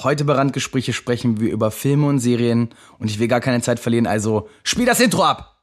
Heute 0.00 0.24
bei 0.24 0.34
Randgespräche 0.34 0.92
sprechen 0.92 1.40
wir 1.40 1.50
über 1.50 1.72
Filme 1.72 2.06
und 2.06 2.20
Serien 2.20 2.68
und 3.00 3.10
ich 3.10 3.18
will 3.18 3.26
gar 3.26 3.40
keine 3.40 3.60
Zeit 3.62 3.80
verlieren, 3.80 4.06
also 4.06 4.48
spiel 4.62 4.86
das 4.86 5.00
Intro 5.00 5.24
ab! 5.24 5.56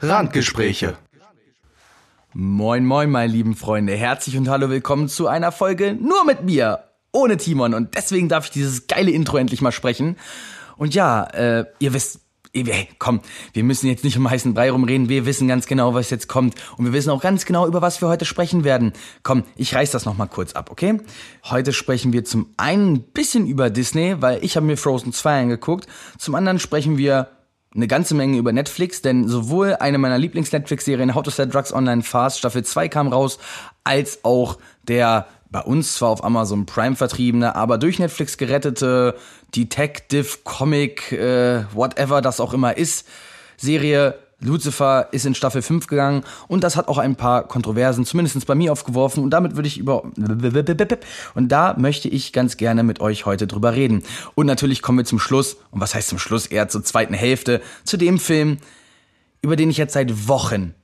Randgespräche. 0.00 0.96
Moin, 2.32 2.86
moin, 2.86 3.10
meine 3.10 3.32
lieben 3.32 3.56
Freunde. 3.56 3.94
Herzlich 3.94 4.36
und 4.36 4.48
hallo, 4.48 4.70
willkommen 4.70 5.08
zu 5.08 5.26
einer 5.26 5.50
Folge 5.50 5.94
nur 5.94 6.24
mit 6.24 6.44
mir, 6.44 6.84
ohne 7.10 7.38
Timon. 7.38 7.74
Und 7.74 7.96
deswegen 7.96 8.28
darf 8.28 8.44
ich 8.44 8.50
dieses 8.52 8.86
geile 8.86 9.10
Intro 9.10 9.36
endlich 9.36 9.62
mal 9.62 9.72
sprechen. 9.72 10.16
Und 10.76 10.94
ja, 10.94 11.24
äh, 11.24 11.64
ihr 11.80 11.92
wisst, 11.92 12.23
Hey, 12.56 12.88
komm, 13.00 13.20
wir 13.52 13.64
müssen 13.64 13.88
jetzt 13.88 14.04
nicht 14.04 14.16
um 14.16 14.30
heißen 14.30 14.54
Brei 14.54 14.70
rumreden. 14.70 15.08
Wir 15.08 15.26
wissen 15.26 15.48
ganz 15.48 15.66
genau, 15.66 15.92
was 15.92 16.10
jetzt 16.10 16.28
kommt. 16.28 16.54
Und 16.76 16.84
wir 16.84 16.92
wissen 16.92 17.10
auch 17.10 17.20
ganz 17.20 17.46
genau, 17.46 17.66
über 17.66 17.82
was 17.82 18.00
wir 18.00 18.06
heute 18.06 18.24
sprechen 18.24 18.62
werden. 18.62 18.92
Komm, 19.24 19.42
ich 19.56 19.74
reiß 19.74 19.90
das 19.90 20.04
nochmal 20.04 20.28
kurz 20.28 20.52
ab, 20.52 20.70
okay? 20.70 21.00
Heute 21.42 21.72
sprechen 21.72 22.12
wir 22.12 22.24
zum 22.24 22.50
einen 22.56 22.92
ein 22.94 23.02
bisschen 23.02 23.48
über 23.48 23.70
Disney, 23.70 24.22
weil 24.22 24.44
ich 24.44 24.54
habe 24.54 24.66
mir 24.66 24.76
Frozen 24.76 25.12
2 25.12 25.40
angeguckt. 25.40 25.88
Zum 26.16 26.36
anderen 26.36 26.60
sprechen 26.60 26.96
wir 26.96 27.26
eine 27.74 27.88
ganze 27.88 28.14
Menge 28.14 28.38
über 28.38 28.52
Netflix, 28.52 29.02
denn 29.02 29.26
sowohl 29.26 29.74
eine 29.80 29.98
meiner 29.98 30.18
Lieblings-Netflix-Serien, 30.18 31.16
How 31.16 31.24
to 31.24 31.32
Sell 31.32 31.48
Drugs 31.48 31.72
Online 31.72 32.04
Fast, 32.04 32.38
Staffel 32.38 32.64
2 32.64 32.88
kam 32.88 33.08
raus, 33.08 33.40
als 33.82 34.24
auch 34.24 34.58
der 34.86 35.26
bei 35.54 35.60
uns 35.60 35.94
zwar 35.94 36.10
auf 36.10 36.24
Amazon 36.24 36.66
Prime 36.66 36.96
vertriebene, 36.96 37.54
aber 37.54 37.78
durch 37.78 38.00
Netflix 38.00 38.38
gerettete 38.38 39.14
Detective, 39.54 40.38
Comic, 40.44 41.12
äh, 41.12 41.64
whatever 41.72 42.20
das 42.20 42.40
auch 42.40 42.52
immer 42.52 42.76
ist, 42.76 43.06
Serie 43.56 44.18
Lucifer 44.40 45.08
ist 45.12 45.26
in 45.26 45.34
Staffel 45.34 45.62
5 45.62 45.86
gegangen 45.86 46.24
und 46.48 46.62
das 46.64 46.76
hat 46.76 46.88
auch 46.88 46.98
ein 46.98 47.16
paar 47.16 47.48
Kontroversen, 47.48 48.04
zumindest 48.04 48.46
bei 48.46 48.54
mir 48.54 48.72
aufgeworfen 48.72 49.22
und 49.22 49.30
damit 49.30 49.56
würde 49.56 49.68
ich 49.68 49.78
über 49.78 50.02
und 50.02 51.48
da 51.48 51.74
möchte 51.78 52.08
ich 52.08 52.32
ganz 52.32 52.56
gerne 52.56 52.82
mit 52.82 53.00
euch 53.00 53.26
heute 53.26 53.46
drüber 53.46 53.74
reden. 53.74 54.02
Und 54.34 54.46
natürlich 54.46 54.82
kommen 54.82 54.98
wir 54.98 55.04
zum 55.04 55.18
Schluss, 55.18 55.56
und 55.70 55.80
was 55.80 55.94
heißt 55.94 56.08
zum 56.08 56.18
Schluss, 56.18 56.46
eher 56.46 56.68
zur 56.68 56.84
zweiten 56.84 57.14
Hälfte, 57.14 57.62
zu 57.84 57.96
dem 57.96 58.18
Film, 58.18 58.58
über 59.40 59.56
den 59.56 59.70
ich 59.70 59.78
jetzt 59.78 59.94
seit 59.94 60.28
Wochen, 60.28 60.74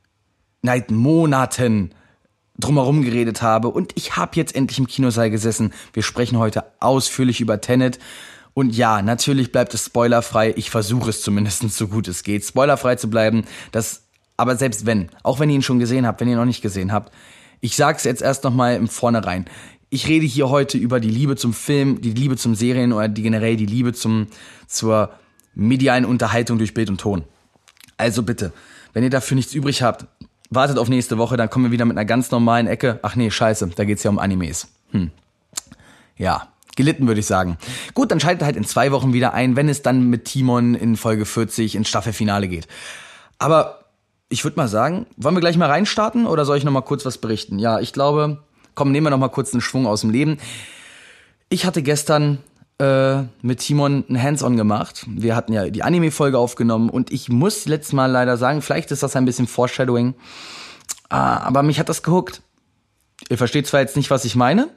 seit 0.63 0.91
Monaten 0.91 1.91
drumherum 2.59 3.03
geredet 3.03 3.43
habe 3.43 3.69
und 3.69 3.93
ich 3.97 4.17
habe 4.17 4.33
jetzt 4.37 4.55
endlich 4.55 4.79
im 4.79 4.87
Kinosaal 4.87 5.31
gesessen. 5.31 5.73
Wir 5.93 6.03
sprechen 6.03 6.39
heute 6.39 6.65
ausführlich 6.79 7.41
über 7.41 7.61
Tenet. 7.61 7.99
Und 8.61 8.77
ja, 8.77 9.01
natürlich 9.01 9.53
bleibt 9.53 9.73
es 9.73 9.87
spoilerfrei. 9.87 10.53
Ich 10.55 10.69
versuche 10.69 11.09
es 11.09 11.23
zumindest 11.23 11.63
so 11.71 11.89
gut 11.89 12.09
es 12.09 12.23
geht, 12.25 12.45
spoilerfrei 12.45 12.97
zu 12.97 13.09
bleiben. 13.09 13.45
Das, 13.73 14.03
aber 14.37 14.55
selbst 14.55 14.85
wenn, 14.85 15.09
auch 15.23 15.41
wenn 15.41 15.49
ihr 15.49 15.55
ihn 15.55 15.63
schon 15.63 15.79
gesehen 15.79 16.07
habt, 16.07 16.21
wenn 16.21 16.29
ihr 16.29 16.35
ihn 16.35 16.39
noch 16.39 16.45
nicht 16.45 16.61
gesehen 16.61 16.93
habt, 16.93 17.11
ich 17.63 17.75
sag's 17.75 18.05
jetzt 18.05 18.21
erst 18.21 18.45
nochmal 18.45 18.77
im 18.77 18.87
Vornherein. 18.87 19.47
Ich 19.89 20.09
rede 20.09 20.27
hier 20.27 20.51
heute 20.51 20.77
über 20.77 21.01
die 21.01 21.09
Liebe 21.09 21.37
zum 21.37 21.55
Film, 21.55 22.03
die 22.03 22.13
Liebe 22.13 22.37
zum 22.37 22.55
Serien 22.55 22.93
oder 22.93 23.09
die 23.09 23.23
generell 23.23 23.57
die 23.57 23.65
Liebe 23.65 23.95
zum, 23.95 24.27
zur 24.67 25.09
medialen 25.55 26.05
Unterhaltung 26.05 26.59
durch 26.59 26.75
Bild 26.75 26.91
und 26.91 27.01
Ton. 27.01 27.25
Also 27.97 28.23
bitte, 28.25 28.53
wenn 28.93 29.05
ihr 29.05 29.09
dafür 29.11 29.37
nichts 29.37 29.55
übrig 29.55 29.81
habt, 29.81 30.05
wartet 30.51 30.77
auf 30.77 30.91
nächste 30.91 31.17
Woche, 31.17 31.39
dann 31.39 31.49
kommen 31.49 31.65
wir 31.65 31.73
wieder 31.73 31.87
mit 31.87 31.97
einer 31.97 32.05
ganz 32.05 32.31
normalen 32.31 32.67
Ecke. 32.67 32.99
Ach 33.01 33.17
nee, 33.17 33.31
scheiße, 33.31 33.71
da 33.75 33.87
geht's 33.87 34.03
ja 34.03 34.11
um 34.11 34.19
Animes. 34.19 34.69
Hm. 34.91 35.13
Ja, 36.19 36.49
gelitten 36.77 37.07
würde 37.07 37.21
ich 37.21 37.27
sagen. 37.27 37.59
Gut, 37.95 38.11
dann 38.11 38.21
schaltet 38.21 38.45
halt 38.45 38.57
in 38.57 38.65
zwei 38.65 38.93
Wochen 38.93 39.13
wieder 39.13 39.35
ein, 39.35 39.57
wenn 39.57 39.69
es 39.69 39.83
dann 39.83 40.09
mit 40.09 40.25
Timon 40.25 40.75
in 40.75 40.97
Folge 40.97 41.27
40 41.27 41.75
ins 41.75 41.89
Staffelfinale 41.89 42.49
geht. 42.49 42.69
Aber 43.39 43.85
ich 44.29 44.45
würde 44.45 44.57
mal 44.57 44.69
sagen, 44.69 45.07
wollen 45.17 45.35
wir 45.35 45.41
gleich 45.41 45.57
mal 45.57 45.69
reinstarten 45.69 46.27
oder 46.27 46.45
soll 46.45 46.57
ich 46.57 46.65
noch 46.65 46.73
mal 46.73 46.81
kurz 46.83 47.05
was 47.05 47.19
berichten? 47.19 47.59
Ja, 47.59 47.81
ich 47.81 47.93
glaube, 47.93 48.39
komm, 48.75 48.93
nehmen 48.93 49.07
wir 49.07 49.11
noch 49.11 49.19
mal 49.19 49.29
kurz 49.29 49.53
einen 49.53 49.61
Schwung 49.61 49.87
aus 49.87 50.03
dem 50.03 50.11
Leben. 50.11 50.39
Ich 51.49 51.67
hatte 51.67 51.83
gestern 51.83 52.39
äh, 52.79 53.23
mit 53.43 53.59
Timon 53.59 54.05
ein 54.09 54.23
Hands-on 54.23 54.57
gemacht. 54.57 55.05
Wir 55.09 55.35
hatten 55.37 55.53
ja 55.53 55.69
die 55.69 55.83
Anime-Folge 55.83 56.39
aufgenommen 56.39 56.91
und 56.91 57.11
ich 57.11 57.29
muss 57.29 57.67
letztes 57.67 57.93
Mal 57.93 58.07
leider 58.07 58.37
sagen, 58.37 58.63
vielleicht 58.63 58.91
ist 58.91 59.03
das 59.03 59.17
ein 59.17 59.25
bisschen 59.25 59.47
Foreshadowing, 59.47 60.15
ah, 61.09 61.39
aber 61.39 61.63
mich 61.63 61.81
hat 61.81 61.89
das 61.89 62.03
gehuckt. 62.03 62.41
Ihr 63.29 63.37
versteht 63.37 63.67
zwar 63.67 63.81
jetzt 63.81 63.97
nicht, 63.97 64.11
was 64.11 64.25
ich 64.25 64.35
meine, 64.35 64.69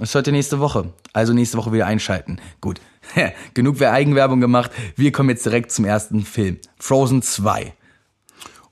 es 0.00 0.14
hört 0.14 0.26
ihr 0.26 0.32
nächste 0.32 0.60
Woche. 0.60 0.92
Also 1.12 1.32
nächste 1.32 1.56
Woche 1.56 1.72
wieder 1.72 1.86
einschalten. 1.86 2.38
Gut. 2.60 2.80
Genug 3.54 3.80
wer 3.80 3.92
Eigenwerbung 3.92 4.40
gemacht. 4.40 4.70
Wir 4.94 5.12
kommen 5.12 5.30
jetzt 5.30 5.46
direkt 5.46 5.72
zum 5.72 5.84
ersten 5.84 6.24
Film. 6.24 6.58
Frozen 6.78 7.22
2. 7.22 7.72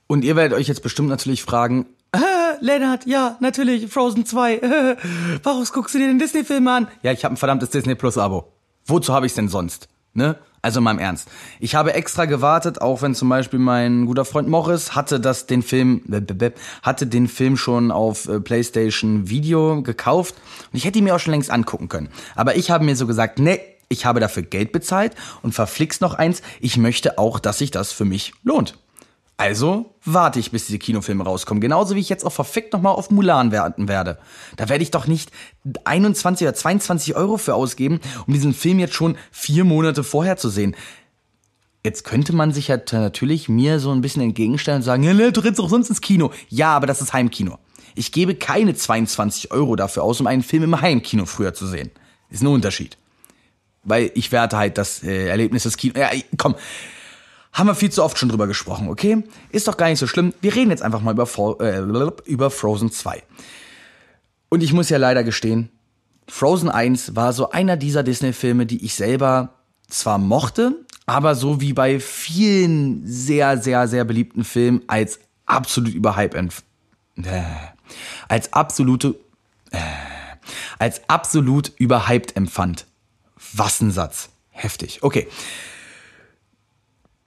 Und 0.07 0.25
ihr 0.25 0.37
werdet 0.37 0.59
euch 0.59 0.69
jetzt 0.69 0.83
bestimmt 0.83 1.09
natürlich 1.09 1.43
fragen, 1.43 1.87
äh, 2.13 2.19
Lennart, 2.61 3.07
ja, 3.07 3.37
natürlich, 3.41 3.89
Frozen 3.89 4.27
2. 4.27 4.55
Äh, 4.57 4.97
warum 5.43 5.65
guckst 5.65 5.95
du 5.95 5.99
dir 5.99 6.09
den 6.09 6.19
Disney-Film 6.19 6.67
an? 6.69 6.89
Ja, 7.03 7.13
ich 7.13 7.25
habe 7.25 7.35
ein 7.35 7.39
verdammtes 7.39 7.71
Disney 7.71 7.95
Plus-Abo. 7.95 8.53
Wozu 8.87 9.13
habe 9.15 9.27
ich's 9.27 9.35
denn 9.35 9.49
sonst? 9.49 9.89
Ne? 10.13 10.37
Also 10.65 10.81
mal 10.81 10.93
im 10.93 10.99
Ernst. 10.99 11.29
Ich 11.61 11.75
habe 11.75 11.93
extra 11.93 12.25
gewartet, 12.25 12.81
auch 12.81 13.03
wenn 13.03 13.15
zum 13.15 13.29
Beispiel 13.29 13.59
mein 13.59 14.07
guter 14.07 14.25
Freund 14.25 14.49
Morris 14.49 14.95
hatte 14.95 15.21
das 15.21 15.45
den 15.45 15.61
Film 15.61 16.01
hatte 16.83 17.07
den 17.07 17.29
Film 17.29 17.59
schon 17.59 17.91
auf 17.91 18.27
äh, 18.31 18.41
PlayStation 18.41 19.29
Video 19.29 19.83
gekauft 19.83 20.35
und 20.73 20.79
ich 20.79 20.87
hätte 20.87 21.01
ihn 21.01 21.05
mir 21.05 21.15
auch 21.15 21.21
schon 21.21 21.33
längst 21.33 21.51
angucken 21.51 21.91
können. 21.91 22.09
Aber 22.35 22.57
ich 22.57 22.71
habe 22.71 22.83
mir 22.83 22.97
so 22.97 23.07
gesagt, 23.07 23.39
nee, 23.39 23.61
ich 23.91 24.07
habe 24.07 24.21
dafür 24.21 24.43
Geld 24.43 24.73
bezahlt 24.73 25.15
und 25.43 25.53
verflixt 25.53 26.01
noch 26.01 26.15
eins, 26.15 26.41
ich 26.61 26.79
möchte 26.79 27.19
auch, 27.19 27.41
dass 27.41 27.59
sich 27.59 27.71
das 27.71 27.93
für 27.93 28.07
mich 28.07 28.33
lohnt. 28.43 28.79
Also 29.37 29.97
warte 30.05 30.39
ich, 30.39 30.53
bis 30.53 30.67
diese 30.67 30.79
Kinofilme 30.79 31.25
rauskommen. 31.25 31.61
Genauso 31.61 31.97
wie 31.97 32.01
ich 32.01 32.09
jetzt 32.09 32.25
auch 32.25 32.33
verfickt 32.33 32.73
nochmal 32.73 32.95
auf 32.95 33.11
Mulan 33.11 33.51
warten 33.51 33.89
werde. 33.89 34.19
Da 34.57 34.69
werde 34.69 34.85
ich 34.85 34.93
doch 34.93 35.09
nicht 35.09 35.33
21 35.85 36.47
oder 36.47 36.55
22 36.55 37.17
Euro 37.17 37.37
für 37.37 37.55
ausgeben, 37.55 38.01
um 38.27 38.33
diesen 38.33 38.55
Film 38.55 38.79
jetzt 38.79 38.95
schon 38.95 39.17
vier 39.33 39.65
Monate 39.65 40.05
vorher 40.05 40.37
zu 40.37 40.49
sehen. 40.51 40.77
Jetzt 41.83 42.05
könnte 42.05 42.35
man 42.35 42.53
sich 42.53 42.69
ja 42.69 42.79
natürlich 42.93 43.49
mir 43.49 43.81
so 43.81 43.91
ein 43.91 44.01
bisschen 44.01 44.23
entgegenstellen 44.23 44.79
und 44.79 44.85
sagen, 44.85 45.03
ja, 45.03 45.13
ne, 45.13 45.33
du 45.33 45.41
rennst 45.41 45.61
auch 45.61 45.69
sonst 45.69 45.91
ins 45.91 46.01
Kino. 46.01 46.31
Ja, 46.49 46.75
aber 46.77 46.87
das 46.87 47.03
ist 47.03 47.13
Heimkino. 47.13 47.59
Ich 47.97 48.13
gebe 48.13 48.37
keine 48.37 48.75
22 48.75 49.53
Euro 49.53 49.77
dafür 49.77 50.05
aus, 50.05 50.21
um 50.21 50.27
einen 50.27 50.43
Film 50.43 50.63
im 50.63 50.81
Heimkino 50.81 51.27
früher 51.27 51.55
zu 51.55 51.67
sehen. 51.67 51.91
Ist 52.31 52.43
ein 52.43 52.47
Unterschied. 52.47 52.97
Weil 53.83 54.11
ich 54.15 54.33
werte 54.33 54.57
halt 54.57 54.79
das 54.79 55.03
äh, 55.03 55.29
Erlebnis 55.29 55.65
des 55.65 55.77
Kinos. 55.77 55.99
Ja, 55.99 56.11
komm, 56.39 56.55
haben 57.55 57.69
wir 57.69 57.77
viel 57.77 57.91
zu 57.91 58.03
oft 58.03 58.19
schon 58.19 58.29
drüber 58.29 58.49
gesprochen, 58.49 58.89
okay? 58.89 59.23
Ist 59.51 59.69
doch 59.69 59.77
gar 59.77 59.89
nicht 59.89 60.01
so 60.01 60.09
schlimm. 60.09 60.35
Wir 60.41 60.55
reden 60.55 60.71
jetzt 60.71 60.83
einfach 60.83 61.01
mal 61.01 61.13
über, 61.13 61.61
äh, 61.61 62.29
über 62.29 62.51
Frozen 62.51 62.91
2. 62.91 63.23
Und 64.49 64.63
ich 64.63 64.73
muss 64.73 64.91
ja 64.91 64.99
leider 64.99 65.23
gestehen, 65.23 65.71
Frozen 66.29 66.69
1 66.69 67.15
war 67.15 67.33
so 67.33 67.51
einer 67.51 67.77
dieser 67.77 68.03
Disney-Filme, 68.03 68.67
die 68.67 68.85
ich 68.85 68.95
selber 68.95 69.55
zwar 69.89 70.19
mochte, 70.19 70.85
aber 71.07 71.35
so 71.35 71.61
wie 71.61 71.73
bei 71.73 72.01
vielen 72.01 73.07
sehr, 73.07 73.59
sehr, 73.59 73.87
sehr 73.87 74.05
beliebten 74.05 74.43
Filmen 74.43 74.83
als 74.89 75.21
absolut 75.47 75.95
überhype 75.95 76.49
äh, 77.17 77.43
als 78.29 78.53
absolute 78.53 79.15
äh, 79.71 79.79
als 80.79 81.03
absolut 81.09 81.73
überhyped 81.77 82.37
empfand. 82.37 82.87
Was 83.53 83.81
ein 83.81 83.91
Satz. 83.91 84.31
Heftig. 84.51 85.03
Okay 85.03 85.29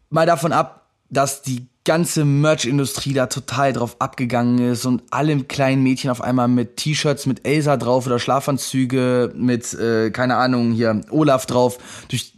mal 0.09 0.25
davon 0.25 0.51
ab, 0.51 0.87
dass 1.09 1.41
die 1.41 1.67
ganze 1.85 2.25
Merch-Industrie 2.25 3.13
da 3.13 3.27
total 3.27 3.71
drauf 3.71 3.95
abgegangen 3.99 4.59
ist 4.71 4.85
und 4.85 5.03
alle 5.09 5.39
kleinen 5.43 5.83
Mädchen 5.83 6.09
auf 6.09 6.19
einmal 6.21 6.49
mit 6.49 6.75
T-Shirts 6.75 7.25
mit 7.25 7.47
Elsa 7.47 7.77
drauf 7.77 8.05
oder 8.05 8.19
Schlafanzüge 8.19 9.31
mit, 9.35 9.73
äh, 9.73 10.11
keine 10.11 10.35
Ahnung, 10.35 10.73
hier 10.73 11.01
Olaf 11.11 11.45
drauf 11.45 11.77
durch, 12.09 12.33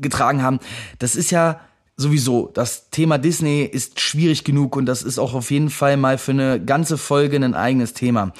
getragen 0.00 0.42
haben. 0.42 0.60
Das 1.00 1.16
ist 1.16 1.32
ja 1.32 1.60
sowieso, 1.96 2.50
das 2.54 2.90
Thema 2.90 3.18
Disney 3.18 3.62
ist 3.62 3.98
schwierig 3.98 4.44
genug 4.44 4.76
und 4.76 4.86
das 4.86 5.02
ist 5.02 5.18
auch 5.18 5.34
auf 5.34 5.50
jeden 5.50 5.70
Fall 5.70 5.96
mal 5.96 6.16
für 6.16 6.32
eine 6.32 6.64
ganze 6.64 6.96
Folge 6.96 7.36
ein 7.36 7.54
eigenes 7.54 7.92
Thema. 7.92 8.32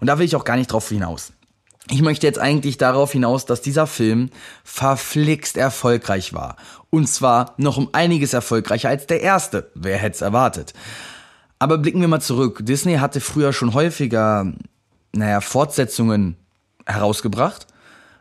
Und 0.00 0.08
da 0.08 0.18
will 0.18 0.26
ich 0.26 0.36
auch 0.36 0.44
gar 0.44 0.56
nicht 0.56 0.70
drauf 0.70 0.88
hinaus. 0.88 1.32
Ich 1.90 2.00
möchte 2.00 2.26
jetzt 2.26 2.38
eigentlich 2.38 2.78
darauf 2.78 3.12
hinaus, 3.12 3.44
dass 3.44 3.60
dieser 3.60 3.86
Film 3.86 4.30
verflixt 4.62 5.56
erfolgreich 5.56 6.32
war. 6.32 6.56
Und 6.88 7.08
zwar 7.08 7.54
noch 7.58 7.76
um 7.76 7.90
einiges 7.92 8.32
erfolgreicher 8.32 8.88
als 8.88 9.06
der 9.06 9.20
erste. 9.20 9.70
Wer 9.74 9.98
hätte 9.98 10.14
es 10.16 10.22
erwartet? 10.22 10.72
Aber 11.58 11.78
blicken 11.78 12.00
wir 12.00 12.08
mal 12.08 12.20
zurück. 12.20 12.60
Disney 12.62 12.96
hatte 12.96 13.20
früher 13.20 13.52
schon 13.52 13.74
häufiger, 13.74 14.52
naja, 15.12 15.40
Fortsetzungen 15.40 16.36
herausgebracht. 16.86 17.66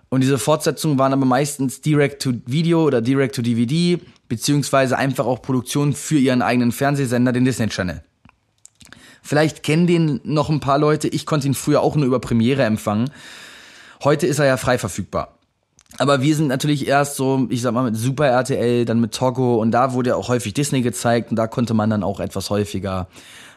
Und 0.09 0.21
diese 0.21 0.37
Fortsetzungen 0.37 0.99
waren 0.99 1.13
aber 1.13 1.25
meistens 1.25 1.81
Direct-to-Video 1.81 2.83
oder 2.83 3.01
Direct-to-DVD, 3.01 3.99
beziehungsweise 4.27 4.97
einfach 4.97 5.25
auch 5.25 5.41
Produktionen 5.41 5.93
für 5.93 6.17
ihren 6.17 6.41
eigenen 6.41 6.71
Fernsehsender, 6.71 7.31
den 7.31 7.45
Disney 7.45 7.67
Channel. 7.69 8.03
Vielleicht 9.23 9.63
kennen 9.63 9.87
den 9.87 10.19
noch 10.23 10.49
ein 10.49 10.59
paar 10.59 10.77
Leute. 10.77 11.07
Ich 11.07 11.25
konnte 11.25 11.47
ihn 11.47 11.53
früher 11.53 11.81
auch 11.81 11.95
nur 11.95 12.05
über 12.05 12.19
Premiere 12.19 12.63
empfangen. 12.63 13.09
Heute 14.03 14.27
ist 14.27 14.39
er 14.39 14.45
ja 14.45 14.57
frei 14.57 14.77
verfügbar. 14.77 15.37
Aber 15.97 16.21
wir 16.21 16.35
sind 16.35 16.47
natürlich 16.47 16.87
erst 16.87 17.15
so, 17.15 17.47
ich 17.49 17.61
sag 17.61 17.73
mal, 17.73 17.83
mit 17.83 17.95
Super 17.95 18.27
RTL, 18.27 18.85
dann 18.85 18.99
mit 18.99 19.13
Togo 19.13 19.55
und 19.55 19.71
da 19.71 19.93
wurde 19.93 20.11
ja 20.11 20.15
auch 20.15 20.27
häufig 20.27 20.53
Disney 20.53 20.81
gezeigt 20.81 21.29
und 21.29 21.35
da 21.35 21.47
konnte 21.47 21.73
man 21.73 21.89
dann 21.89 22.03
auch 22.03 22.19
etwas 22.19 22.49
häufiger 22.49 23.07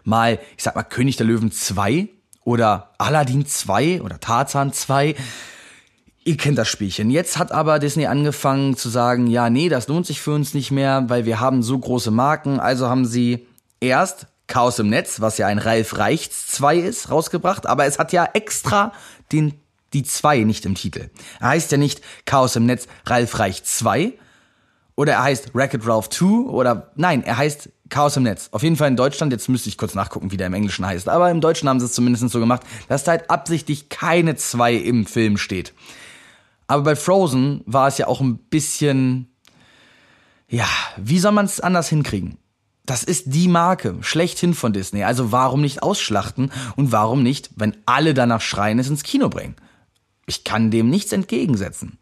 mal, 0.05 0.39
ich 0.57 0.63
sag 0.63 0.77
mal, 0.77 0.83
König 0.83 1.17
der 1.17 1.27
Löwen 1.27 1.51
2 1.51 2.09
oder 2.45 2.91
Aladdin 2.99 3.47
2 3.47 4.03
oder 4.03 4.21
Tarzan 4.21 4.73
2. 4.73 5.17
Ihr 6.25 6.37
kennt 6.37 6.59
das 6.59 6.69
Spielchen. 6.69 7.11
Jetzt 7.11 7.39
hat 7.39 7.53
aber 7.53 7.79
Disney 7.79 8.07
angefangen 8.07 8.77
zu 8.77 8.89
sagen, 8.89 9.27
ja, 9.29 9.49
nee, 9.49 9.69
das 9.69 9.89
lohnt 9.89 10.07
sich 10.07 10.21
für 10.21 10.33
uns 10.33 10.55
nicht 10.55 10.71
mehr, 10.71 11.05
weil 11.09 11.25
wir 11.25 11.41
haben 11.41 11.63
so 11.63 11.79
große 11.79 12.11
Marken. 12.11 12.61
Also 12.61 12.89
haben 12.89 13.07
sie 13.07 13.47
erst 13.81 14.27
Chaos 14.47 14.79
im 14.79 14.91
Netz, 14.91 15.21
was 15.21 15.39
ja 15.39 15.47
ein 15.47 15.59
Ralf 15.59 15.99
Reichts 15.99 16.49
2 16.49 16.77
ist, 16.77 17.11
rausgebracht. 17.11 17.67
Aber 17.67 17.87
es 17.87 17.99
hat 17.99 18.13
ja 18.13 18.29
extra 18.33 18.93
den 19.33 19.55
die 19.93 20.03
2 20.03 20.44
nicht 20.44 20.67
im 20.67 20.75
Titel. 20.75 21.11
Er 21.41 21.49
heißt 21.49 21.73
ja 21.73 21.79
nicht 21.79 22.00
Chaos 22.25 22.56
im 22.56 22.67
Netz 22.67 22.87
Ralf 23.06 23.38
Reich 23.38 23.65
2 23.65 24.12
oder 24.97 25.15
er 25.15 25.23
heißt 25.23 25.50
Racket 25.55 25.87
Ralph 25.87 26.09
2 26.09 26.49
oder 26.49 26.91
nein, 26.97 27.23
er 27.23 27.37
heißt 27.37 27.71
Chaos 27.88 28.17
im 28.17 28.25
Netz. 28.25 28.49
Auf 28.50 28.62
jeden 28.62 28.77
Fall 28.77 28.88
in 28.88 28.97
Deutschland, 28.97 29.33
jetzt 29.33 29.49
müsste 29.49 29.69
ich 29.69 29.79
kurz 29.79 29.94
nachgucken, 29.94 30.33
wie 30.33 30.37
der 30.37 30.49
im 30.49 30.55
Englischen 30.55 30.85
heißt, 30.85 31.09
aber 31.09 31.31
im 31.31 31.41
Deutschen 31.41 31.69
haben 31.69 31.79
sie 31.79 31.87
es 31.87 31.93
zumindest 31.93 32.29
so 32.31 32.41
gemacht, 32.41 32.62
dass 32.88 33.05
da 33.05 33.12
halt 33.12 33.31
absichtlich 33.31 33.88
keine 33.88 34.35
2 34.37 34.75
im 34.75 35.06
Film 35.06 35.37
steht. 35.37 35.73
Aber 36.67 36.83
bei 36.83 36.97
Frozen 36.97 37.62
war 37.67 37.87
es 37.87 37.99
ja 37.99 38.09
auch 38.09 38.21
ein 38.21 38.38
bisschen, 38.38 39.29
ja, 40.49 40.67
wie 40.97 41.21
soll 41.21 41.33
man 41.33 41.44
es 41.44 41.61
anders 41.61 41.88
hinkriegen? 41.88 42.38
Das 42.87 43.03
ist 43.03 43.35
die 43.35 43.49
Marke, 43.49 43.97
schlechthin 44.00 44.55
von 44.55 44.73
Disney. 44.73 45.05
Also 45.05 45.33
warum 45.33 45.61
nicht 45.61 45.83
ausschlachten 45.83 46.53
und 46.77 46.93
warum 46.93 47.23
nicht, 47.23 47.50
wenn 47.56 47.77
alle 47.85 48.15
danach 48.15 48.41
schreien, 48.41 48.79
es 48.79 48.88
ins 48.88 49.03
Kino 49.03 49.29
bringen? 49.29 49.56
Ich 50.26 50.44
kann 50.44 50.70
dem 50.70 50.90
nichts 50.90 51.12
entgegensetzen. 51.12 51.99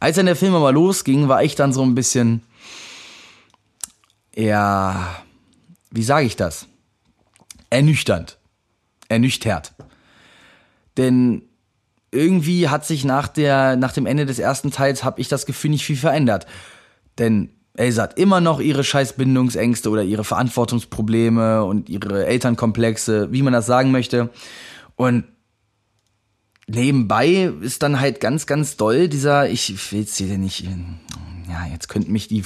Als 0.00 0.16
dann 0.16 0.26
der 0.26 0.36
Film 0.36 0.54
aber 0.54 0.72
losging, 0.72 1.28
war 1.28 1.42
ich 1.42 1.54
dann 1.54 1.72
so 1.72 1.82
ein 1.82 1.94
bisschen, 1.94 2.42
ja, 4.34 5.16
wie 5.90 6.02
sage 6.02 6.26
ich 6.26 6.36
das? 6.36 6.66
Ernüchternd. 7.70 8.38
Ernüchtert. 9.08 9.74
Denn 10.96 11.42
irgendwie 12.10 12.68
hat 12.68 12.86
sich 12.86 13.04
nach 13.04 13.28
der, 13.28 13.76
nach 13.76 13.92
dem 13.92 14.06
Ende 14.06 14.26
des 14.26 14.38
ersten 14.38 14.70
Teils, 14.70 15.04
habe 15.04 15.20
ich 15.20 15.28
das 15.28 15.46
Gefühl, 15.46 15.70
nicht 15.70 15.84
viel 15.84 15.96
verändert. 15.96 16.46
Denn 17.18 17.50
Elsa 17.76 18.04
hat 18.04 18.18
immer 18.18 18.40
noch 18.40 18.60
ihre 18.60 18.84
scheiß 18.84 19.14
Bindungsängste 19.14 19.90
oder 19.90 20.04
ihre 20.04 20.22
Verantwortungsprobleme 20.22 21.64
und 21.64 21.88
ihre 21.88 22.26
Elternkomplexe, 22.26 23.32
wie 23.32 23.42
man 23.42 23.52
das 23.52 23.66
sagen 23.66 23.90
möchte. 23.90 24.30
Und 24.94 25.24
nebenbei 26.66 27.52
ist 27.60 27.82
dann 27.82 28.00
halt 28.00 28.20
ganz, 28.20 28.46
ganz 28.46 28.76
doll 28.76 29.08
dieser, 29.08 29.48
ich 29.48 29.92
will 29.92 30.00
jetzt 30.00 30.16
hier 30.16 30.38
nicht, 30.38 30.66
ja, 31.48 31.66
jetzt 31.72 31.88
könnten 31.88 32.12
mich 32.12 32.28
die, 32.28 32.44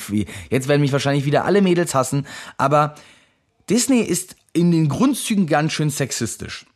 jetzt 0.50 0.68
werden 0.68 0.80
mich 0.80 0.92
wahrscheinlich 0.92 1.24
wieder 1.24 1.44
alle 1.44 1.62
Mädels 1.62 1.94
hassen, 1.94 2.26
aber 2.56 2.94
Disney 3.70 4.00
ist 4.00 4.36
in 4.52 4.70
den 4.70 4.88
Grundzügen 4.88 5.46
ganz 5.46 5.72
schön 5.72 5.90
sexistisch. 5.90 6.66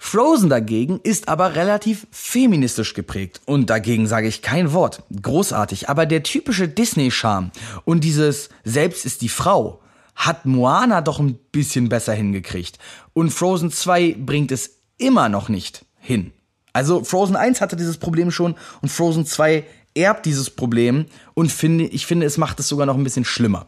Frozen 0.00 0.48
dagegen 0.48 1.00
ist 1.02 1.28
aber 1.28 1.56
relativ 1.56 2.06
feministisch 2.12 2.94
geprägt. 2.94 3.40
Und 3.46 3.68
dagegen 3.68 4.06
sage 4.06 4.28
ich 4.28 4.42
kein 4.42 4.72
Wort. 4.72 5.02
Großartig. 5.20 5.88
Aber 5.88 6.06
der 6.06 6.22
typische 6.22 6.68
Disney-Charme 6.68 7.50
und 7.84 8.04
dieses 8.04 8.48
Selbst 8.64 9.04
ist 9.04 9.22
die 9.22 9.28
Frau 9.28 9.80
hat 10.14 10.46
Moana 10.46 11.00
doch 11.00 11.20
ein 11.20 11.38
bisschen 11.52 11.88
besser 11.88 12.12
hingekriegt. 12.12 12.78
Und 13.12 13.30
Frozen 13.30 13.70
2 13.70 14.16
bringt 14.18 14.50
es 14.50 14.78
immer 14.98 15.28
noch 15.28 15.48
nicht 15.48 15.84
hin. 16.08 16.32
Also 16.72 17.04
Frozen 17.04 17.36
1 17.36 17.60
hatte 17.60 17.76
dieses 17.76 17.98
Problem 17.98 18.30
schon 18.30 18.54
und 18.80 18.88
Frozen 18.88 19.26
2 19.26 19.64
erbt 19.94 20.24
dieses 20.24 20.48
Problem 20.48 21.04
und 21.34 21.52
finde, 21.52 21.84
ich 21.84 22.06
finde, 22.06 22.24
es 22.24 22.38
macht 22.38 22.58
es 22.60 22.68
sogar 22.68 22.86
noch 22.86 22.96
ein 22.96 23.04
bisschen 23.04 23.26
schlimmer. 23.26 23.66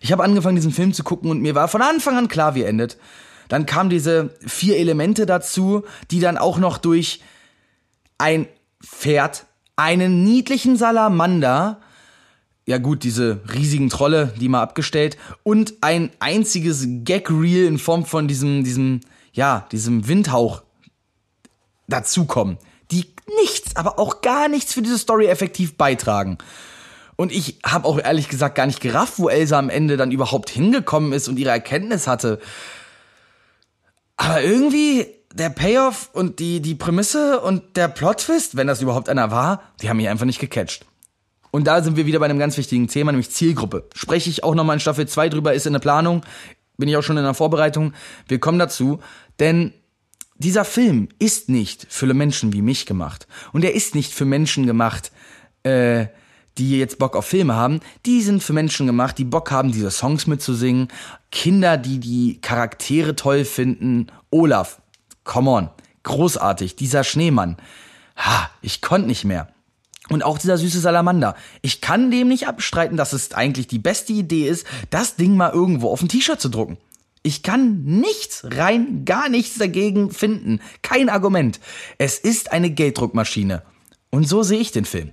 Ich 0.00 0.10
habe 0.10 0.24
angefangen, 0.24 0.56
diesen 0.56 0.72
Film 0.72 0.92
zu 0.92 1.04
gucken 1.04 1.30
und 1.30 1.42
mir 1.42 1.54
war 1.54 1.68
von 1.68 1.82
Anfang 1.82 2.16
an 2.16 2.28
klar, 2.28 2.54
wie 2.54 2.62
er 2.62 2.68
endet. 2.68 2.96
Dann 3.48 3.66
kamen 3.66 3.88
diese 3.88 4.34
vier 4.44 4.78
Elemente 4.78 5.26
dazu, 5.26 5.84
die 6.10 6.20
dann 6.20 6.38
auch 6.38 6.58
noch 6.58 6.78
durch 6.78 7.20
ein 8.18 8.46
Pferd, 8.84 9.46
einen 9.76 10.24
niedlichen 10.24 10.76
Salamander, 10.76 11.80
ja 12.66 12.78
gut, 12.78 13.04
diese 13.04 13.40
riesigen 13.52 13.90
Trolle, 13.90 14.32
die 14.40 14.48
mal 14.48 14.62
abgestellt, 14.62 15.16
und 15.42 15.74
ein 15.82 16.10
einziges 16.18 16.84
Gag-Reel 16.86 17.66
in 17.66 17.78
Form 17.78 18.04
von 18.06 18.26
diesem, 18.26 18.64
diesem, 18.64 19.00
ja, 19.32 19.66
diesem 19.70 20.08
Windhauch 20.08 20.62
dazukommen, 21.90 22.58
die 22.90 23.12
nichts, 23.42 23.76
aber 23.76 23.98
auch 23.98 24.20
gar 24.20 24.48
nichts 24.48 24.72
für 24.72 24.82
diese 24.82 24.98
Story 24.98 25.26
effektiv 25.26 25.76
beitragen. 25.76 26.38
Und 27.16 27.32
ich 27.32 27.58
habe 27.64 27.86
auch 27.86 27.98
ehrlich 27.98 28.28
gesagt 28.28 28.54
gar 28.54 28.66
nicht 28.66 28.80
gerafft, 28.80 29.18
wo 29.18 29.28
Elsa 29.28 29.58
am 29.58 29.68
Ende 29.68 29.98
dann 29.98 30.10
überhaupt 30.10 30.48
hingekommen 30.48 31.12
ist 31.12 31.28
und 31.28 31.38
ihre 31.38 31.50
Erkenntnis 31.50 32.06
hatte. 32.06 32.40
Aber 34.16 34.42
irgendwie 34.42 35.06
der 35.34 35.50
Payoff 35.50 36.10
und 36.12 36.38
die, 36.38 36.60
die 36.60 36.74
Prämisse 36.74 37.40
und 37.40 37.76
der 37.76 37.88
Plot-Twist, 37.88 38.56
wenn 38.56 38.66
das 38.66 38.80
überhaupt 38.80 39.08
einer 39.08 39.30
war, 39.30 39.62
die 39.80 39.88
haben 39.88 39.98
mich 39.98 40.08
einfach 40.08 40.26
nicht 40.26 40.40
gecatcht. 40.40 40.86
Und 41.50 41.66
da 41.66 41.82
sind 41.82 41.96
wir 41.96 42.06
wieder 42.06 42.20
bei 42.20 42.24
einem 42.24 42.38
ganz 42.38 42.56
wichtigen 42.56 42.88
Thema, 42.88 43.12
nämlich 43.12 43.30
Zielgruppe. 43.30 43.88
Spreche 43.94 44.30
ich 44.30 44.44
auch 44.44 44.54
nochmal 44.54 44.76
in 44.76 44.80
Staffel 44.80 45.06
2 45.06 45.28
drüber, 45.28 45.52
ist 45.52 45.66
in 45.66 45.72
der 45.72 45.80
Planung, 45.80 46.22
bin 46.78 46.88
ich 46.88 46.96
auch 46.96 47.02
schon 47.02 47.16
in 47.16 47.24
der 47.24 47.34
Vorbereitung. 47.34 47.92
Wir 48.28 48.38
kommen 48.40 48.58
dazu, 48.58 49.00
denn 49.40 49.74
dieser 50.40 50.64
Film 50.64 51.08
ist 51.18 51.48
nicht 51.48 51.86
für 51.88 52.12
Menschen 52.12 52.52
wie 52.52 52.62
mich 52.62 52.86
gemacht. 52.86 53.28
Und 53.52 53.64
er 53.64 53.74
ist 53.74 53.94
nicht 53.94 54.12
für 54.12 54.24
Menschen 54.24 54.66
gemacht, 54.66 55.12
äh, 55.62 56.06
die 56.58 56.78
jetzt 56.78 56.98
Bock 56.98 57.14
auf 57.14 57.26
Filme 57.26 57.54
haben. 57.54 57.80
Die 58.06 58.22
sind 58.22 58.42
für 58.42 58.54
Menschen 58.54 58.86
gemacht, 58.86 59.18
die 59.18 59.24
Bock 59.24 59.50
haben, 59.50 59.70
diese 59.70 59.90
Songs 59.90 60.26
mitzusingen. 60.26 60.88
Kinder, 61.30 61.76
die 61.76 62.00
die 62.00 62.40
Charaktere 62.40 63.16
toll 63.16 63.44
finden. 63.44 64.08
Olaf, 64.30 64.80
come 65.24 65.50
on, 65.50 65.70
großartig. 66.02 66.74
Dieser 66.74 67.04
Schneemann. 67.04 67.56
Ha, 68.16 68.50
ich 68.62 68.80
konnte 68.80 69.08
nicht 69.08 69.24
mehr. 69.24 69.48
Und 70.08 70.24
auch 70.24 70.38
dieser 70.38 70.58
süße 70.58 70.80
Salamander. 70.80 71.36
Ich 71.62 71.80
kann 71.80 72.10
dem 72.10 72.28
nicht 72.28 72.48
abstreiten, 72.48 72.96
dass 72.96 73.12
es 73.12 73.32
eigentlich 73.32 73.68
die 73.68 73.78
beste 73.78 74.12
Idee 74.12 74.48
ist, 74.48 74.66
das 74.88 75.16
Ding 75.16 75.36
mal 75.36 75.52
irgendwo 75.52 75.90
auf 75.90 76.02
ein 76.02 76.08
T-Shirt 76.08 76.40
zu 76.40 76.48
drucken. 76.48 76.78
Ich 77.22 77.42
kann 77.42 77.82
nichts, 77.84 78.46
rein 78.50 79.04
gar 79.04 79.28
nichts 79.28 79.58
dagegen 79.58 80.10
finden. 80.10 80.60
Kein 80.82 81.08
Argument. 81.10 81.60
Es 81.98 82.18
ist 82.18 82.52
eine 82.52 82.70
Gelddruckmaschine. 82.70 83.62
Und 84.10 84.26
so 84.26 84.42
sehe 84.42 84.58
ich 84.58 84.72
den 84.72 84.86
Film. 84.86 85.12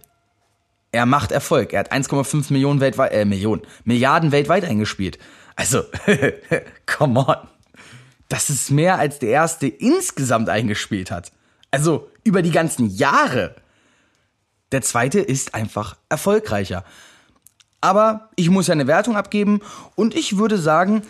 Er 0.92 1.06
macht 1.06 1.32
Erfolg. 1.32 1.74
Er 1.74 1.82
hat 1.82 1.92
1,5 1.92 2.52
Millionen 2.54 2.80
weltweit, 2.80 3.12
äh, 3.12 3.26
Millionen, 3.26 3.62
Milliarden 3.84 4.32
weltweit 4.32 4.64
eingespielt. 4.64 5.20
Also, 5.56 5.84
come 6.86 7.26
on. 7.28 7.48
Das 8.30 8.50
ist 8.50 8.72
mehr 8.72 9.00
als 9.00 9.20
der 9.20 9.30
erste 9.30 9.68
insgesamt 9.68 10.50
eingespielt 10.50 11.12
hat. 11.12 11.32
Also, 11.72 12.10
über 12.24 12.42
die 12.42 12.52
ganzen 12.52 12.90
Jahre. 12.90 13.56
Der 14.72 14.82
zweite 14.82 15.20
ist 15.20 15.54
einfach 15.54 15.98
erfolgreicher. 16.10 16.84
Aber 17.82 18.30
ich 18.36 18.50
muss 18.50 18.68
ja 18.68 18.74
eine 18.74 18.88
Wertung 18.88 19.16
abgeben 19.16 19.62
und 19.96 20.16
ich 20.16 20.38
würde 20.38 20.58
sagen, 20.58 21.04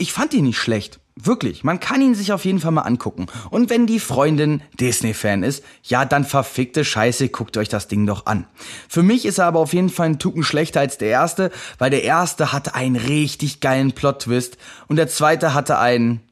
ich 0.00 0.12
fand 0.12 0.32
ihn 0.34 0.44
nicht 0.44 0.58
schlecht. 0.58 0.98
Wirklich, 1.14 1.64
man 1.64 1.80
kann 1.80 2.00
ihn 2.00 2.14
sich 2.14 2.32
auf 2.32 2.46
jeden 2.46 2.60
Fall 2.60 2.70
mal 2.70 2.82
angucken. 2.82 3.26
Und 3.50 3.68
wenn 3.68 3.86
die 3.86 4.00
Freundin 4.00 4.62
Disney-Fan 4.80 5.42
ist, 5.42 5.62
ja, 5.82 6.06
dann 6.06 6.24
verfickte 6.24 6.84
Scheiße, 6.84 7.28
guckt 7.28 7.58
euch 7.58 7.68
das 7.68 7.88
Ding 7.88 8.06
doch 8.06 8.24
an. 8.24 8.46
Für 8.88 9.02
mich 9.02 9.26
ist 9.26 9.38
er 9.38 9.44
aber 9.44 9.58
auf 9.58 9.74
jeden 9.74 9.90
Fall 9.90 10.06
ein 10.06 10.18
Tucken 10.18 10.42
schlechter 10.42 10.80
als 10.80 10.96
der 10.96 11.10
erste, 11.10 11.50
weil 11.78 11.90
der 11.90 12.04
erste 12.04 12.52
hatte 12.52 12.74
einen 12.74 12.96
richtig 12.96 13.60
geilen 13.60 13.92
Plot-Twist 13.92 14.56
und 14.88 14.96
der 14.96 15.08
zweite 15.08 15.52
hatte 15.52 15.78
einen, 15.78 16.22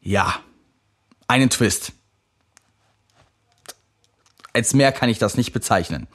ja, 0.00 0.36
einen 1.26 1.50
Twist. 1.50 1.92
Als 4.52 4.74
mehr 4.74 4.92
kann 4.92 5.08
ich 5.08 5.18
das 5.18 5.36
nicht 5.36 5.52
bezeichnen. 5.52 6.06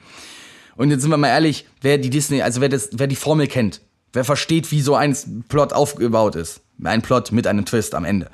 Und 0.77 0.89
jetzt 0.91 1.01
sind 1.01 1.11
wir 1.11 1.17
mal 1.17 1.27
ehrlich, 1.27 1.67
wer 1.81 1.97
die 1.97 2.09
Disney, 2.09 2.41
also 2.41 2.61
wer 2.61 2.69
das, 2.69 2.89
wer 2.93 3.07
die 3.07 3.15
Formel 3.15 3.47
kennt, 3.47 3.81
Wer 4.15 4.23
versteht, 4.23 4.71
wie 4.71 4.79
so 4.79 4.95
ein 4.95 5.43
Plot 5.49 5.73
aufgebaut 5.73 6.35
ist? 6.35 6.61
Ein 6.81 7.01
Plot 7.01 7.33
mit 7.33 7.47
einem 7.47 7.65
Twist 7.65 7.93
am 7.95 8.05
Ende. 8.05 8.31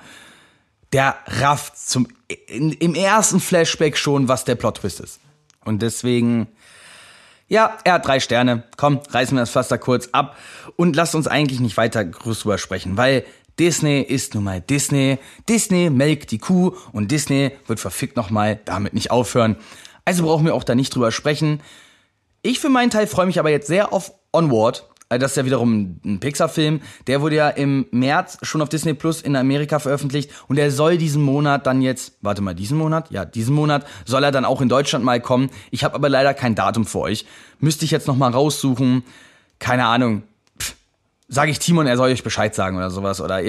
Der 0.94 1.16
rafft 1.26 1.76
zum, 1.78 2.08
in, 2.48 2.72
im 2.74 2.94
ersten 2.94 3.40
Flashback 3.40 3.98
schon, 3.98 4.28
was 4.28 4.46
der 4.46 4.54
Plot-Twist 4.54 5.00
ist. 5.00 5.20
Und 5.66 5.82
deswegen, 5.82 6.48
ja, 7.48 7.80
er 7.84 7.94
hat 7.94 8.06
drei 8.06 8.20
Sterne. 8.20 8.64
Komm, 8.78 9.00
reißen 9.10 9.36
wir 9.36 9.42
das 9.42 9.50
Pflaster 9.50 9.80
kurz 9.80 10.10
ab 10.12 10.38
und 10.76 10.96
lasst 10.96 11.16
uns 11.16 11.26
eigentlich 11.26 11.60
nicht 11.60 11.78
weiter 11.78 12.06
groß 12.06 12.42
drüber 12.42 12.60
sprechen, 12.60 12.96
weil 12.96 13.26
Disney 13.58 14.02
ist 14.02 14.36
nun 14.36 14.44
mal 14.44 14.62
Disney. 14.62 15.18
Disney 15.50 15.90
melkt 15.90 16.30
die 16.30 16.38
Kuh 16.38 16.76
und 16.92 17.10
Disney 17.10 17.54
wird 17.66 17.80
verfickt 17.80 18.18
nochmal 18.18 18.60
damit 18.66 18.94
nicht 18.94 19.10
aufhören. 19.10 19.56
Also 20.06 20.24
brauchen 20.24 20.46
wir 20.46 20.54
auch 20.54 20.64
da 20.64 20.76
nicht 20.76 20.94
drüber 20.94 21.12
sprechen. 21.12 21.60
Ich 22.44 22.60
für 22.60 22.70
meinen 22.70 22.92
Teil 22.92 23.08
freue 23.08 23.26
mich 23.26 23.40
aber 23.40 23.50
jetzt 23.50 23.68
sehr 23.68 23.94
auf 23.94 24.14
Onward 24.32 24.91
das 25.20 25.32
ist 25.32 25.38
ja 25.38 25.46
wiederum 25.46 26.00
ein 26.06 26.20
Pixar-Film, 26.20 26.82
der 27.08 27.22
wurde 27.22 27.36
ja 27.36 27.50
im 27.50 27.86
März 27.92 28.38
schon 28.42 28.62
auf 28.62 28.70
Disney 28.70 28.94
Plus 28.94 29.22
in 29.22 29.36
Amerika 29.36 29.80
veröffentlicht 29.80 30.32
und 30.48 30.56
der 30.56 30.72
soll 30.72 30.98
diesen 30.98 31.22
Monat 31.22 31.68
dann 31.68 31.82
jetzt, 31.82 32.14
warte 32.22 32.42
mal, 32.42 32.56
diesen 32.56 32.78
Monat? 32.78 33.12
Ja, 33.12 33.26
diesen 33.26 33.54
Monat 33.54 33.86
soll 34.06 34.24
er 34.24 34.32
dann 34.32 34.46
auch 34.46 34.62
in 34.62 34.70
Deutschland 34.70 35.04
mal 35.04 35.20
kommen. 35.20 35.50
Ich 35.70 35.84
habe 35.84 35.96
aber 35.96 36.10
leider 36.10 36.34
kein 36.34 36.56
Datum 36.56 36.86
für 36.86 37.00
euch. 37.00 37.26
Müsste 37.60 37.86
ich 37.86 37.92
jetzt 37.92 38.08
noch 38.08 38.16
mal 38.16 38.32
raussuchen. 38.32 39.04
Keine 39.60 39.86
Ahnung. 39.86 40.24
Sage 41.28 41.52
ich 41.52 41.60
Timon, 41.60 41.88
er 41.88 41.96
soll 41.96 42.12
euch 42.12 42.24
Bescheid 42.24 42.54
sagen 42.54 42.76
oder 42.76 42.90
sowas. 42.90 43.22
Oder 43.22 43.42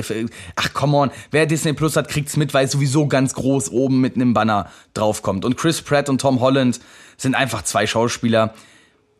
ach 0.54 0.73
come 0.73 0.97
on, 0.97 1.11
wer 1.33 1.47
Disney 1.47 1.73
Plus 1.73 1.97
hat, 1.97 2.09
kriegt's 2.09 2.37
mit, 2.37 2.54
weil 2.54 2.66
es 2.66 2.73
sowieso 2.73 3.09
ganz 3.09 3.35
groß 3.35 3.71
oben 3.71 4.00
mit 4.00 4.14
einem 4.14 4.35
Banner 4.35 4.71
draufkommt. 4.95 5.45
Und 5.45 5.57
Chris 5.57 5.83
Pratt 5.83 6.09
und 6.09 6.21
Tom 6.21 6.40
Holland 6.40 6.81
sind 7.16 7.35
einfach 7.35 7.62
zwei 7.62 7.87
Schauspieler, 7.87 8.54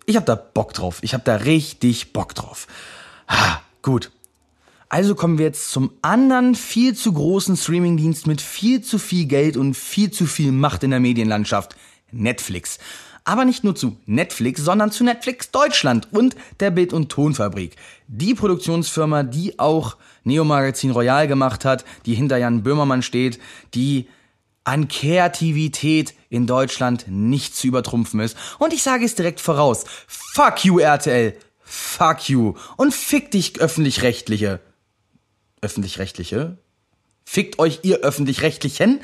ich 0.06 0.16
habe 0.16 0.26
da 0.26 0.35
Bock 0.35 0.75
drauf. 0.75 0.99
Ich 1.02 1.14
habe 1.14 1.25
da 1.25 1.37
richtig 1.37 2.12
Bock 2.12 2.35
drauf. 2.35 2.66
Ha, 3.28 3.62
gut. 3.82 4.11
Also 4.88 5.14
kommen 5.14 5.38
wir 5.38 5.47
jetzt 5.47 5.71
zum 5.71 5.90
anderen 6.02 6.54
viel 6.54 6.94
zu 6.94 7.12
großen 7.12 7.56
Streamingdienst 7.56 8.26
mit 8.26 8.42
viel 8.42 8.82
zu 8.82 8.99
viel 8.99 9.25
Geld 9.25 9.56
und 9.56 9.75
viel 9.75 10.11
zu 10.11 10.26
viel 10.26 10.52
Macht 10.52 10.82
in 10.82 10.90
der 10.90 11.00
Medienlandschaft. 11.00 11.76
Netflix. 12.11 12.78
Aber 13.25 13.44
nicht 13.44 13.64
nur 13.64 13.75
zu 13.75 13.97
Netflix, 14.04 14.61
sondern 14.61 14.90
zu 14.90 15.04
Netflix 15.04 15.50
Deutschland 15.50 16.09
und 16.12 16.37
der 16.61 16.71
Bild- 16.73 16.92
und 16.92 17.09
Tonfabrik. 17.09 17.76
Die 18.09 18.35
Produktionsfirma, 18.35 19.23
die 19.23 19.59
auch 19.59 19.97
Neo 20.25 20.44
Magazin 20.44 20.90
Royal 20.90 21.26
gemacht 21.26 21.64
hat, 21.64 21.85
die 22.04 22.14
hinter 22.14 22.37
Jan 22.37 22.62
Böhmermann 22.62 23.02
steht, 23.02 23.38
die 23.75 24.09
an 24.64 24.88
Kreativität 24.88 26.14
in 26.31 26.47
Deutschland 26.47 27.07
nicht 27.09 27.57
zu 27.57 27.66
übertrumpfen 27.66 28.21
ist. 28.21 28.37
Und 28.59 28.73
ich 28.73 28.83
sage 28.83 29.04
es 29.04 29.14
direkt 29.14 29.40
voraus. 29.40 29.85
Fuck 30.07 30.64
you, 30.64 30.78
RTL. 30.78 31.37
Fuck 31.62 32.28
you. 32.28 32.54
Und 32.76 32.95
fick 32.95 33.31
dich, 33.31 33.61
öffentlich-rechtliche. 33.61 34.61
Öffentlich-rechtliche? 35.61 36.59
Fickt 37.25 37.59
euch 37.59 37.81
ihr 37.83 37.99
öffentlich-rechtlichen? 37.99 39.00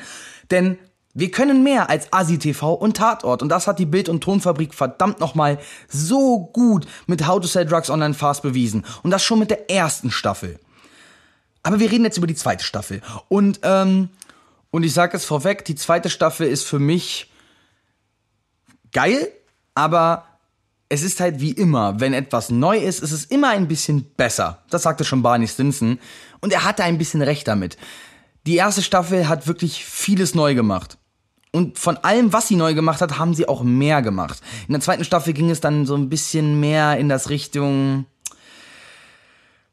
Denn 0.51 0.77
wir 1.13 1.31
können 1.31 1.63
mehr 1.63 1.89
als 1.89 2.13
ASI-TV 2.13 2.73
und 2.73 2.97
Tatort. 2.97 3.41
Und 3.41 3.49
das 3.49 3.67
hat 3.67 3.79
die 3.79 3.85
Bild- 3.85 4.09
und 4.09 4.21
Tonfabrik 4.21 4.73
verdammt 4.73 5.19
nochmal 5.19 5.59
so 5.87 6.39
gut 6.53 6.85
mit 7.07 7.27
How 7.27 7.41
to 7.41 7.47
Sell 7.47 7.65
Drugs 7.65 7.89
Online 7.89 8.13
Fast 8.13 8.43
bewiesen. 8.43 8.85
Und 9.03 9.11
das 9.11 9.23
schon 9.23 9.39
mit 9.39 9.49
der 9.49 9.69
ersten 9.69 10.11
Staffel. 10.11 10.59
Aber 11.63 11.79
wir 11.79 11.91
reden 11.91 12.05
jetzt 12.05 12.17
über 12.17 12.27
die 12.27 12.35
zweite 12.35 12.63
Staffel. 12.63 13.01
Und 13.27 13.59
ähm, 13.63 14.09
und 14.71 14.83
ich 14.83 14.93
sage 14.93 15.17
es 15.17 15.25
vorweg, 15.25 15.65
die 15.65 15.75
zweite 15.75 16.09
Staffel 16.09 16.47
ist 16.47 16.63
für 16.63 16.79
mich 16.79 17.31
geil, 18.91 19.31
aber 19.75 20.25
es 20.89 21.03
ist 21.03 21.19
halt 21.19 21.39
wie 21.39 21.51
immer, 21.51 21.99
wenn 21.99 22.13
etwas 22.13 22.49
neu 22.49 22.77
ist, 22.77 23.01
ist 23.01 23.11
es 23.11 23.25
immer 23.25 23.49
ein 23.49 23.67
bisschen 23.67 24.03
besser. 24.15 24.63
Das 24.69 24.83
sagte 24.83 25.05
schon 25.05 25.21
Barney 25.21 25.47
Stinson. 25.47 25.99
Und 26.41 26.51
er 26.51 26.63
hatte 26.63 26.83
ein 26.83 26.97
bisschen 26.97 27.21
recht 27.21 27.47
damit. 27.47 27.77
Die 28.47 28.55
erste 28.55 28.81
Staffel 28.81 29.27
hat 29.27 29.47
wirklich 29.47 29.85
vieles 29.85 30.33
neu 30.33 30.55
gemacht. 30.55 30.97
Und 31.51 31.77
von 31.77 31.97
allem, 31.97 32.33
was 32.33 32.47
sie 32.47 32.55
neu 32.55 32.73
gemacht 32.73 33.01
hat, 33.01 33.17
haben 33.17 33.33
sie 33.33 33.47
auch 33.47 33.63
mehr 33.63 34.01
gemacht. 34.01 34.41
In 34.67 34.73
der 34.73 34.81
zweiten 34.81 35.03
Staffel 35.03 35.33
ging 35.33 35.49
es 35.49 35.61
dann 35.61 35.85
so 35.85 35.95
ein 35.95 36.09
bisschen 36.09 36.59
mehr 36.59 36.97
in 36.97 37.09
das 37.09 37.29
Richtung, 37.29 38.05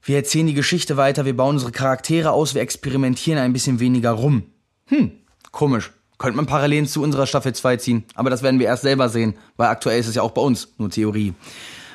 wir 0.03 0.17
erzählen 0.17 0.47
die 0.47 0.55
Geschichte 0.55 0.97
weiter, 0.97 1.25
wir 1.25 1.37
bauen 1.37 1.57
unsere 1.57 1.73
Charaktere 1.73 2.31
aus, 2.31 2.55
wir 2.55 2.63
experimentieren 2.63 3.41
ein 3.41 3.53
bisschen 3.53 3.81
weniger 3.81 4.13
rum. 4.13 4.45
Hm, 4.87 5.13
komisch. 5.53 5.93
Könnte 6.19 6.37
man 6.37 6.47
Parallelen 6.47 6.87
zu 6.87 7.03
unserer 7.03 7.27
Staffel 7.27 7.55
2 7.55 7.77
ziehen. 7.77 8.05
Aber 8.15 8.31
das 8.31 8.43
werden 8.43 8.59
wir 8.59 8.67
erst 8.67 8.83
selber 8.83 9.09
sehen, 9.09 9.35
weil 9.57 9.69
aktuell 9.69 10.01
ist 10.01 10.07
es 10.07 10.15
ja 10.15 10.23
auch 10.23 10.31
bei 10.31 10.41
uns 10.41 10.69
nur 10.79 10.89
Theorie. 10.89 11.35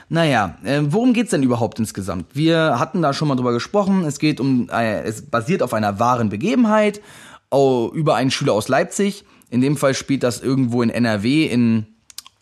Naja, 0.09 0.57
äh, 0.63 0.81
worum 0.83 1.13
geht's 1.13 1.31
denn 1.31 1.41
überhaupt 1.41 1.79
insgesamt? 1.79 2.35
Wir 2.35 2.79
hatten 2.79 3.01
da 3.01 3.13
schon 3.13 3.29
mal 3.29 3.35
drüber 3.35 3.53
gesprochen. 3.53 4.03
Es 4.03 4.19
geht 4.19 4.39
um, 4.39 4.69
äh, 4.69 5.01
es 5.03 5.25
basiert 5.25 5.63
auf 5.63 5.73
einer 5.73 5.99
wahren 5.99 6.29
Begebenheit 6.29 7.01
über 7.49 8.15
einen 8.15 8.31
Schüler 8.31 8.53
aus 8.53 8.67
Leipzig. 8.67 9.25
In 9.49 9.59
dem 9.59 9.75
Fall 9.75 9.93
spielt 9.93 10.23
das 10.23 10.41
irgendwo 10.41 10.81
in 10.81 10.89
NRW 10.89 11.45
in, 11.45 11.85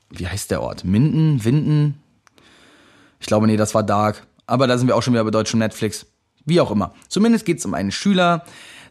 wie 0.09 0.27
heißt 0.27 0.51
der 0.51 0.61
Ort? 0.61 0.83
Minden? 0.83 1.43
Winden? 1.43 1.99
Ich 3.19 3.25
glaube, 3.25 3.47
nee, 3.47 3.57
das 3.57 3.73
war 3.73 3.83
Dark. 3.83 4.27
Aber 4.45 4.67
da 4.67 4.77
sind 4.77 4.87
wir 4.87 4.95
auch 4.95 5.01
schon 5.01 5.13
wieder 5.13 5.23
bei 5.23 5.31
deutschem 5.31 5.59
Netflix. 5.59 6.05
Wie 6.45 6.61
auch 6.61 6.71
immer. 6.71 6.93
Zumindest 7.07 7.45
geht's 7.45 7.65
um 7.65 7.73
einen 7.73 7.91
Schüler, 7.91 8.45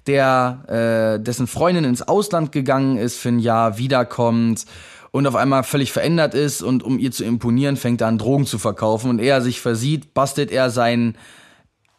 der 0.09 1.17
äh, 1.19 1.23
dessen 1.23 1.47
Freundin 1.47 1.85
ins 1.85 2.03
Ausland 2.03 2.51
gegangen 2.51 2.97
ist 2.97 3.19
für 3.19 3.29
ein 3.29 3.39
Jahr, 3.39 3.79
wiederkommt 3.79 4.65
und 5.11 5.27
auf 5.27 5.37
einmal 5.37 5.63
völlig 5.63 5.93
verändert 5.93 6.35
ist 6.35 6.63
und 6.63 6.83
um 6.83 6.99
ihr 6.99 7.13
zu 7.13 7.25
imponieren, 7.25 7.77
fängt 7.77 8.01
er 8.01 8.09
an 8.09 8.19
Drogen 8.19 8.47
zu 8.47 8.59
verkaufen 8.59 9.11
und 9.11 9.21
er 9.21 9.43
sich 9.43 9.61
versieht, 9.61 10.15
bastelt 10.15 10.51
er 10.51 10.71
seinen 10.71 11.17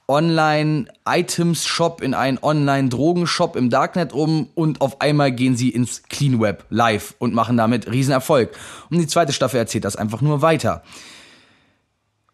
Online-Items-Shop 0.10 2.02
in 2.02 2.16
einen 2.16 2.40
Online-Drogen-Shop 2.42 3.56
im 3.56 3.70
Darknet 3.70 4.12
um 4.12 4.50
und 4.56 4.82
auf 4.82 5.02
einmal 5.02 5.32
gehen 5.32 5.56
sie 5.56 5.70
ins 5.70 6.04
Clean 6.04 6.42
Web 6.42 6.66
live 6.72 7.14
und 7.20 7.36
machen 7.36 7.58
damit 7.58 7.90
Riesenerfolg. 7.90 8.50
Und 8.90 8.98
die 8.98 9.08
zweite 9.08 9.34
Staffel 9.34 9.58
erzählt 9.58 9.86
das 9.86 9.96
einfach 9.96 10.22
nur 10.22 10.42
weiter. 10.42 10.82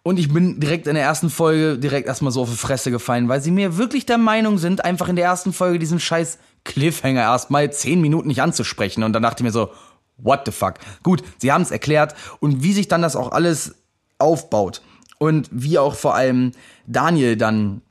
Und 0.07 0.19
ich 0.19 0.31
bin 0.31 0.59
direkt 0.59 0.85
in 0.85 0.93
der 0.93 1.03
ersten 1.03 1.31
Folge 1.31 1.79
direkt 1.79 2.07
erstmal 2.07 2.31
so 2.31 2.43
auf 2.43 2.51
die 2.51 2.57
Fresse 2.57 2.91
gefallen, 2.91 3.27
weil 3.27 3.41
sie 3.41 3.49
mir 3.49 3.75
wirklich 3.75 4.05
der 4.05 4.19
Meinung 4.19 4.59
sind, 4.59 4.85
einfach 4.85 5.09
in 5.09 5.15
der 5.15 5.25
ersten 5.25 5.51
Folge 5.51 5.79
diesen 5.79 5.99
scheiß 5.99 6.37
Cliffhanger 6.63 7.21
erstmal 7.21 7.73
zehn 7.73 8.01
Minuten 8.01 8.27
nicht 8.27 8.43
anzusprechen. 8.43 9.01
Und 9.01 9.13
dann 9.13 9.23
dachte 9.23 9.41
ich 9.41 9.45
mir 9.45 9.51
so, 9.51 9.71
what 10.17 10.41
the 10.45 10.51
fuck? 10.51 10.75
Gut, 11.01 11.23
sie 11.39 11.51
haben 11.51 11.63
es 11.63 11.71
erklärt 11.71 12.13
und 12.39 12.61
wie 12.61 12.73
sich 12.73 12.87
dann 12.87 13.01
das 13.01 13.15
auch 13.15 13.31
alles 13.31 13.73
aufbaut. 14.19 14.83
Und 15.17 15.49
wie 15.49 15.79
auch 15.79 15.95
vor 15.95 16.13
allem 16.13 16.51
Daniel 16.85 17.35
dann 17.35 17.81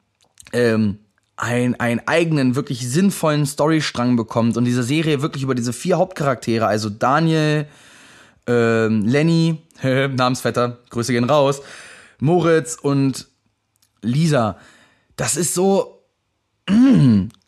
ähm, 0.52 1.00
ein, 1.37 1.75
einen 1.80 2.00
eigenen, 2.06 2.54
wirklich 2.54 2.88
sinnvollen 2.88 3.44
Storystrang 3.44 4.14
bekommt 4.14 4.56
und 4.56 4.66
diese 4.66 4.85
Serie 4.85 5.21
wirklich 5.21 5.42
über 5.42 5.56
diese 5.56 5.73
vier 5.73 5.99
Hauptcharaktere, 5.99 6.68
also 6.68 6.90
Daniel, 6.90 7.66
ähm, 8.47 9.04
Lenny, 9.04 9.62
Namensvetter, 9.83 10.78
Grüße 10.90 11.12
gehen 11.12 11.25
raus, 11.25 11.61
Moritz 12.18 12.76
und 12.80 13.28
Lisa. 14.02 14.59
Das 15.16 15.37
ist 15.37 15.54
so. 15.54 16.02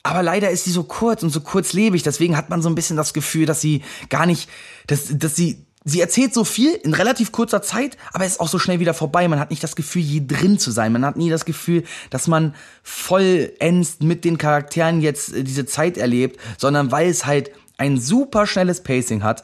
Aber 0.03 0.23
leider 0.23 0.51
ist 0.51 0.65
sie 0.65 0.71
so 0.71 0.85
kurz 0.85 1.23
und 1.23 1.31
so 1.31 1.41
kurzlebig. 1.41 2.03
Deswegen 2.03 2.37
hat 2.37 2.49
man 2.49 2.63
so 2.63 2.69
ein 2.69 2.75
bisschen 2.75 2.97
das 2.97 3.13
Gefühl, 3.13 3.47
dass 3.47 3.61
sie 3.61 3.83
gar 4.09 4.27
nicht, 4.27 4.49
dass, 4.87 5.07
dass 5.11 5.35
sie, 5.35 5.67
sie 5.85 6.01
erzählt 6.01 6.33
so 6.33 6.45
viel 6.45 6.75
in 6.75 6.95
relativ 6.95 7.33
kurzer 7.33 7.61
Zeit, 7.61 7.97
aber 8.13 8.25
ist 8.25 8.39
auch 8.39 8.49
so 8.49 8.59
schnell 8.61 8.79
wieder 8.79 8.95
vorbei. 8.95 9.27
Man 9.27 9.41
hat 9.41 9.51
nicht 9.51 9.65
das 9.65 9.75
Gefühl, 9.75 10.03
je 10.03 10.23
drin 10.25 10.61
zu 10.61 10.71
sein. 10.71 10.93
Man 10.93 11.05
hat 11.05 11.17
nie 11.17 11.31
das 11.31 11.45
Gefühl, 11.45 11.83
dass 12.11 12.29
man 12.29 12.55
vollends 12.85 13.99
mit 14.01 14.25
den 14.25 14.39
Charakteren 14.39 15.01
jetzt 15.01 15.33
äh, 15.33 15.43
diese 15.43 15.67
Zeit 15.67 15.97
erlebt, 15.97 16.39
sondern 16.57 16.93
weil 16.93 17.09
es 17.09 17.27
halt 17.27 17.51
ein 17.79 17.99
super 17.99 18.47
schnelles 18.47 18.83
Pacing 18.83 19.23
hat 19.23 19.43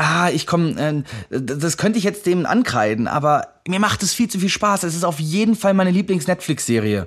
ah, 0.00 0.30
ich 0.30 0.46
komme, 0.46 1.04
äh, 1.30 1.40
das 1.40 1.76
könnte 1.76 1.98
ich 1.98 2.04
jetzt 2.04 2.26
dem 2.26 2.46
ankreiden, 2.46 3.06
aber 3.06 3.60
mir 3.68 3.78
macht 3.78 4.02
es 4.02 4.14
viel 4.14 4.28
zu 4.28 4.38
viel 4.38 4.48
Spaß. 4.48 4.82
Es 4.84 4.94
ist 4.94 5.04
auf 5.04 5.20
jeden 5.20 5.54
Fall 5.54 5.74
meine 5.74 5.90
Lieblings-Netflix-Serie. 5.90 7.06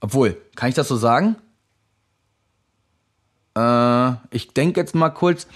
Obwohl, 0.00 0.36
kann 0.54 0.68
ich 0.68 0.74
das 0.74 0.88
so 0.88 0.96
sagen? 0.96 1.36
Äh, 3.56 4.12
ich 4.30 4.52
denke 4.52 4.80
jetzt 4.80 4.94
mal 4.94 5.10
kurz. 5.10 5.46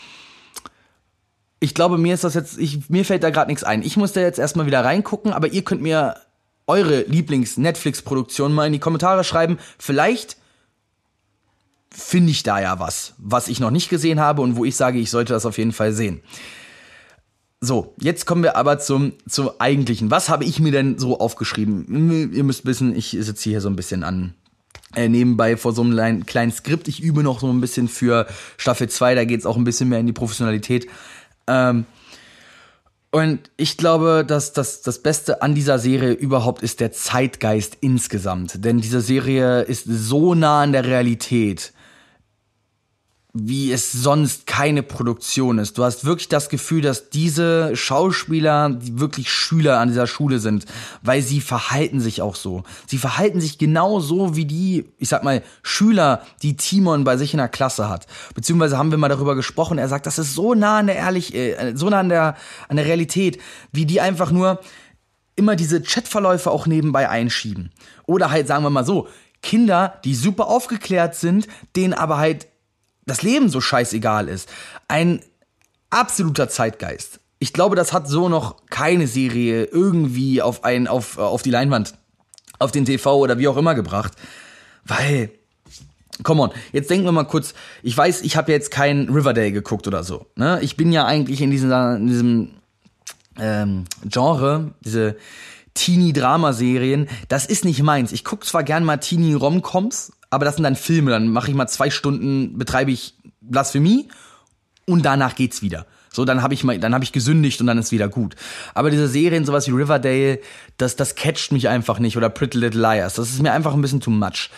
Ich 1.61 1.75
glaube, 1.75 1.99
mir 1.99 2.15
ist 2.15 2.25
das 2.25 2.35
jetzt, 2.35 2.59
ich, 2.59 2.89
mir 2.89 3.05
fällt 3.05 3.23
da 3.23 3.31
gerade 3.31 3.51
nichts 3.51 3.65
ein. 3.65 3.83
Ich 3.83 3.97
muss 3.97 4.13
da 4.13 4.21
jetzt 4.21 4.39
erstmal 4.39 4.67
wieder 4.67 4.85
reingucken, 4.85 5.33
aber 5.33 5.49
ihr 5.49 5.63
könnt 5.63 5.83
mir 5.83 6.17
eure 6.67 7.03
Lieblings-Netflix-Produktion 7.03 8.53
mal 8.53 8.67
in 8.67 8.73
die 8.73 8.79
Kommentare 8.79 9.23
schreiben. 9.23 9.59
Vielleicht 9.79 10.39
finde 11.97 12.31
ich 12.31 12.43
da 12.43 12.61
ja 12.61 12.79
was, 12.81 13.15
was 13.19 13.49
ich 13.49 13.61
noch 13.61 13.71
nicht 13.71 13.89
gesehen 13.89 14.21
habe 14.21 14.43
und 14.43 14.57
wo 14.57 14.65
ich 14.65 14.77
sage, 14.77 14.99
ich 14.99 15.11
sollte 15.11 15.33
das 15.33 15.47
auf 15.47 15.59
jeden 15.59 15.73
Fall 15.73 15.93
sehen. 15.93 16.21
So, 17.61 17.95
jetzt 17.99 18.27
kommen 18.27 18.43
wir 18.43 18.57
aber 18.57 18.79
zum, 18.79 19.13
zum 19.27 19.51
eigentlichen. 19.59 20.11
Was 20.11 20.29
habe 20.29 20.45
ich 20.45 20.61
mir 20.61 20.73
denn 20.73 20.99
so 20.99 21.19
aufgeschrieben? 21.19 22.33
Ihr 22.33 22.45
müsst 22.45 22.67
wissen, 22.67 22.95
ich 22.95 23.17
sitze 23.19 23.49
hier 23.49 23.61
so 23.61 23.71
ein 23.71 23.77
bisschen 23.77 24.05
an 24.05 24.35
äh, 24.95 25.09
nebenbei 25.09 25.57
vor 25.57 25.73
so 25.73 25.83
einem 25.83 26.27
kleinen 26.27 26.53
Skript. 26.53 26.89
Ich 26.89 27.01
übe 27.03 27.23
noch 27.23 27.41
so 27.41 27.51
ein 27.51 27.61
bisschen 27.61 27.89
für 27.89 28.27
Staffel 28.59 28.89
2, 28.89 29.15
da 29.15 29.25
geht 29.25 29.41
es 29.41 29.47
auch 29.47 29.57
ein 29.57 29.65
bisschen 29.65 29.89
mehr 29.89 30.01
in 30.01 30.07
die 30.07 30.13
Professionalität. 30.13 30.89
Ähm, 31.47 31.87
und 33.11 33.51
ich 33.57 33.77
glaube, 33.77 34.25
dass 34.27 34.53
das, 34.53 34.83
das 34.83 35.01
Beste 35.01 35.41
an 35.41 35.55
dieser 35.55 35.79
Serie 35.79 36.13
überhaupt 36.13 36.63
ist 36.63 36.81
der 36.81 36.91
Zeitgeist 36.91 37.79
insgesamt. 37.81 38.65
Denn 38.65 38.81
diese 38.81 39.01
Serie 39.01 39.63
ist 39.63 39.85
so 39.87 40.35
nah 40.35 40.63
an 40.63 40.73
der 40.73 40.85
Realität 40.85 41.73
wie 43.37 43.73
es 43.73 43.91
sonst 43.91 44.47
keine 44.47 44.85
Produktion 44.85 45.59
ist. 45.59 45.77
Du 45.77 45.83
hast 45.83 46.05
wirklich 46.05 46.29
das 46.29 46.49
Gefühl, 46.49 46.83
dass 46.83 47.11
diese 47.11 47.75
Schauspieler 47.75 48.79
wirklich 48.81 49.29
Schüler 49.29 49.81
an 49.81 49.89
dieser 49.89 50.07
Schule 50.07 50.39
sind, 50.39 50.67
weil 51.03 51.21
sie 51.21 51.41
verhalten 51.41 51.99
sich 51.99 52.23
auch 52.23 52.37
so. 52.37 52.63
Sie 52.87 52.97
verhalten 52.97 53.41
sich 53.41 53.59
genau 53.59 53.99
so 53.99 54.37
wie 54.37 54.45
die, 54.45 54.85
ich 54.99 55.09
sag 55.09 55.25
mal, 55.25 55.43
Schüler, 55.65 56.23
die 56.43 56.57
Timon 56.57 57.03
bei 57.03 57.17
sich 57.17 57.35
in 57.35 57.39
der 57.39 57.49
Klasse 57.49 57.89
hat. 57.89 58.07
Beziehungsweise 58.37 58.79
haben 58.79 58.93
wir 58.93 58.99
mal 58.99 59.09
darüber 59.09 59.35
gesprochen. 59.35 59.79
Er 59.79 59.89
sagt, 59.89 60.07
das 60.07 60.21
ist 60.21 60.35
so 60.35 60.55
nah 60.55 60.79
an 60.79 60.87
der 60.87 60.97
ehrlich, 60.97 61.35
äh, 61.35 61.73
so 61.75 61.91
nah 61.91 61.99
an 61.99 62.11
der 62.11 62.37
an 62.69 62.77
der 62.77 62.87
Realität, 62.87 63.41
wie 63.73 63.85
die 63.85 64.01
einfach 64.01 64.31
nur 64.31 64.61
immer 65.35 65.57
diese 65.57 65.83
Chatverläufe 65.83 66.53
auch 66.53 66.69
nebenbei 66.69 67.09
einschieben. 67.09 67.73
Oder 68.07 68.31
halt, 68.31 68.47
sagen 68.47 68.63
wir 68.63 68.71
mal 68.71 68.87
so, 68.87 69.09
Kinder, 69.43 70.01
die 70.05 70.15
super 70.15 70.47
aufgeklärt 70.47 71.17
sind, 71.17 71.49
denen 71.75 71.95
aber 71.95 72.19
halt 72.19 72.47
das 73.07 73.23
Leben 73.23 73.49
so 73.49 73.61
scheißegal 73.61 74.29
ist. 74.29 74.49
Ein 74.89 75.21
absoluter 75.91 76.49
Zeitgeist. 76.49 77.21
Ich 77.39 77.53
glaube, 77.53 77.77
das 77.77 77.93
hat 77.93 78.09
so 78.09 78.29
noch 78.29 78.57
keine 78.71 79.07
Serie 79.07 79.65
irgendwie 79.65 80.41
auf, 80.41 80.65
ein, 80.65 80.89
auf, 80.89 81.19
auf 81.19 81.43
die 81.43 81.51
Leinwand, 81.51 81.95
auf 82.59 82.73
den 82.73 82.85
TV 82.85 83.19
oder 83.19 83.39
wie 83.39 83.49
auch 83.49 83.57
immer 83.57 83.75
gebracht. 83.75 84.13
Weil, 84.85 85.31
come 86.23 86.43
on, 86.43 86.51
jetzt 86.73 86.91
denken 86.91 87.05
wir 87.05 87.13
mal 87.13 87.25
kurz, 87.25 87.55
ich 87.83 87.97
weiß, 87.97 88.23
ich 88.23 88.37
habe 88.37 88.53
jetzt 88.53 88.71
kein 88.71 89.09
Riverdale 89.09 89.53
geguckt 89.53 89.87
oder 89.87 90.05
so. 90.05 90.27
Ne? 90.37 90.59
Ich 90.63 90.77
bin 90.77 90.93
ja 90.93 91.05
eigentlich 91.05 91.41
in, 91.41 91.51
diesen, 91.51 91.71
in 91.71 92.07
diesem 92.07 92.51
ähm, 93.39 93.85
Genre, 94.07 94.73
diese 94.81 95.17
Teenie-Drama-Serien, 95.75 97.09
das 97.29 97.47
ist 97.47 97.65
nicht 97.65 97.83
meins. 97.83 98.13
Ich 98.13 98.25
gucke 98.25 98.47
zwar 98.47 98.63
gern 98.63 98.85
mal 98.85 98.99
Teenie-Romcoms, 98.99 100.13
aber 100.35 100.45
das 100.45 100.57
sind 100.57 100.65
dann 100.65 100.77
Filme, 100.77 101.11
dann 101.11 101.29
mache 101.29 101.49
ich 101.49 101.55
mal 101.55 101.67
zwei 101.69 101.91
Stunden, 101.91 102.59
betreibe 102.59 102.91
ich 102.91 103.15
Blasphemie 103.41 104.09
und 104.87 105.05
danach 105.05 105.35
geht's 105.35 105.63
wieder. 105.63 105.87
So, 106.13 106.25
dann 106.25 106.43
habe 106.43 106.55
ich 106.55 106.63
mal, 106.63 106.79
dann 106.79 106.95
habe 106.95 107.03
ich 107.03 107.11
gesündigt 107.11 107.61
und 107.61 107.67
dann 107.67 107.79
ist 107.79 107.91
wieder 107.91 108.09
gut. 108.09 108.37
Aber 108.73 108.91
diese 108.91 109.09
Serien, 109.09 109.45
sowas 109.45 109.67
wie 109.67 109.73
Riverdale, 109.73 110.41
das, 110.77 110.95
das 110.95 111.17
catcht 111.17 111.51
mich 111.51 111.69
einfach 111.69 111.99
nicht 111.99 112.17
oder 112.17 112.29
Pretty 112.29 112.57
Little 112.59 112.81
Liars. 112.81 113.15
Das 113.15 113.31
ist 113.31 113.43
mir 113.43 113.53
einfach 113.53 113.75
ein 113.75 113.83
bisschen 113.83 114.01
too 114.01 114.11
much. 114.11 114.51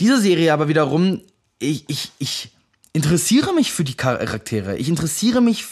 Diese 0.00 0.20
Serie 0.20 0.52
aber 0.52 0.66
wiederum, 0.66 1.20
ich, 1.60 1.84
ich, 1.88 2.10
ich 2.18 2.50
interessiere 2.92 3.54
mich 3.54 3.72
für 3.72 3.84
die 3.84 3.94
Charaktere. 3.94 4.76
Ich 4.76 4.88
interessiere 4.88 5.40
mich 5.40 5.66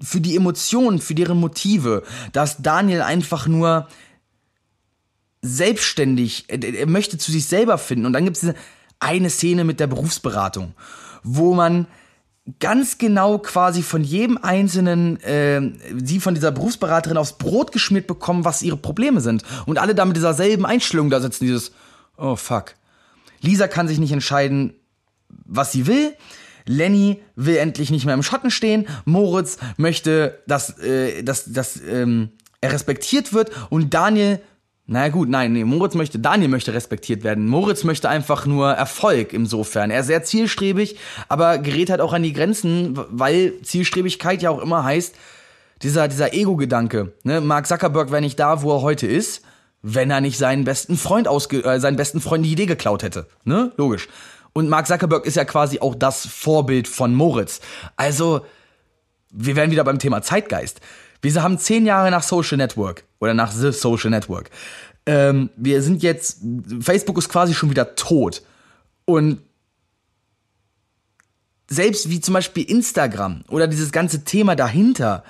für 0.00 0.20
die 0.20 0.36
Emotionen, 0.36 1.00
für 1.00 1.14
deren 1.14 1.38
Motive. 1.38 2.02
Dass 2.32 2.62
Daniel 2.62 3.02
einfach 3.02 3.46
nur 3.46 3.88
selbstständig, 5.42 6.46
er 6.48 6.86
möchte 6.86 7.18
zu 7.18 7.30
sich 7.30 7.46
selber 7.46 7.78
finden. 7.78 8.06
Und 8.06 8.12
dann 8.12 8.24
gibt 8.24 8.36
es 8.36 8.54
eine 8.98 9.30
Szene 9.30 9.64
mit 9.64 9.80
der 9.80 9.86
Berufsberatung, 9.86 10.74
wo 11.22 11.54
man 11.54 11.86
ganz 12.60 12.98
genau 12.98 13.38
quasi 13.38 13.82
von 13.82 14.04
jedem 14.04 14.38
einzelnen, 14.38 15.20
äh, 15.22 15.60
sie 16.02 16.20
von 16.20 16.34
dieser 16.34 16.52
Berufsberaterin 16.52 17.16
aufs 17.16 17.38
Brot 17.38 17.72
geschmiert 17.72 18.06
bekommen, 18.06 18.44
was 18.44 18.62
ihre 18.62 18.76
Probleme 18.76 19.20
sind. 19.20 19.42
Und 19.66 19.78
alle 19.78 19.94
da 19.94 20.04
mit 20.04 20.16
dieser 20.16 20.34
selben 20.34 20.64
Einstellung 20.64 21.10
da 21.10 21.20
sitzen, 21.20 21.44
dieses, 21.44 21.72
oh 22.16 22.36
fuck. 22.36 22.74
Lisa 23.40 23.68
kann 23.68 23.88
sich 23.88 23.98
nicht 23.98 24.12
entscheiden, 24.12 24.74
was 25.28 25.72
sie 25.72 25.86
will. 25.86 26.14
Lenny 26.66 27.20
will 27.34 27.56
endlich 27.56 27.90
nicht 27.90 28.06
mehr 28.06 28.14
im 28.14 28.22
Schatten 28.22 28.50
stehen. 28.50 28.86
Moritz 29.04 29.58
möchte, 29.76 30.42
dass, 30.46 30.78
äh, 30.78 31.22
dass, 31.22 31.52
dass 31.52 31.80
ähm, 31.82 32.30
er 32.60 32.72
respektiert 32.72 33.32
wird. 33.32 33.50
Und 33.70 33.92
Daniel 33.92 34.40
naja 34.88 35.08
gut, 35.08 35.28
nein, 35.28 35.52
nee, 35.52 35.64
Moritz 35.64 35.94
möchte, 35.94 36.20
Daniel 36.20 36.48
möchte 36.48 36.72
respektiert 36.72 37.24
werden. 37.24 37.48
Moritz 37.48 37.82
möchte 37.82 38.08
einfach 38.08 38.46
nur 38.46 38.70
Erfolg 38.70 39.32
insofern. 39.32 39.90
Er 39.90 40.00
ist 40.00 40.06
sehr 40.06 40.22
zielstrebig, 40.22 40.96
aber 41.28 41.58
gerät 41.58 41.90
halt 41.90 42.00
auch 42.00 42.12
an 42.12 42.22
die 42.22 42.32
Grenzen, 42.32 42.96
weil 43.10 43.54
Zielstrebigkeit 43.62 44.42
ja 44.42 44.50
auch 44.50 44.62
immer 44.62 44.84
heißt, 44.84 45.16
dieser, 45.82 46.06
dieser 46.06 46.32
Ego-Gedanke. 46.34 47.12
Ne? 47.24 47.40
Mark 47.40 47.66
Zuckerberg 47.66 48.12
wäre 48.12 48.20
nicht 48.20 48.38
da, 48.38 48.62
wo 48.62 48.76
er 48.76 48.82
heute 48.82 49.08
ist, 49.08 49.42
wenn 49.82 50.10
er 50.10 50.20
nicht 50.20 50.38
seinen 50.38 50.64
besten 50.64 50.96
Freund 50.96 51.26
ausge 51.26 51.64
äh, 51.64 51.80
seinen 51.80 51.96
besten 51.96 52.20
Freund 52.20 52.44
die 52.46 52.52
Idee 52.52 52.66
geklaut 52.66 53.02
hätte. 53.02 53.26
Ne? 53.44 53.72
Logisch. 53.76 54.08
Und 54.52 54.68
Mark 54.68 54.86
Zuckerberg 54.86 55.26
ist 55.26 55.36
ja 55.36 55.44
quasi 55.44 55.80
auch 55.80 55.94
das 55.94 56.26
Vorbild 56.26 56.88
von 56.88 57.14
Moritz. 57.14 57.60
Also, 57.96 58.46
wir 59.30 59.54
wären 59.54 59.70
wieder 59.70 59.84
beim 59.84 59.98
Thema 59.98 60.22
Zeitgeist. 60.22 60.80
Wir 61.34 61.42
haben 61.42 61.58
zehn 61.58 61.86
Jahre 61.86 62.10
nach 62.10 62.22
Social 62.22 62.56
Network 62.56 63.04
oder 63.18 63.34
nach 63.34 63.50
The 63.50 63.72
Social 63.72 64.10
Network. 64.10 64.50
Ähm, 65.06 65.50
wir 65.56 65.82
sind 65.82 66.02
jetzt, 66.02 66.38
Facebook 66.80 67.18
ist 67.18 67.28
quasi 67.28 67.54
schon 67.54 67.70
wieder 67.70 67.96
tot. 67.96 68.42
Und 69.04 69.40
selbst 71.68 72.10
wie 72.10 72.20
zum 72.20 72.34
Beispiel 72.34 72.64
Instagram 72.70 73.42
oder 73.48 73.66
dieses 73.66 73.90
ganze 73.90 74.24
Thema 74.24 74.54
dahinter 74.54 75.24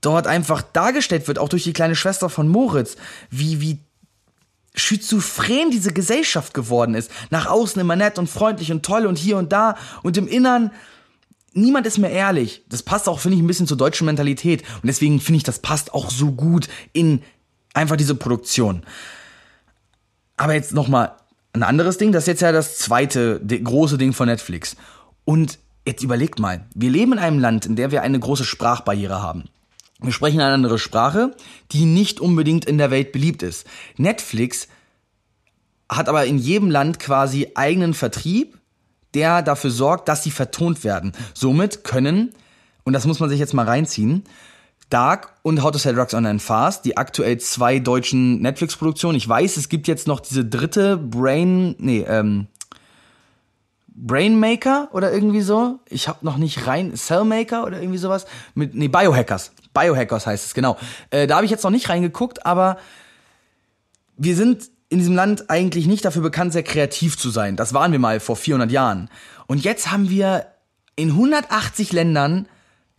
dort 0.00 0.28
einfach 0.28 0.62
dargestellt 0.62 1.26
wird, 1.26 1.38
auch 1.40 1.48
durch 1.48 1.64
die 1.64 1.72
kleine 1.72 1.96
Schwester 1.96 2.28
von 2.30 2.48
Moritz, 2.48 2.96
wie, 3.30 3.60
wie 3.60 3.78
schizophren 4.74 5.72
diese 5.72 5.92
Gesellschaft 5.92 6.54
geworden 6.54 6.94
ist. 6.94 7.10
Nach 7.30 7.46
außen 7.46 7.80
immer 7.80 7.96
nett 7.96 8.18
und 8.18 8.28
freundlich 8.28 8.70
und 8.70 8.84
toll 8.84 9.06
und 9.06 9.18
hier 9.18 9.36
und 9.36 9.52
da 9.52 9.76
und 10.04 10.16
im 10.16 10.28
Innern 10.28 10.70
niemand 11.60 11.86
ist 11.86 11.98
mehr 11.98 12.10
ehrlich. 12.10 12.64
Das 12.68 12.82
passt 12.82 13.08
auch, 13.08 13.20
finde 13.20 13.36
ich, 13.36 13.42
ein 13.42 13.46
bisschen 13.46 13.66
zur 13.66 13.76
deutschen 13.76 14.06
Mentalität. 14.06 14.62
Und 14.82 14.86
deswegen 14.86 15.20
finde 15.20 15.38
ich, 15.38 15.44
das 15.44 15.58
passt 15.60 15.94
auch 15.94 16.10
so 16.10 16.32
gut 16.32 16.68
in 16.92 17.22
einfach 17.74 17.96
diese 17.96 18.14
Produktion. 18.14 18.82
Aber 20.36 20.54
jetzt 20.54 20.72
nochmal 20.72 21.12
ein 21.52 21.62
anderes 21.62 21.98
Ding. 21.98 22.12
Das 22.12 22.24
ist 22.24 22.28
jetzt 22.28 22.42
ja 22.42 22.52
das 22.52 22.78
zweite 22.78 23.40
große 23.40 23.98
Ding 23.98 24.12
von 24.12 24.28
Netflix. 24.28 24.76
Und 25.24 25.58
jetzt 25.86 26.02
überlegt 26.02 26.38
mal. 26.38 26.66
Wir 26.74 26.90
leben 26.90 27.12
in 27.12 27.18
einem 27.18 27.38
Land, 27.38 27.66
in 27.66 27.76
dem 27.76 27.90
wir 27.90 28.02
eine 28.02 28.18
große 28.18 28.44
Sprachbarriere 28.44 29.22
haben. 29.22 29.44
Wir 30.00 30.12
sprechen 30.12 30.40
eine 30.40 30.54
andere 30.54 30.78
Sprache, 30.78 31.34
die 31.72 31.84
nicht 31.84 32.20
unbedingt 32.20 32.64
in 32.64 32.78
der 32.78 32.90
Welt 32.90 33.10
beliebt 33.10 33.42
ist. 33.42 33.66
Netflix 33.96 34.68
hat 35.88 36.08
aber 36.08 36.26
in 36.26 36.38
jedem 36.38 36.70
Land 36.70 37.00
quasi 37.00 37.48
eigenen 37.54 37.94
Vertrieb 37.94 38.57
der 39.14 39.42
dafür 39.42 39.70
sorgt, 39.70 40.08
dass 40.08 40.22
sie 40.22 40.30
vertont 40.30 40.84
werden. 40.84 41.12
Somit 41.34 41.84
können, 41.84 42.34
und 42.84 42.92
das 42.92 43.06
muss 43.06 43.20
man 43.20 43.28
sich 43.28 43.38
jetzt 43.38 43.54
mal 43.54 43.66
reinziehen, 43.66 44.24
Dark 44.90 45.34
und 45.42 45.62
How 45.62 45.70
to 45.70 45.78
Sell 45.78 45.94
Drugs 45.94 46.14
Online 46.14 46.38
Fast, 46.38 46.84
die 46.84 46.96
aktuell 46.96 47.38
zwei 47.38 47.78
deutschen 47.78 48.40
Netflix-Produktionen. 48.40 49.18
Ich 49.18 49.28
weiß, 49.28 49.58
es 49.58 49.68
gibt 49.68 49.86
jetzt 49.86 50.06
noch 50.06 50.20
diese 50.20 50.44
dritte 50.44 50.96
Brain, 50.96 51.74
nee, 51.78 52.04
ähm, 52.08 52.46
Brainmaker 53.98 54.88
oder 54.92 55.12
irgendwie 55.12 55.40
so. 55.40 55.80
Ich 55.88 56.08
habe 56.08 56.24
noch 56.24 56.36
nicht 56.36 56.66
rein 56.66 56.94
Cellmaker 56.94 57.66
oder 57.66 57.80
irgendwie 57.80 57.98
sowas 57.98 58.26
mit 58.54 58.74
nee 58.74 58.88
Biohackers. 58.88 59.52
Biohackers 59.74 60.26
heißt 60.26 60.46
es 60.46 60.54
genau. 60.54 60.76
Äh, 61.10 61.26
da 61.26 61.36
habe 61.36 61.44
ich 61.44 61.50
jetzt 61.50 61.64
noch 61.64 61.70
nicht 61.70 61.88
reingeguckt, 61.88 62.46
aber 62.46 62.78
wir 64.16 64.36
sind 64.36 64.70
in 64.88 64.98
diesem 64.98 65.14
Land 65.14 65.50
eigentlich 65.50 65.86
nicht 65.86 66.04
dafür 66.04 66.22
bekannt, 66.22 66.52
sehr 66.52 66.62
kreativ 66.62 67.18
zu 67.18 67.30
sein. 67.30 67.56
Das 67.56 67.74
waren 67.74 67.92
wir 67.92 67.98
mal 67.98 68.20
vor 68.20 68.36
400 68.36 68.70
Jahren. 68.70 69.10
Und 69.46 69.62
jetzt 69.62 69.90
haben 69.90 70.08
wir 70.08 70.46
in 70.96 71.10
180 71.10 71.92
Ländern 71.92 72.48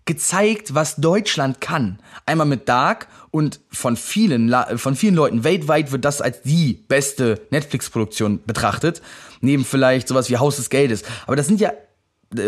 gezeigt, 0.06 0.74
was 0.74 0.96
Deutschland 0.96 1.62
kann. 1.62 2.00
Einmal 2.26 2.48
mit 2.48 2.68
Dark 2.68 3.08
und 3.32 3.60
von 3.70 3.96
vielen, 3.96 4.54
von 4.78 4.96
vielen 4.96 5.16
Leuten 5.16 5.44
weltweit 5.44 5.92
wird 5.92 6.06
das 6.06 6.22
als 6.22 6.42
die 6.42 6.74
beste 6.74 7.42
Netflix-Produktion 7.52 8.42
betrachtet. 8.46 9.02
Neben 9.42 9.66
vielleicht 9.66 10.08
sowas 10.08 10.30
wie 10.30 10.38
Haus 10.38 10.56
des 10.56 10.70
Geldes. 10.70 11.04
Aber 11.28 11.36
das 11.36 11.48
sind 11.48 11.60
ja, 11.60 11.74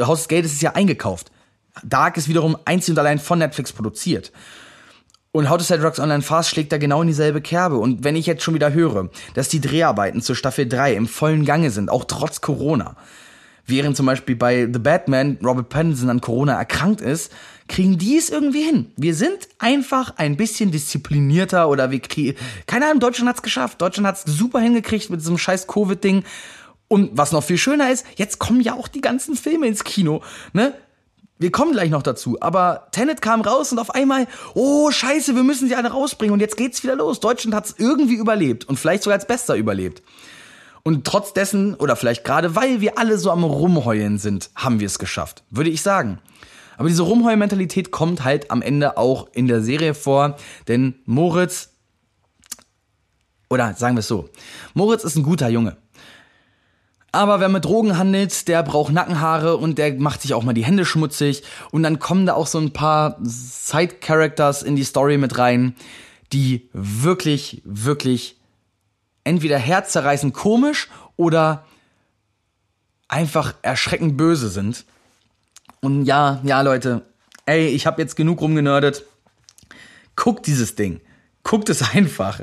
Haus 0.01 0.19
des 0.19 0.27
Geldes 0.27 0.53
ist 0.53 0.61
ja 0.61 0.73
eingekauft. 0.73 1.31
Dark 1.83 2.17
ist 2.17 2.27
wiederum 2.27 2.57
einzig 2.65 2.93
und 2.93 2.99
allein 2.99 3.19
von 3.19 3.39
Netflix 3.39 3.71
produziert. 3.71 4.31
Und 5.33 5.49
How 5.49 5.57
to 5.57 5.63
Sell 5.63 5.79
Drugs 5.79 5.99
Online 5.99 6.21
Fast 6.21 6.49
schlägt 6.49 6.73
da 6.73 6.77
genau 6.77 7.01
in 7.01 7.07
dieselbe 7.07 7.39
Kerbe. 7.39 7.77
Und 7.77 8.03
wenn 8.03 8.17
ich 8.17 8.25
jetzt 8.25 8.43
schon 8.43 8.53
wieder 8.53 8.73
höre, 8.73 9.09
dass 9.33 9.47
die 9.47 9.61
Dreharbeiten 9.61 10.21
zur 10.21 10.35
Staffel 10.35 10.67
3 10.67 10.93
im 10.93 11.07
vollen 11.07 11.45
Gange 11.45 11.71
sind, 11.71 11.89
auch 11.89 12.03
trotz 12.03 12.41
Corona, 12.41 12.97
während 13.65 13.95
zum 13.95 14.07
Beispiel 14.07 14.35
bei 14.35 14.67
The 14.71 14.79
Batman 14.79 15.37
Robert 15.41 15.69
Pattinson 15.69 16.09
an 16.09 16.19
Corona 16.19 16.57
erkrankt 16.57 16.99
ist, 16.99 17.31
kriegen 17.69 17.97
die 17.97 18.17
es 18.17 18.29
irgendwie 18.29 18.63
hin. 18.63 18.91
Wir 18.97 19.15
sind 19.15 19.47
einfach 19.57 20.17
ein 20.17 20.35
bisschen 20.35 20.71
disziplinierter 20.71 21.69
oder 21.69 21.91
wir 21.91 22.01
kriegen, 22.01 22.37
keine 22.67 22.87
Ahnung, 22.87 22.99
Deutschland 22.99 23.29
hat's 23.29 23.41
geschafft. 23.41 23.81
Deutschland 23.81 24.07
hat's 24.07 24.25
super 24.25 24.59
hingekriegt 24.59 25.09
mit 25.09 25.21
diesem 25.21 25.37
scheiß 25.37 25.67
Covid-Ding. 25.67 26.25
Und 26.89 27.11
was 27.13 27.31
noch 27.31 27.43
viel 27.45 27.57
schöner 27.57 27.89
ist, 27.89 28.05
jetzt 28.17 28.37
kommen 28.37 28.59
ja 28.59 28.73
auch 28.73 28.89
die 28.89 28.99
ganzen 28.99 29.37
Filme 29.37 29.67
ins 29.67 29.85
Kino, 29.85 30.21
ne? 30.51 30.73
Wir 31.41 31.51
kommen 31.51 31.71
gleich 31.71 31.89
noch 31.89 32.03
dazu. 32.03 32.37
Aber 32.39 32.87
Tenet 32.91 33.23
kam 33.23 33.41
raus 33.41 33.71
und 33.71 33.79
auf 33.79 33.95
einmal, 33.95 34.27
oh 34.53 34.91
Scheiße, 34.91 35.35
wir 35.35 35.41
müssen 35.41 35.67
sie 35.67 35.75
alle 35.75 35.89
rausbringen 35.89 36.33
und 36.33 36.39
jetzt 36.39 36.55
geht's 36.55 36.83
wieder 36.83 36.95
los. 36.95 37.19
Deutschland 37.19 37.55
hat's 37.55 37.73
irgendwie 37.79 38.13
überlebt 38.13 38.65
und 38.65 38.77
vielleicht 38.77 39.01
sogar 39.01 39.17
als 39.17 39.25
Bester 39.25 39.55
überlebt. 39.55 40.03
Und 40.83 41.03
trotz 41.03 41.33
dessen, 41.33 41.73
oder 41.73 41.95
vielleicht 41.95 42.23
gerade 42.23 42.55
weil 42.55 42.79
wir 42.79 42.99
alle 42.99 43.17
so 43.17 43.31
am 43.31 43.43
Rumheulen 43.43 44.19
sind, 44.19 44.51
haben 44.53 44.79
wir 44.79 44.85
es 44.85 44.99
geschafft, 44.99 45.43
würde 45.49 45.71
ich 45.71 45.81
sagen. 45.81 46.19
Aber 46.77 46.89
diese 46.89 47.01
Rumheul-Mentalität 47.01 47.89
kommt 47.89 48.23
halt 48.23 48.51
am 48.51 48.61
Ende 48.61 48.97
auch 48.97 49.27
in 49.33 49.47
der 49.47 49.63
Serie 49.63 49.95
vor, 49.95 50.37
denn 50.67 50.93
Moritz, 51.05 51.69
oder 53.49 53.73
sagen 53.73 53.95
wir 53.95 54.01
es 54.01 54.07
so, 54.07 54.29
Moritz 54.75 55.03
ist 55.03 55.15
ein 55.15 55.23
guter 55.23 55.49
Junge. 55.49 55.75
Aber 57.13 57.41
wer 57.41 57.49
mit 57.49 57.65
Drogen 57.65 57.97
handelt, 57.97 58.47
der 58.47 58.63
braucht 58.63 58.93
Nackenhaare 58.93 59.57
und 59.57 59.77
der 59.77 59.93
macht 59.95 60.21
sich 60.21 60.33
auch 60.33 60.43
mal 60.43 60.53
die 60.53 60.63
Hände 60.63 60.85
schmutzig. 60.85 61.43
Und 61.71 61.83
dann 61.83 61.99
kommen 61.99 62.25
da 62.25 62.33
auch 62.33 62.47
so 62.47 62.57
ein 62.57 62.71
paar 62.71 63.17
Side-Characters 63.21 64.63
in 64.63 64.77
die 64.77 64.85
Story 64.85 65.17
mit 65.17 65.37
rein, 65.37 65.75
die 66.31 66.69
wirklich, 66.71 67.61
wirklich 67.65 68.37
entweder 69.25 69.57
herzzerreißend 69.57 70.33
komisch 70.33 70.87
oder 71.17 71.65
einfach 73.09 73.55
erschreckend 73.61 74.15
böse 74.15 74.49
sind. 74.49 74.85
Und 75.81 76.05
ja, 76.05 76.39
ja, 76.43 76.61
Leute, 76.61 77.01
ey, 77.45 77.67
ich 77.67 77.85
habe 77.85 78.01
jetzt 78.01 78.15
genug 78.15 78.39
rumgenördet. 78.39 79.03
Guckt 80.15 80.47
dieses 80.47 80.75
Ding. 80.75 81.01
Guckt 81.43 81.69
es 81.69 81.81
einfach. 81.93 82.41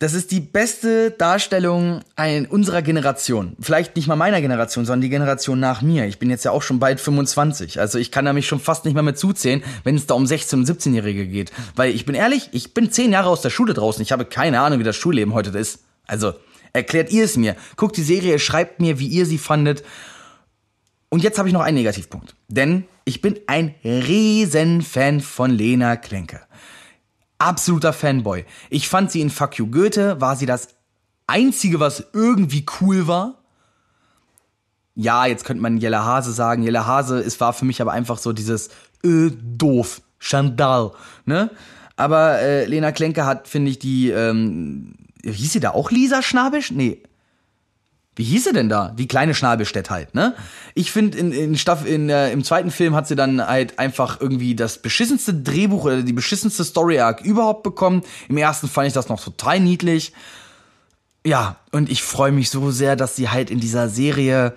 Das 0.00 0.14
ist 0.14 0.30
die 0.30 0.38
beste 0.38 1.10
Darstellung 1.10 2.02
ein, 2.14 2.46
unserer 2.46 2.82
Generation. 2.82 3.56
Vielleicht 3.58 3.96
nicht 3.96 4.06
mal 4.06 4.14
meiner 4.14 4.40
Generation, 4.40 4.84
sondern 4.84 5.00
die 5.00 5.08
Generation 5.08 5.58
nach 5.58 5.82
mir. 5.82 6.06
Ich 6.06 6.20
bin 6.20 6.30
jetzt 6.30 6.44
ja 6.44 6.52
auch 6.52 6.62
schon 6.62 6.78
bald 6.78 7.00
25. 7.00 7.80
Also 7.80 7.98
ich 7.98 8.12
kann 8.12 8.24
da 8.24 8.32
mich 8.32 8.46
schon 8.46 8.60
fast 8.60 8.84
nicht 8.84 8.94
mehr 8.94 9.02
mit 9.02 9.18
zuzählen, 9.18 9.60
wenn 9.82 9.96
es 9.96 10.06
da 10.06 10.14
um 10.14 10.24
16- 10.24 10.54
und 10.54 10.68
17-Jährige 10.68 11.26
geht. 11.26 11.50
Weil 11.74 11.92
ich 11.92 12.06
bin 12.06 12.14
ehrlich, 12.14 12.48
ich 12.52 12.74
bin 12.74 12.92
zehn 12.92 13.10
Jahre 13.10 13.28
aus 13.28 13.42
der 13.42 13.50
Schule 13.50 13.74
draußen. 13.74 14.00
Ich 14.00 14.12
habe 14.12 14.24
keine 14.24 14.60
Ahnung, 14.60 14.78
wie 14.78 14.84
das 14.84 14.94
Schulleben 14.94 15.34
heute 15.34 15.50
ist. 15.58 15.80
Also 16.06 16.34
erklärt 16.72 17.10
ihr 17.10 17.24
es 17.24 17.36
mir. 17.36 17.56
Guckt 17.74 17.96
die 17.96 18.04
Serie, 18.04 18.38
schreibt 18.38 18.78
mir, 18.78 19.00
wie 19.00 19.08
ihr 19.08 19.26
sie 19.26 19.38
fandet. 19.38 19.82
Und 21.08 21.24
jetzt 21.24 21.38
habe 21.38 21.48
ich 21.48 21.54
noch 21.54 21.62
einen 21.62 21.76
Negativpunkt. 21.76 22.36
Denn 22.46 22.84
ich 23.04 23.20
bin 23.20 23.40
ein 23.48 23.74
Riesenfan 23.82 25.22
von 25.22 25.50
Lena 25.50 25.96
Klenke 25.96 26.42
absoluter 27.38 27.92
Fanboy. 27.92 28.44
Ich 28.70 28.88
fand 28.88 29.10
sie 29.10 29.20
in 29.20 29.30
Fuck 29.30 29.58
You 29.58 29.66
Goethe, 29.68 30.20
war 30.20 30.36
sie 30.36 30.46
das 30.46 30.68
einzige, 31.26 31.80
was 31.80 32.04
irgendwie 32.12 32.66
cool 32.80 33.06
war. 33.06 33.34
Ja, 34.94 35.26
jetzt 35.26 35.44
könnte 35.44 35.62
man 35.62 35.78
Jelle 35.78 36.04
Hase 36.04 36.32
sagen. 36.32 36.64
Jelle 36.64 36.86
Hase, 36.86 37.20
es 37.20 37.40
war 37.40 37.52
für 37.52 37.64
mich 37.64 37.80
aber 37.80 37.92
einfach 37.92 38.18
so 38.18 38.32
dieses 38.32 38.68
äh, 39.04 39.30
doof, 39.30 40.02
Schandal, 40.18 40.92
ne? 41.24 41.50
Aber 41.94 42.40
äh, 42.40 42.64
Lena 42.64 42.92
Klenke 42.92 43.26
hat, 43.26 43.48
finde 43.48 43.70
ich, 43.70 43.78
die, 43.78 44.10
ähm, 44.10 44.94
hieß 45.24 45.52
sie 45.52 45.60
da 45.60 45.70
auch 45.70 45.90
Lisa 45.90 46.22
Schnabisch? 46.22 46.70
Nee, 46.70 47.02
wie 48.18 48.24
hieß 48.24 48.44
sie 48.44 48.52
denn 48.52 48.68
da? 48.68 48.88
Die 48.88 49.06
kleine 49.06 49.32
Schnabelstedt 49.32 49.90
halt, 49.90 50.16
ne? 50.16 50.34
Ich 50.74 50.90
finde, 50.90 51.16
in, 51.16 51.30
in 51.30 51.56
Staff, 51.56 51.86
in, 51.86 52.10
äh, 52.10 52.32
im 52.32 52.42
zweiten 52.42 52.72
Film 52.72 52.96
hat 52.96 53.06
sie 53.06 53.14
dann 53.14 53.46
halt 53.46 53.78
einfach 53.78 54.20
irgendwie 54.20 54.56
das 54.56 54.78
beschissenste 54.78 55.32
Drehbuch 55.32 55.84
oder 55.84 56.02
die 56.02 56.12
beschissenste 56.12 56.64
Story 56.64 56.98
Arc 56.98 57.20
überhaupt 57.20 57.62
bekommen. 57.62 58.02
Im 58.28 58.36
ersten 58.36 58.68
fand 58.68 58.88
ich 58.88 58.92
das 58.92 59.08
noch 59.08 59.22
total 59.22 59.60
niedlich. 59.60 60.12
Ja, 61.24 61.56
und 61.70 61.90
ich 61.90 62.02
freue 62.02 62.32
mich 62.32 62.50
so 62.50 62.72
sehr, 62.72 62.96
dass 62.96 63.14
sie 63.14 63.28
halt 63.28 63.50
in 63.50 63.60
dieser 63.60 63.88
Serie 63.88 64.54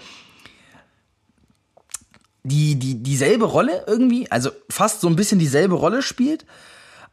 die, 2.43 2.79
die, 2.79 2.95
dieselbe 2.95 3.45
Rolle 3.45 3.83
irgendwie, 3.85 4.31
also 4.31 4.49
fast 4.69 5.01
so 5.01 5.07
ein 5.07 5.15
bisschen 5.15 5.37
dieselbe 5.37 5.75
Rolle 5.75 6.01
spielt, 6.01 6.47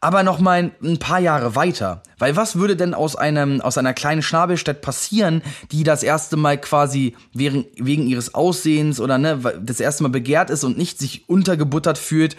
aber 0.01 0.23
noch 0.23 0.39
mal 0.39 0.71
ein 0.81 0.99
paar 0.99 1.19
Jahre 1.19 1.55
weiter. 1.55 2.03
Weil 2.17 2.35
was 2.35 2.55
würde 2.55 2.75
denn 2.75 2.93
aus 2.93 3.15
einem 3.15 3.61
aus 3.61 3.77
einer 3.77 3.93
kleinen 3.93 4.21
Schnabelstadt 4.21 4.81
passieren, 4.81 5.41
die 5.71 5.83
das 5.83 6.03
erste 6.03 6.37
Mal 6.37 6.59
quasi 6.59 7.15
wegen, 7.33 7.65
wegen 7.75 8.07
ihres 8.07 8.33
Aussehens 8.33 8.99
oder 8.99 9.17
ne, 9.17 9.39
das 9.61 9.79
erste 9.79 10.03
Mal 10.03 10.09
begehrt 10.09 10.49
ist 10.49 10.63
und 10.63 10.77
nicht 10.77 10.99
sich 10.99 11.27
untergebuttert 11.27 11.97
fühlt? 11.97 12.35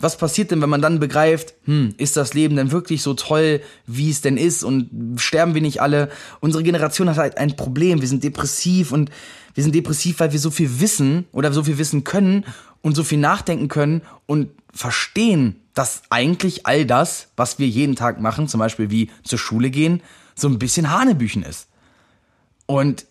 Was 0.00 0.16
passiert 0.16 0.52
denn, 0.52 0.62
wenn 0.62 0.70
man 0.70 0.80
dann 0.80 1.00
begreift, 1.00 1.54
hm, 1.64 1.94
ist 1.96 2.16
das 2.16 2.32
Leben 2.32 2.54
denn 2.54 2.70
wirklich 2.70 3.02
so 3.02 3.14
toll, 3.14 3.60
wie 3.86 4.10
es 4.10 4.20
denn 4.20 4.36
ist 4.36 4.62
und 4.62 4.88
sterben 5.16 5.54
wir 5.54 5.60
nicht 5.60 5.82
alle? 5.82 6.08
Unsere 6.38 6.62
Generation 6.62 7.08
hat 7.08 7.16
halt 7.16 7.38
ein 7.38 7.56
Problem, 7.56 8.00
wir 8.00 8.06
sind 8.06 8.22
depressiv 8.22 8.92
und 8.92 9.10
wir 9.54 9.64
sind 9.64 9.74
depressiv, 9.74 10.20
weil 10.20 10.30
wir 10.30 10.38
so 10.38 10.52
viel 10.52 10.78
wissen 10.78 11.26
oder 11.32 11.52
so 11.52 11.64
viel 11.64 11.78
wissen 11.78 12.04
können 12.04 12.44
und 12.80 12.94
so 12.94 13.02
viel 13.02 13.18
nachdenken 13.18 13.66
können 13.66 14.02
und 14.26 14.50
verstehen, 14.78 15.60
dass 15.74 16.02
eigentlich 16.08 16.66
all 16.66 16.86
das, 16.86 17.28
was 17.36 17.58
wir 17.58 17.66
jeden 17.66 17.96
Tag 17.96 18.20
machen, 18.20 18.46
zum 18.46 18.60
Beispiel 18.60 18.90
wie 18.90 19.10
zur 19.24 19.38
Schule 19.38 19.70
gehen, 19.70 20.02
so 20.36 20.46
ein 20.46 20.60
bisschen 20.60 20.92
Hanebüchen 20.92 21.42
ist. 21.42 21.66
Und 22.66 23.04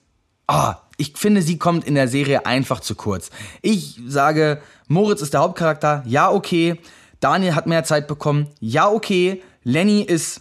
ah, 0.48 0.78
ich 0.96 1.18
finde, 1.18 1.42
sie 1.42 1.58
kommt 1.58 1.84
in 1.84 1.96
der 1.96 2.08
Serie 2.08 2.46
einfach 2.46 2.80
zu 2.80 2.96
kurz. 2.96 3.32
Ich 3.62 4.00
sage, 4.08 4.62
Moritz 4.88 5.22
ist 5.22 5.34
der 5.34 5.42
Hauptcharakter, 5.42 6.04
ja, 6.06 6.32
okay. 6.32 6.80
Daniel 7.20 7.54
hat 7.54 7.68
mehr 7.68 7.84
Zeit 7.84 8.08
bekommen, 8.08 8.48
ja, 8.62 8.88
okay. 8.90 9.44
Lenny 9.64 10.04
ist, 10.04 10.40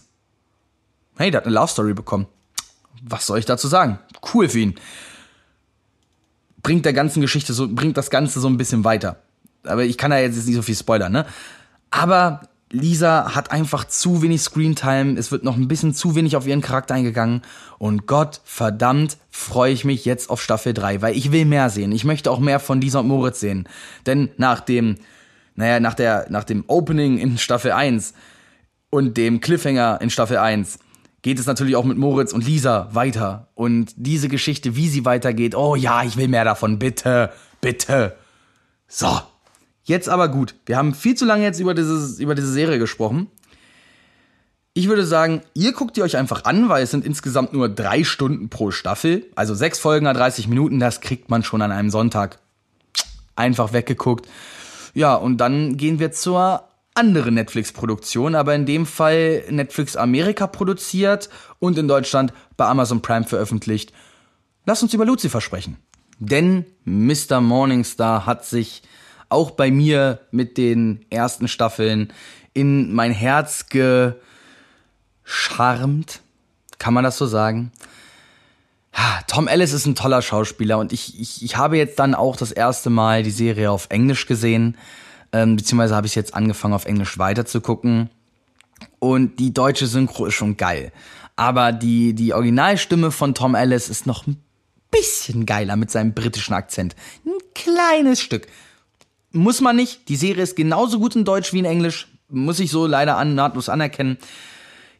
hey, 1.17 1.29
der 1.29 1.41
hat 1.41 1.45
eine 1.45 1.55
Love 1.55 1.67
Story 1.67 1.93
bekommen. 1.93 2.27
Was 3.03 3.25
soll 3.25 3.39
ich 3.39 3.45
dazu 3.45 3.67
sagen? 3.67 3.99
Cool 4.33 4.47
für 4.47 4.59
ihn. 4.59 4.75
Bringt 6.63 6.85
der 6.85 6.93
ganzen 6.93 7.19
Geschichte 7.19 7.51
so, 7.53 7.67
bringt 7.67 7.97
das 7.97 8.09
Ganze 8.09 8.39
so 8.39 8.47
ein 8.47 8.55
bisschen 8.55 8.85
weiter. 8.85 9.21
Aber 9.67 9.83
ich 9.83 9.97
kann 9.97 10.11
da 10.11 10.19
jetzt 10.19 10.45
nicht 10.45 10.55
so 10.55 10.61
viel 10.61 10.75
spoilern, 10.75 11.11
ne? 11.11 11.25
Aber 11.91 12.41
Lisa 12.69 13.33
hat 13.33 13.51
einfach 13.51 13.85
zu 13.85 14.21
wenig 14.21 14.41
Screentime, 14.41 15.17
es 15.17 15.31
wird 15.31 15.43
noch 15.43 15.55
ein 15.55 15.69
bisschen 15.69 15.93
zu 15.93 16.15
wenig 16.15 16.35
auf 16.35 16.45
ihren 16.45 16.61
Charakter 16.61 16.95
eingegangen 16.95 17.41
und 17.79 18.07
Gott 18.07 18.41
verdammt 18.43 19.17
freue 19.29 19.71
ich 19.71 19.85
mich 19.85 20.03
jetzt 20.03 20.29
auf 20.29 20.41
Staffel 20.41 20.73
3, 20.73 21.01
weil 21.01 21.15
ich 21.15 21.31
will 21.31 21.45
mehr 21.45 21.69
sehen. 21.69 21.93
Ich 21.93 22.03
möchte 22.03 22.29
auch 22.29 22.39
mehr 22.39 22.59
von 22.59 22.81
Lisa 22.81 22.99
und 22.99 23.07
Moritz 23.07 23.39
sehen. 23.39 23.69
Denn 24.05 24.29
nach 24.37 24.59
dem, 24.59 24.95
naja, 25.55 25.79
nach 25.79 25.93
der, 25.93 26.25
nach 26.29 26.43
dem 26.43 26.65
Opening 26.67 27.19
in 27.19 27.37
Staffel 27.37 27.71
1 27.71 28.13
und 28.89 29.15
dem 29.15 29.39
Cliffhanger 29.39 29.99
in 30.01 30.09
Staffel 30.09 30.37
1 30.37 30.79
geht 31.21 31.39
es 31.39 31.45
natürlich 31.45 31.75
auch 31.75 31.85
mit 31.85 31.97
Moritz 31.97 32.33
und 32.33 32.45
Lisa 32.45 32.89
weiter. 32.91 33.47
Und 33.53 33.93
diese 33.95 34.27
Geschichte, 34.27 34.75
wie 34.75 34.89
sie 34.89 35.05
weitergeht, 35.05 35.55
oh 35.55 35.75
ja, 35.75 36.03
ich 36.03 36.17
will 36.17 36.27
mehr 36.27 36.43
davon, 36.43 36.79
bitte, 36.79 37.31
bitte. 37.61 38.17
So, 38.87 39.21
Jetzt 39.87 40.09
aber 40.09 40.27
gut. 40.27 40.53
Wir 40.65 40.75
haben 40.75 40.93
viel 40.93 41.15
zu 41.15 41.23
lange 41.23 41.43
jetzt 41.43 41.61
über, 41.61 41.73
dieses, 41.73 42.19
über 42.19 42.35
diese 42.35 42.51
Serie 42.51 42.77
gesprochen. 42.77 43.27
Ich 44.73 44.89
würde 44.89 45.05
sagen, 45.05 45.41
ihr 45.53 45.71
guckt 45.71 45.95
die 45.95 46.01
euch 46.01 46.17
einfach 46.17 46.43
an, 46.43 46.67
weil 46.67 46.83
es 46.83 46.91
sind 46.91 47.05
insgesamt 47.05 47.53
nur 47.53 47.69
drei 47.69 48.03
Stunden 48.03 48.49
pro 48.49 48.71
Staffel. 48.71 49.25
Also 49.35 49.55
sechs 49.55 49.79
Folgen 49.79 50.05
a 50.05 50.13
30 50.13 50.49
Minuten, 50.49 50.81
das 50.81 50.99
kriegt 50.99 51.29
man 51.29 51.41
schon 51.41 51.61
an 51.61 51.71
einem 51.71 51.89
Sonntag 51.89 52.39
einfach 53.37 53.71
weggeguckt. 53.71 54.27
Ja, 54.93 55.15
und 55.15 55.37
dann 55.37 55.77
gehen 55.77 55.99
wir 55.99 56.11
zur 56.11 56.63
anderen 56.93 57.35
Netflix-Produktion, 57.35 58.35
aber 58.35 58.55
in 58.55 58.65
dem 58.65 58.85
Fall 58.85 59.45
Netflix 59.49 59.95
Amerika 59.95 60.47
produziert 60.47 61.29
und 61.59 61.77
in 61.77 61.87
Deutschland 61.87 62.33
bei 62.57 62.65
Amazon 62.65 63.01
Prime 63.01 63.25
veröffentlicht. 63.25 63.93
Lass 64.65 64.83
uns 64.83 64.93
über 64.93 65.05
Lucifer 65.05 65.39
sprechen. 65.39 65.77
Denn 66.19 66.65
Mr. 66.83 67.39
Morningstar 67.39 68.25
hat 68.25 68.43
sich 68.43 68.81
auch 69.29 69.51
bei 69.51 69.71
mir 69.71 70.19
mit 70.31 70.57
den 70.57 71.05
ersten 71.09 71.47
Staffeln 71.47 72.13
in 72.53 72.93
mein 72.93 73.11
Herz 73.11 73.67
gescharmt. 75.25 76.21
Kann 76.79 76.93
man 76.93 77.03
das 77.03 77.17
so 77.17 77.25
sagen? 77.25 77.71
Tom 79.27 79.47
Ellis 79.47 79.73
ist 79.73 79.85
ein 79.85 79.95
toller 79.95 80.21
Schauspieler 80.23 80.79
und 80.79 80.91
ich, 80.91 81.19
ich, 81.19 81.43
ich 81.43 81.57
habe 81.57 81.77
jetzt 81.77 81.99
dann 81.99 82.15
auch 82.15 82.35
das 82.35 82.51
erste 82.51 82.89
Mal 82.89 83.21
die 83.21 83.31
Serie 83.31 83.69
auf 83.69 83.87
Englisch 83.89 84.25
gesehen, 84.25 84.75
ähm, 85.31 85.55
beziehungsweise 85.55 85.95
habe 85.95 86.07
ich 86.07 86.15
jetzt 86.15 86.33
angefangen 86.33 86.73
auf 86.73 86.85
Englisch 86.85 87.19
weiterzugucken. 87.19 88.09
Und 88.99 89.37
die 89.39 89.53
deutsche 89.53 89.85
Synchro 89.85 90.25
ist 90.25 90.33
schon 90.33 90.57
geil. 90.57 90.91
Aber 91.35 91.71
die, 91.71 92.13
die 92.13 92.33
Originalstimme 92.33 93.11
von 93.11 93.35
Tom 93.35 93.53
Ellis 93.53 93.89
ist 93.89 94.07
noch 94.07 94.25
ein 94.25 94.41
bisschen 94.89 95.45
geiler 95.45 95.75
mit 95.75 95.91
seinem 95.91 96.13
britischen 96.13 96.53
Akzent. 96.53 96.95
Ein 97.25 97.37
kleines 97.53 98.19
Stück. 98.19 98.47
Muss 99.31 99.61
man 99.61 99.75
nicht. 99.75 100.09
Die 100.09 100.15
Serie 100.15 100.43
ist 100.43 100.55
genauso 100.55 100.99
gut 100.99 101.15
in 101.15 101.25
Deutsch 101.25 101.53
wie 101.53 101.59
in 101.59 101.65
Englisch. 101.65 102.07
Muss 102.29 102.59
ich 102.59 102.71
so 102.71 102.87
leider 102.87 103.17
an, 103.17 103.35
nahtlos 103.35 103.69
anerkennen. 103.69 104.17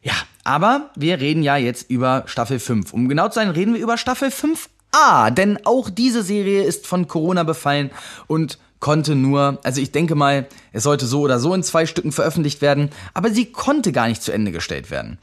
Ja, 0.02 0.14
aber 0.44 0.90
wir 0.96 1.20
reden 1.20 1.42
ja 1.42 1.56
jetzt 1.56 1.90
über 1.90 2.24
Staffel 2.26 2.58
5. 2.58 2.92
Um 2.92 3.08
genau 3.08 3.28
zu 3.28 3.34
sein, 3.34 3.50
reden 3.50 3.74
wir 3.74 3.80
über 3.80 3.98
Staffel 3.98 4.28
5a. 4.28 5.30
Denn 5.30 5.58
auch 5.64 5.90
diese 5.90 6.22
Serie 6.22 6.62
ist 6.62 6.86
von 6.86 7.08
Corona 7.08 7.42
befallen 7.42 7.90
und 8.26 8.58
konnte 8.80 9.14
nur, 9.14 9.58
also 9.64 9.80
ich 9.80 9.92
denke 9.92 10.14
mal, 10.14 10.46
es 10.72 10.84
sollte 10.84 11.06
so 11.06 11.20
oder 11.20 11.38
so 11.38 11.52
in 11.52 11.62
zwei 11.62 11.86
Stücken 11.86 12.12
veröffentlicht 12.12 12.62
werden, 12.62 12.90
aber 13.12 13.30
sie 13.30 13.46
konnte 13.46 13.92
gar 13.92 14.08
nicht 14.08 14.22
zu 14.22 14.32
Ende 14.32 14.52
gestellt 14.52 14.90
werden. 14.90 15.18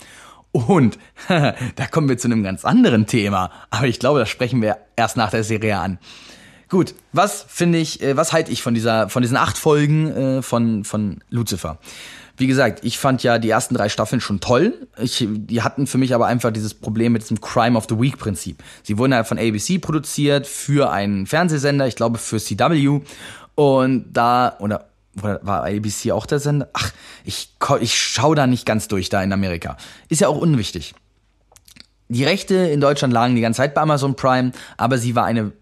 Und 0.52 0.98
da 1.28 1.88
kommen 1.90 2.10
wir 2.10 2.18
zu 2.18 2.28
einem 2.28 2.44
ganz 2.44 2.66
anderen 2.66 3.08
Thema, 3.08 3.52
aber 3.70 3.88
ich 3.88 4.00
glaube, 4.00 4.20
das 4.20 4.30
sprechen 4.30 4.62
wir 4.62 4.78
erst 4.96 5.18
nach 5.18 5.32
der 5.32 5.44
Serie 5.44 5.78
an. 5.78 6.00
Gut, 6.70 6.96
was 7.12 7.46
finde 7.48 7.78
ich, 7.78 8.02
äh, 8.02 8.18
was 8.18 8.34
halte 8.34 8.52
ich 8.52 8.62
von 8.62 8.74
dieser, 8.74 9.10
von 9.10 9.22
diesen 9.22 9.38
acht 9.38 9.58
Folgen 9.58 10.12
äh, 10.12 10.42
von, 10.42 10.84
von 10.84 11.22
Lucifer? 11.30 11.78
Wie 12.38 12.48
gesagt, 12.48 12.84
ich 12.84 12.98
fand 12.98 13.24
ja 13.24 13.40
die 13.40 13.50
ersten 13.50 13.76
drei 13.76 13.88
Staffeln 13.88 14.20
schon 14.20 14.42
toll. 14.42 14.74
Ich, 14.98 15.26
die 15.30 15.62
hatten 15.62 15.88
für 15.88 15.98
mich 15.98 16.14
aber 16.14 16.28
einfach 16.28 16.52
dieses 16.52 16.74
Problem 16.74 17.14
mit 17.14 17.22
diesem 17.22 17.40
Crime 17.40 17.78
of 17.78 17.86
the 17.88 17.98
Week 17.98 18.18
Prinzip. 18.18 18.62
Sie 18.84 18.98
wurden 18.98 19.14
ja 19.14 19.24
von 19.24 19.40
ABC 19.40 19.80
produziert 19.80 20.46
für 20.46 20.92
einen 20.92 21.28
Fernsehsender, 21.28 21.88
ich 21.88 21.96
glaube 21.96 22.18
für 22.18 22.38
CW. 22.38 23.02
Und 23.56 24.06
da, 24.12 24.58
oder, 24.60 24.90
oder 25.22 25.40
war 25.44 25.66
ABC 25.66 26.12
auch 26.12 26.26
der 26.26 26.40
Sender? 26.40 26.68
Ach, 26.74 26.92
ich, 27.24 27.56
ich 27.80 27.98
schau 27.98 28.36
da 28.36 28.48
nicht 28.48 28.66
ganz 28.66 28.90
durch 28.90 29.08
da 29.08 29.24
in 29.24 29.32
Amerika. 29.32 29.78
Ist 30.10 30.20
ja 30.20 30.28
auch 30.28 30.38
unwichtig. 30.38 30.94
Die 32.10 32.26
Rechte 32.26 32.56
in 32.56 32.82
Deutschland 32.82 33.14
lagen 33.14 33.36
die 33.36 33.42
ganze 33.42 33.58
Zeit 33.58 33.74
bei 33.74 33.82
Amazon 33.82 34.16
Prime, 34.16 34.52
aber 34.78 34.98
sie 34.98 35.16
war 35.16 35.26
eine 35.26 35.54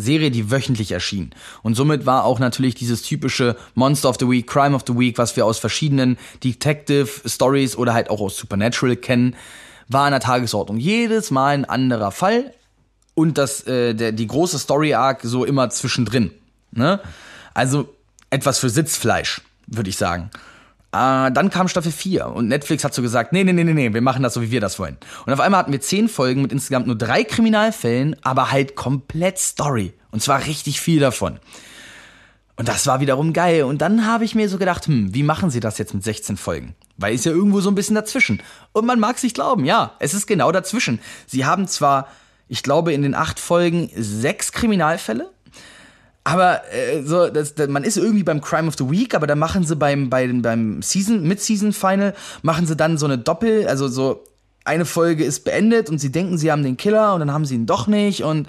Serie, 0.00 0.30
die 0.30 0.50
wöchentlich 0.50 0.92
erschien. 0.92 1.30
Und 1.62 1.74
somit 1.74 2.06
war 2.06 2.24
auch 2.24 2.38
natürlich 2.38 2.74
dieses 2.74 3.02
typische 3.02 3.56
Monster 3.74 4.08
of 4.08 4.16
the 4.18 4.28
Week, 4.28 4.46
Crime 4.46 4.74
of 4.74 4.84
the 4.86 4.98
Week, 4.98 5.18
was 5.18 5.36
wir 5.36 5.46
aus 5.46 5.58
verschiedenen 5.58 6.18
Detective 6.42 7.08
Stories 7.26 7.76
oder 7.76 7.94
halt 7.94 8.10
auch 8.10 8.20
aus 8.20 8.36
Supernatural 8.36 8.96
kennen, 8.96 9.36
war 9.88 10.04
an 10.04 10.12
der 10.12 10.20
Tagesordnung. 10.20 10.78
Jedes 10.78 11.30
Mal 11.30 11.54
ein 11.54 11.64
anderer 11.64 12.12
Fall 12.12 12.54
und 13.14 13.38
das, 13.38 13.66
äh, 13.66 13.94
der, 13.94 14.12
die 14.12 14.26
große 14.26 14.58
Story 14.58 14.94
Arc 14.94 15.20
so 15.22 15.44
immer 15.44 15.68
zwischendrin. 15.70 16.30
Ne? 16.72 17.00
Also 17.54 17.88
etwas 18.30 18.58
für 18.58 18.70
Sitzfleisch, 18.70 19.42
würde 19.66 19.90
ich 19.90 19.96
sagen. 19.96 20.30
Äh, 20.92 21.30
dann 21.30 21.50
kam 21.50 21.68
Staffel 21.68 21.92
4 21.92 22.26
und 22.26 22.48
Netflix 22.48 22.82
hat 22.82 22.94
so 22.94 23.02
gesagt, 23.02 23.32
nee, 23.32 23.44
nee, 23.44 23.52
nee, 23.52 23.64
nee, 23.64 23.72
nee, 23.72 23.94
wir 23.94 24.00
machen 24.00 24.22
das 24.22 24.34
so, 24.34 24.42
wie 24.42 24.50
wir 24.50 24.60
das 24.60 24.78
wollen. 24.78 24.96
Und 25.24 25.32
auf 25.32 25.40
einmal 25.40 25.60
hatten 25.60 25.72
wir 25.72 25.80
zehn 25.80 26.08
Folgen 26.08 26.42
mit 26.42 26.52
insgesamt 26.52 26.86
nur 26.86 26.96
drei 26.96 27.22
Kriminalfällen, 27.22 28.16
aber 28.22 28.50
halt 28.50 28.74
komplett 28.74 29.38
Story. 29.38 29.92
Und 30.10 30.22
zwar 30.22 30.46
richtig 30.46 30.80
viel 30.80 30.98
davon. 30.98 31.38
Und 32.56 32.68
das 32.68 32.86
war 32.86 33.00
wiederum 33.00 33.32
geil. 33.32 33.62
Und 33.62 33.80
dann 33.80 34.04
habe 34.04 34.24
ich 34.24 34.34
mir 34.34 34.48
so 34.48 34.58
gedacht, 34.58 34.86
hm, 34.86 35.14
wie 35.14 35.22
machen 35.22 35.50
sie 35.50 35.60
das 35.60 35.78
jetzt 35.78 35.94
mit 35.94 36.02
16 36.02 36.36
Folgen? 36.36 36.74
Weil 36.98 37.14
ist 37.14 37.24
ja 37.24 37.32
irgendwo 37.32 37.60
so 37.60 37.70
ein 37.70 37.74
bisschen 37.74 37.94
dazwischen. 37.94 38.42
Und 38.72 38.84
man 38.84 39.00
mag 39.00 39.18
sich 39.18 39.32
glauben, 39.32 39.64
ja, 39.64 39.94
es 39.98 40.12
ist 40.12 40.26
genau 40.26 40.52
dazwischen. 40.52 41.00
Sie 41.26 41.46
haben 41.46 41.68
zwar, 41.68 42.08
ich 42.48 42.62
glaube, 42.62 42.92
in 42.92 43.00
den 43.00 43.14
acht 43.14 43.40
Folgen 43.40 43.90
sechs 43.96 44.52
Kriminalfälle, 44.52 45.30
aber 46.24 46.62
äh, 46.72 47.02
so, 47.02 47.28
das, 47.28 47.54
das, 47.54 47.68
man 47.68 47.84
ist 47.84 47.96
irgendwie 47.96 48.22
beim 48.22 48.40
Crime 48.40 48.68
of 48.68 48.76
the 48.76 48.90
Week, 48.90 49.14
aber 49.14 49.26
da 49.26 49.34
machen 49.34 49.64
sie 49.64 49.76
beim, 49.76 50.10
beim, 50.10 50.42
beim 50.42 50.82
Season, 50.82 51.22
Mid-Season-Final, 51.22 52.14
machen 52.42 52.66
sie 52.66 52.76
dann 52.76 52.98
so 52.98 53.06
eine 53.06 53.18
Doppel, 53.18 53.66
also 53.66 53.88
so 53.88 54.24
eine 54.64 54.84
Folge 54.84 55.24
ist 55.24 55.44
beendet 55.44 55.88
und 55.88 55.98
sie 55.98 56.12
denken, 56.12 56.36
sie 56.36 56.52
haben 56.52 56.62
den 56.62 56.76
Killer 56.76 57.14
und 57.14 57.20
dann 57.20 57.32
haben 57.32 57.46
sie 57.46 57.54
ihn 57.54 57.66
doch 57.66 57.86
nicht 57.86 58.22
und 58.22 58.48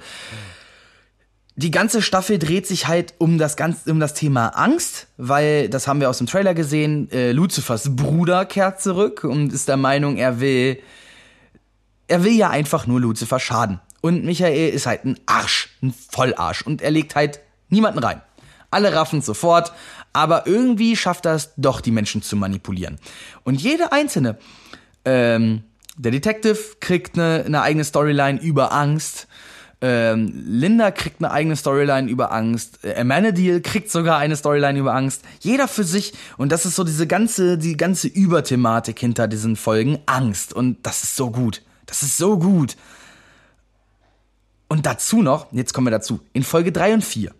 die 1.55 1.71
ganze 1.71 2.01
Staffel 2.01 2.39
dreht 2.39 2.65
sich 2.65 2.87
halt 2.87 3.13
um 3.17 3.37
das 3.37 3.55
ganze, 3.55 3.91
um 3.91 3.99
das 3.99 4.13
Thema 4.13 4.47
Angst, 4.49 5.07
weil 5.17 5.69
das 5.69 5.87
haben 5.87 5.99
wir 5.99 6.09
aus 6.09 6.17
dem 6.17 6.27
Trailer 6.27 6.53
gesehen. 6.53 7.09
Äh, 7.11 7.33
Luzifers 7.33 7.95
Bruder 7.95 8.45
kehrt 8.45 8.81
zurück 8.81 9.23
und 9.23 9.53
ist 9.53 9.67
der 9.67 9.77
Meinung, 9.77 10.17
er 10.17 10.39
will, 10.39 10.79
er 12.07 12.23
will 12.23 12.33
ja 12.33 12.49
einfach 12.49 12.87
nur 12.87 12.99
Lucifer 13.01 13.39
schaden. 13.39 13.79
Und 14.01 14.23
Michael 14.25 14.69
ist 14.69 14.85
halt 14.87 15.05
ein 15.05 15.19
Arsch, 15.25 15.69
ein 15.83 15.93
Vollarsch 15.93 16.63
und 16.63 16.81
er 16.81 16.91
legt 16.91 17.15
halt 17.15 17.41
niemanden 17.71 17.99
rein. 17.99 18.21
Alle 18.69 18.93
raffen 18.93 19.21
sofort, 19.21 19.73
aber 20.13 20.47
irgendwie 20.47 20.95
schafft 20.95 21.25
es 21.25 21.51
doch, 21.57 21.81
die 21.81 21.91
Menschen 21.91 22.21
zu 22.21 22.35
manipulieren. 22.35 22.99
Und 23.43 23.61
jede 23.61 23.91
einzelne, 23.91 24.37
ähm, 25.03 25.63
der 25.97 26.11
Detective 26.11 26.57
kriegt 26.79 27.17
eine, 27.17 27.43
eine 27.45 27.61
eigene 27.61 27.83
Storyline 27.83 28.39
über 28.39 28.71
Angst. 28.71 29.27
Ähm, 29.81 30.31
Linda 30.45 30.91
kriegt 30.91 31.23
eine 31.23 31.31
eigene 31.31 31.55
Storyline 31.55 32.09
über 32.09 32.31
Angst. 32.31 32.83
Äh, 32.83 32.99
Amenadiel 32.99 33.61
kriegt 33.61 33.91
sogar 33.91 34.19
eine 34.19 34.35
Storyline 34.35 34.77
über 34.77 34.93
Angst. 34.93 35.23
Jeder 35.39 35.67
für 35.67 35.83
sich. 35.83 36.13
Und 36.37 36.51
das 36.51 36.65
ist 36.65 36.75
so 36.75 36.83
diese 36.83 37.07
ganze, 37.07 37.57
die 37.57 37.77
ganze 37.77 38.07
Überthematik 38.07 38.99
hinter 38.99 39.27
diesen 39.27 39.55
Folgen. 39.55 39.99
Angst. 40.05 40.53
Und 40.53 40.85
das 40.85 41.03
ist 41.03 41.15
so 41.15 41.31
gut. 41.31 41.61
Das 41.87 42.03
ist 42.03 42.17
so 42.17 42.37
gut. 42.37 42.77
Und 44.69 44.85
dazu 44.85 45.21
noch, 45.21 45.51
jetzt 45.51 45.73
kommen 45.73 45.87
wir 45.87 45.91
dazu, 45.91 46.21
in 46.31 46.43
Folge 46.43 46.71
3 46.71 46.93
und 46.93 47.03
4. 47.03 47.33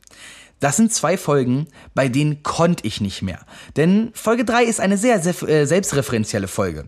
Das 0.62 0.78
sind 0.78 0.94
zwei 0.94 1.18
Folgen, 1.18 1.68
bei 1.96 2.08
denen 2.08 2.44
konnte 2.44 2.88
ich 2.88 3.02
nicht 3.02 3.22
mehr. 3.24 3.40
Denn 3.76 4.12
Folge 4.14 4.46
3 4.46 4.64
ist 4.64 4.80
eine 4.80 4.96
sehr, 4.96 5.20
sehr 5.20 5.50
äh, 5.50 5.66
selbstreferenzielle 5.66 6.48
Folge. 6.48 6.86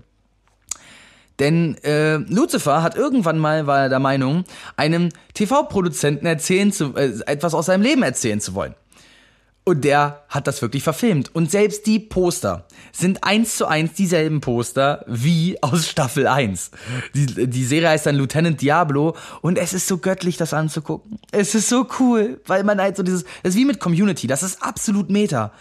Denn 1.40 1.78
äh, 1.84 2.18
Lucifer 2.18 2.84
hat 2.84 2.96
irgendwann 2.96 3.40
mal, 3.40 3.66
war 3.66 3.82
er 3.82 3.90
der 3.90 4.00
Meinung, 4.00 4.44
einem 4.78 5.10
TV-Produzenten 5.34 6.28
erzählen 6.28 6.72
zu, 6.72 6.96
äh, 6.96 7.20
etwas 7.26 7.56
aus 7.56 7.66
seinem 7.66 7.82
Leben 7.82 8.04
erzählen 8.04 8.40
zu 8.40 8.54
wollen. 8.54 8.76
Und 9.66 9.86
der 9.86 10.24
hat 10.28 10.48
das 10.48 10.62
wirklich 10.62 10.84
verfilmt. 10.84 11.34
Und 11.34 11.50
selbst 11.50 11.86
die 11.86 12.00
Poster 12.00 12.68
sind 12.92 13.24
eins 13.24 13.56
zu 13.56 13.66
eins 13.66 13.94
dieselben 13.94 14.42
Poster 14.42 15.06
wie 15.08 15.62
aus 15.64 15.88
Staffel 15.88 16.28
1. 16.28 16.72
Die, 17.16 17.48
die 17.48 17.64
Serie 17.64 17.90
heißt 17.90 18.06
dann 18.06 18.16
Lieutenant 18.16 18.62
Diablo 18.62 19.16
und 19.42 19.58
es 19.58 19.74
ist 19.74 19.88
so 19.88 20.00
göttlich, 20.00 20.36
das 20.36 20.54
anzugucken. 20.54 21.18
Es 21.32 21.56
ist 21.56 21.70
so 21.70 21.88
cool, 22.00 22.42
weil 22.46 22.66
man 22.66 22.82
halt 22.82 22.98
so 22.98 23.04
dieses, 23.04 23.24
das 23.42 23.54
ist 23.54 23.56
wie 23.56 23.64
mit 23.66 23.80
Community, 23.80 24.28
das 24.28 24.44
ist 24.44 24.62
absolut 24.62 25.10
Meta. 25.10 25.54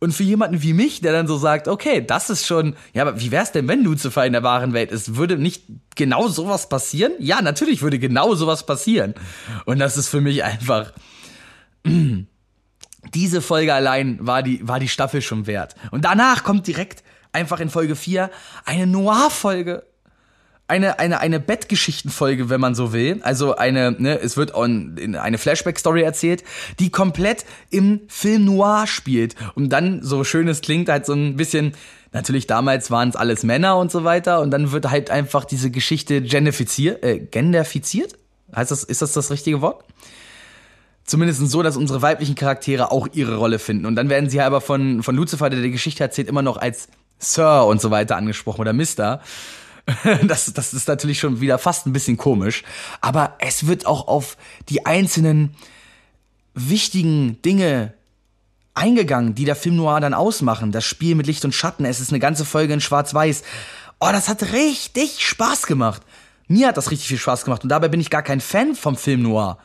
Und 0.00 0.12
für 0.12 0.22
jemanden 0.22 0.62
wie 0.62 0.74
mich, 0.74 1.00
der 1.00 1.12
dann 1.12 1.26
so 1.26 1.38
sagt, 1.38 1.66
okay, 1.66 2.04
das 2.04 2.30
ist 2.30 2.46
schon, 2.46 2.76
ja, 2.92 3.02
aber 3.02 3.20
wie 3.20 3.32
wär's 3.32 3.50
denn, 3.52 3.66
wenn 3.66 3.82
Lucifer 3.82 4.24
in 4.24 4.32
der 4.32 4.44
wahren 4.44 4.72
Welt 4.72 4.92
ist? 4.92 5.16
Würde 5.16 5.36
nicht 5.36 5.64
genau 5.96 6.28
sowas 6.28 6.68
passieren? 6.68 7.12
Ja, 7.18 7.42
natürlich 7.42 7.82
würde 7.82 7.98
genau 7.98 8.34
sowas 8.36 8.64
passieren. 8.64 9.14
Und 9.64 9.80
das 9.80 9.96
ist 9.96 10.08
für 10.08 10.20
mich 10.20 10.44
einfach, 10.44 10.92
diese 13.14 13.40
Folge 13.42 13.74
allein 13.74 14.18
war 14.20 14.42
die, 14.42 14.66
war 14.66 14.80
die 14.80 14.88
Staffel 14.88 15.22
schon 15.22 15.46
wert. 15.46 15.74
Und 15.90 16.04
danach 16.04 16.44
kommt 16.44 16.66
direkt 16.66 17.02
einfach 17.32 17.60
in 17.60 17.70
Folge 17.70 17.96
4 17.96 18.30
eine 18.64 18.86
Noir-Folge 18.86 19.84
eine, 20.68 20.98
eine, 20.98 21.20
eine 21.20 21.40
Bettgeschichtenfolge, 21.40 22.50
wenn 22.50 22.60
man 22.60 22.74
so 22.74 22.92
will. 22.92 23.20
Also 23.22 23.56
eine, 23.56 23.92
ne, 23.92 24.20
es 24.20 24.36
wird 24.36 24.54
on, 24.54 25.16
eine 25.18 25.38
Flashback-Story 25.38 26.02
erzählt, 26.02 26.44
die 26.78 26.90
komplett 26.90 27.46
im 27.70 28.02
Film 28.08 28.44
Noir 28.44 28.86
spielt. 28.86 29.34
Und 29.54 29.70
dann, 29.70 30.02
so 30.02 30.24
schön 30.24 30.46
es 30.46 30.60
klingt, 30.60 30.90
halt 30.90 31.06
so 31.06 31.14
ein 31.14 31.36
bisschen, 31.36 31.72
natürlich 32.12 32.46
damals 32.46 32.90
waren 32.90 33.08
es 33.08 33.16
alles 33.16 33.44
Männer 33.44 33.78
und 33.78 33.90
so 33.90 34.04
weiter. 34.04 34.40
Und 34.40 34.50
dann 34.50 34.70
wird 34.70 34.90
halt 34.90 35.10
einfach 35.10 35.46
diese 35.46 35.70
Geschichte 35.70 36.20
genderfiziert, 36.20 37.02
äh, 37.02 37.18
genderfiziert? 37.18 38.18
Heißt 38.54 38.70
das, 38.70 38.84
ist 38.84 39.00
das 39.00 39.14
das 39.14 39.30
richtige 39.30 39.62
Wort? 39.62 39.84
Zumindest 41.08 41.40
so, 41.48 41.62
dass 41.62 41.78
unsere 41.78 42.02
weiblichen 42.02 42.34
Charaktere 42.34 42.92
auch 42.92 43.08
ihre 43.14 43.36
Rolle 43.36 43.58
finden. 43.58 43.86
Und 43.86 43.96
dann 43.96 44.10
werden 44.10 44.28
sie 44.28 44.42
aber 44.42 44.60
von, 44.60 45.02
von 45.02 45.16
Lucifer, 45.16 45.48
der 45.48 45.62
die 45.62 45.70
Geschichte 45.70 46.04
erzählt, 46.04 46.28
immer 46.28 46.42
noch 46.42 46.58
als 46.58 46.88
Sir 47.18 47.64
und 47.64 47.80
so 47.80 47.90
weiter 47.90 48.16
angesprochen 48.16 48.60
oder 48.60 48.72
Mister. 48.74 49.22
Das, 50.26 50.52
das 50.52 50.74
ist 50.74 50.86
natürlich 50.86 51.18
schon 51.18 51.40
wieder 51.40 51.56
fast 51.56 51.86
ein 51.86 51.94
bisschen 51.94 52.18
komisch. 52.18 52.62
Aber 53.00 53.36
es 53.38 53.66
wird 53.66 53.86
auch 53.86 54.06
auf 54.06 54.36
die 54.68 54.84
einzelnen 54.84 55.54
wichtigen 56.52 57.40
Dinge 57.40 57.94
eingegangen, 58.74 59.34
die 59.34 59.46
der 59.46 59.56
Film 59.56 59.76
Noir 59.76 60.00
dann 60.00 60.12
ausmachen. 60.12 60.72
Das 60.72 60.84
Spiel 60.84 61.14
mit 61.14 61.26
Licht 61.26 61.42
und 61.46 61.54
Schatten. 61.54 61.86
Es 61.86 62.00
ist 62.00 62.10
eine 62.10 62.20
ganze 62.20 62.44
Folge 62.44 62.74
in 62.74 62.82
Schwarz-Weiß. 62.82 63.44
Oh, 63.98 64.10
das 64.12 64.28
hat 64.28 64.52
richtig 64.52 65.26
Spaß 65.26 65.64
gemacht. 65.66 66.02
Mir 66.48 66.68
hat 66.68 66.76
das 66.76 66.90
richtig 66.90 67.08
viel 67.08 67.16
Spaß 67.16 67.46
gemacht. 67.46 67.62
Und 67.62 67.70
dabei 67.70 67.88
bin 67.88 67.98
ich 67.98 68.10
gar 68.10 68.22
kein 68.22 68.42
Fan 68.42 68.74
vom 68.74 68.94
Film 68.94 69.22
Noir. 69.22 69.56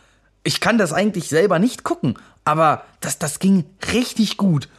Ich 0.44 0.60
kann 0.60 0.78
das 0.78 0.94
eigentlich 0.94 1.30
selber 1.30 1.60
nicht 1.60 1.84
gucken. 1.84 2.18
Aber 2.46 2.84
das, 3.00 3.20
das 3.20 3.40
ging 3.40 3.66
richtig 3.94 4.38
gut. 4.38 4.70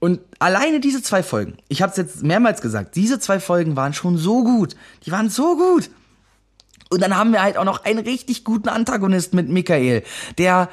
Und 0.00 0.20
alleine 0.38 0.80
diese 0.80 1.02
zwei 1.02 1.22
Folgen, 1.22 1.56
ich 1.68 1.80
habe 1.80 1.90
es 1.90 1.96
jetzt 1.96 2.22
mehrmals 2.22 2.60
gesagt, 2.60 2.94
diese 2.96 3.18
zwei 3.20 3.40
Folgen 3.40 3.76
waren 3.76 3.94
schon 3.94 4.18
so 4.18 4.44
gut. 4.44 4.76
Die 5.06 5.12
waren 5.12 5.30
so 5.30 5.56
gut. 5.56 5.88
Und 6.90 7.00
dann 7.00 7.16
haben 7.16 7.32
wir 7.32 7.42
halt 7.42 7.56
auch 7.56 7.64
noch 7.64 7.84
einen 7.84 8.00
richtig 8.00 8.44
guten 8.44 8.68
Antagonist 8.68 9.32
mit 9.32 9.48
Michael, 9.48 10.02
der 10.36 10.68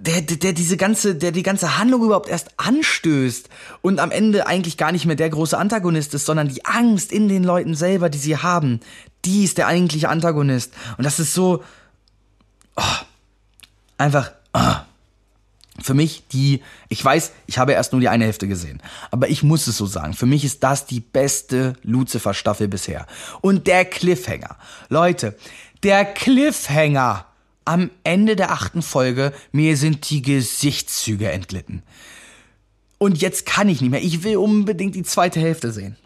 der, 0.00 0.22
der, 0.22 0.36
der 0.38 0.52
diese 0.54 0.76
ganze, 0.76 1.14
der 1.14 1.30
die 1.30 1.42
ganze 1.42 1.78
Handlung 1.78 2.04
überhaupt 2.04 2.28
erst 2.28 2.48
anstößt 2.56 3.50
und 3.82 4.00
am 4.00 4.10
Ende 4.10 4.46
eigentlich 4.46 4.78
gar 4.78 4.92
nicht 4.92 5.04
mehr 5.04 5.16
der 5.16 5.28
große 5.28 5.58
Antagonist 5.58 6.14
ist, 6.14 6.24
sondern 6.24 6.48
die 6.48 6.64
Angst 6.64 7.12
in 7.12 7.28
den 7.28 7.44
Leuten 7.44 7.74
selber, 7.74 8.08
die 8.08 8.18
sie 8.18 8.38
haben, 8.38 8.80
die 9.24 9.44
ist 9.44 9.58
der 9.58 9.66
eigentliche 9.66 10.08
Antagonist. 10.08 10.72
Und 10.96 11.04
das 11.04 11.18
ist 11.18 11.34
so 11.34 11.62
oh, 12.76 12.82
einfach. 13.98 14.32
Oh 14.52 14.76
für 15.82 15.94
mich 15.94 16.24
die, 16.32 16.62
ich 16.88 17.04
weiß, 17.04 17.32
ich 17.46 17.58
habe 17.58 17.72
erst 17.72 17.92
nur 17.92 18.00
die 18.00 18.08
eine 18.08 18.24
Hälfte 18.24 18.48
gesehen, 18.48 18.82
aber 19.10 19.28
ich 19.28 19.42
muss 19.42 19.66
es 19.66 19.76
so 19.76 19.86
sagen, 19.86 20.14
für 20.14 20.26
mich 20.26 20.44
ist 20.44 20.62
das 20.62 20.86
die 20.86 21.00
beste 21.00 21.74
Lucifer-Staffel 21.82 22.68
bisher. 22.68 23.06
Und 23.40 23.66
der 23.66 23.84
Cliffhanger, 23.84 24.56
Leute, 24.88 25.36
der 25.82 26.04
Cliffhanger 26.04 27.26
am 27.64 27.90
Ende 28.04 28.36
der 28.36 28.50
achten 28.50 28.82
Folge, 28.82 29.32
mir 29.52 29.76
sind 29.76 30.10
die 30.10 30.22
Gesichtszüge 30.22 31.30
entglitten. 31.30 31.82
Und 32.98 33.20
jetzt 33.20 33.46
kann 33.46 33.68
ich 33.68 33.80
nicht 33.80 33.90
mehr, 33.90 34.02
ich 34.02 34.22
will 34.22 34.36
unbedingt 34.36 34.94
die 34.94 35.02
zweite 35.02 35.40
Hälfte 35.40 35.72
sehen. 35.72 35.96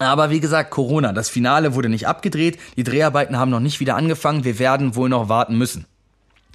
Aber 0.00 0.30
wie 0.30 0.40
gesagt, 0.40 0.70
Corona, 0.70 1.12
das 1.12 1.28
Finale 1.28 1.74
wurde 1.74 1.90
nicht 1.90 2.08
abgedreht, 2.08 2.58
die 2.76 2.84
Dreharbeiten 2.84 3.38
haben 3.38 3.50
noch 3.50 3.60
nicht 3.60 3.80
wieder 3.80 3.96
angefangen, 3.96 4.44
wir 4.44 4.58
werden 4.58 4.96
wohl 4.96 5.10
noch 5.10 5.28
warten 5.28 5.58
müssen. 5.58 5.84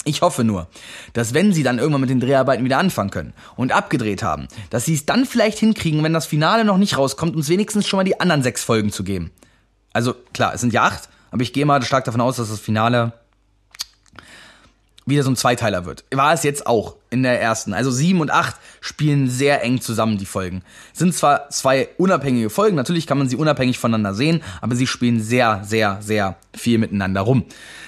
Ich 0.04 0.24
hoffe 0.24 0.44
nur, 0.44 0.68
dass 1.14 1.36
wenn 1.36 1.54
sie 1.54 1.62
dann 1.62 1.78
irgendwann 1.78 2.02
mit 2.02 2.10
den 2.10 2.20
Dreharbeiten 2.20 2.66
wieder 2.66 2.80
anfangen 2.80 3.12
können 3.12 3.34
und 3.56 3.72
abgedreht 3.72 4.24
haben, 4.24 4.48
dass 4.72 4.86
sie 4.86 4.96
es 4.96 5.06
dann 5.06 5.26
vielleicht 5.26 5.60
hinkriegen, 5.60 6.04
wenn 6.04 6.12
das 6.12 6.26
Finale 6.26 6.66
noch 6.66 6.78
nicht 6.78 6.98
rauskommt, 6.98 7.36
uns 7.36 7.48
wenigstens 7.48 7.88
schon 7.88 7.98
mal 7.98 8.04
die 8.04 8.20
anderen 8.20 8.42
sechs 8.42 8.64
Folgen 8.64 8.92
zu 8.92 9.04
geben. 9.04 9.32
Also 9.94 10.16
klar, 10.34 10.56
es 10.56 10.62
sind 10.62 10.74
ja 10.74 10.84
acht, 10.84 11.08
aber 11.30 11.44
ich 11.44 11.54
gehe 11.54 11.68
mal 11.68 11.84
stark 11.84 12.04
davon 12.06 12.22
aus, 12.22 12.38
dass 12.38 12.50
das 12.50 12.60
Finale 12.60 13.14
wieder 15.06 15.22
so 15.22 15.30
ein 15.30 15.36
Zweiteiler 15.36 15.86
wird. 15.86 16.04
War 16.12 16.34
es 16.34 16.42
jetzt 16.42 16.66
auch 16.66 16.96
in 17.16 17.24
der 17.24 17.42
ersten. 17.42 17.74
Also 17.74 17.90
sieben 17.90 18.22
und 18.22 18.30
acht 18.30 18.58
spielen 18.82 19.30
sehr 19.30 19.64
eng 19.64 19.82
zusammen, 19.82 20.18
die 20.18 20.26
Folgen. 20.26 20.62
Sind 20.94 21.16
zwar 21.16 21.50
zwei 21.50 21.90
unabhängige 21.98 22.50
Folgen, 22.50 22.76
natürlich 22.76 23.08
kann 23.08 23.18
man 23.18 23.30
sie 23.30 23.38
unabhängig 23.38 23.80
voneinander 23.80 24.14
sehen, 24.14 24.44
aber 24.62 24.76
sie 24.76 24.86
spielen 24.86 25.22
sehr, 25.22 25.64
sehr, 25.64 26.00
sehr 26.02 26.38
viel 26.56 26.78
miteinander 26.78 27.22
rum. 27.22 27.46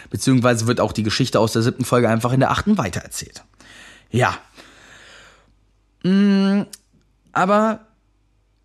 Beziehungsweise 0.09 0.65
wird 0.67 0.79
auch 0.79 0.93
die 0.93 1.03
Geschichte 1.03 1.39
aus 1.39 1.53
der 1.53 1.61
siebten 1.61 1.85
Folge 1.85 2.09
einfach 2.09 2.31
in 2.31 2.39
der 2.39 2.51
achten 2.51 2.77
weitererzählt. 2.77 3.43
Ja. 4.09 4.37
Mm, 6.03 6.61
aber 7.33 7.81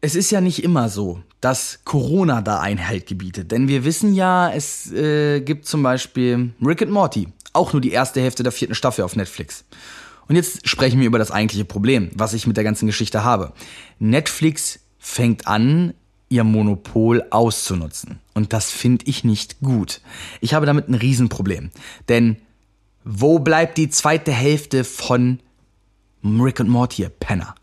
es 0.01 0.15
ist 0.15 0.31
ja 0.31 0.41
nicht 0.41 0.63
immer 0.63 0.89
so, 0.89 1.23
dass 1.41 1.81
Corona 1.85 2.41
da 2.41 2.61
Einhalt 2.61 3.07
gebietet. 3.07 3.51
Denn 3.51 3.67
wir 3.67 3.85
wissen 3.85 4.15
ja, 4.15 4.51
es 4.53 4.93
äh, 4.93 5.41
gibt 5.41 5.67
zum 5.67 5.83
Beispiel 5.83 6.53
Rick 6.65 6.83
and 6.83 6.93
Morty. 6.93 7.29
Auch 7.53 7.73
nur 7.73 7.83
die 7.83 7.91
erste 7.91 8.21
Hälfte 8.21 8.43
der 8.43 8.53
vierten 8.53 8.75
Staffel 8.75 9.05
auf 9.05 9.17
Netflix. 9.17 9.65
Und 10.33 10.37
jetzt 10.37 10.67
sprechen 10.67 10.99
wir 10.99 11.07
über 11.07 11.19
das 11.19 11.31
eigentliche 11.31 11.67
Problem, 11.67 12.09
was 12.15 12.33
ich 12.33 12.47
mit 12.47 12.57
der 12.57 12.65
ganzen 12.65 12.87
Geschichte 12.87 13.23
habe. 13.23 13.53
Netflix 13.99 14.81
fängt 14.99 15.47
an, 15.47 15.93
ihr 16.31 16.43
Monopol 16.43 17.23
auszunutzen. 17.29 18.19
Und 18.33 18.55
das 18.55 18.71
finde 18.71 19.05
ich 19.07 19.25
nicht 19.25 19.61
gut. 19.61 20.01
Ich 20.41 20.55
habe 20.55 20.65
damit 20.65 20.89
ein 20.89 20.95
Riesenproblem. 20.95 21.71
Denn 22.09 22.39
wo 23.05 23.41
bleibt 23.41 23.77
die 23.77 23.91
zweite 23.91 24.33
Hälfte 24.33 24.85
von 24.85 25.41
Rick 26.25 26.61
und 26.61 26.71
Morty, 26.71 27.07
Penner? 27.21 27.55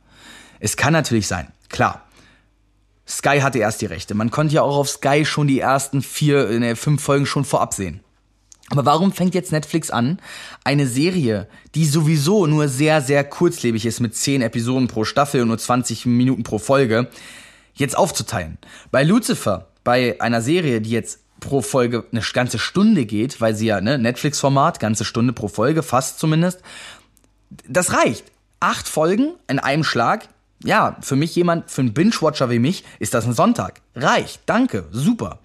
Es 0.59 0.77
kann 0.77 0.93
natürlich 0.93 1.25
sein, 1.25 1.51
klar. 1.69 2.07
Sky 3.07 3.39
hatte 3.39 3.57
erst 3.57 3.81
die 3.81 3.87
Rechte. 3.87 4.13
Man 4.13 4.29
konnte 4.29 4.53
ja 4.53 4.61
auch 4.61 4.77
auf 4.77 4.89
Sky 4.89 5.25
schon 5.25 5.47
die 5.47 5.59
ersten 5.59 6.03
vier, 6.03 6.47
ne, 6.59 6.75
fünf 6.75 7.01
Folgen 7.01 7.25
schon 7.25 7.45
vorab 7.45 7.73
sehen. 7.73 8.01
Aber 8.69 8.85
warum 8.85 9.11
fängt 9.11 9.33
jetzt 9.33 9.51
Netflix 9.51 9.89
an, 9.89 10.19
eine 10.63 10.87
Serie, 10.87 11.47
die 11.75 11.85
sowieso 11.85 12.45
nur 12.45 12.67
sehr, 12.67 13.01
sehr 13.01 13.23
kurzlebig 13.23 13.85
ist, 13.85 13.99
mit 13.99 14.15
10 14.15 14.41
Episoden 14.41 14.87
pro 14.87 15.05
Staffel 15.05 15.41
und 15.41 15.47
nur 15.47 15.57
20 15.57 16.05
Minuten 16.05 16.43
pro 16.43 16.59
Folge, 16.59 17.07
jetzt 17.73 17.97
aufzuteilen? 17.97 18.57
Bei 18.91 19.03
Lucifer, 19.03 19.67
bei 19.83 20.19
einer 20.21 20.41
Serie, 20.41 20.81
die 20.81 20.91
jetzt 20.91 21.19
pro 21.39 21.61
Folge 21.61 22.05
eine 22.11 22.21
ganze 22.33 22.59
Stunde 22.59 23.05
geht, 23.05 23.41
weil 23.41 23.55
sie 23.55 23.67
ja, 23.67 23.81
ne, 23.81 23.97
Netflix-Format, 23.97 24.79
ganze 24.79 25.05
Stunde 25.05 25.33
pro 25.33 25.47
Folge, 25.47 25.83
fast 25.83 26.19
zumindest, 26.19 26.61
das 27.67 27.93
reicht. 27.93 28.25
Acht 28.59 28.87
Folgen 28.87 29.33
in 29.47 29.57
einem 29.57 29.83
Schlag, 29.83 30.27
ja, 30.63 30.97
für 31.01 31.15
mich 31.15 31.35
jemand, 31.35 31.71
für 31.71 31.81
einen 31.81 31.93
Binge-Watcher 31.93 32.49
wie 32.49 32.59
mich, 32.59 32.83
ist 32.99 33.13
das 33.13 33.25
ein 33.25 33.33
Sonntag. 33.33 33.81
Reicht, 33.95 34.41
danke, 34.45 34.85
super. 34.91 35.39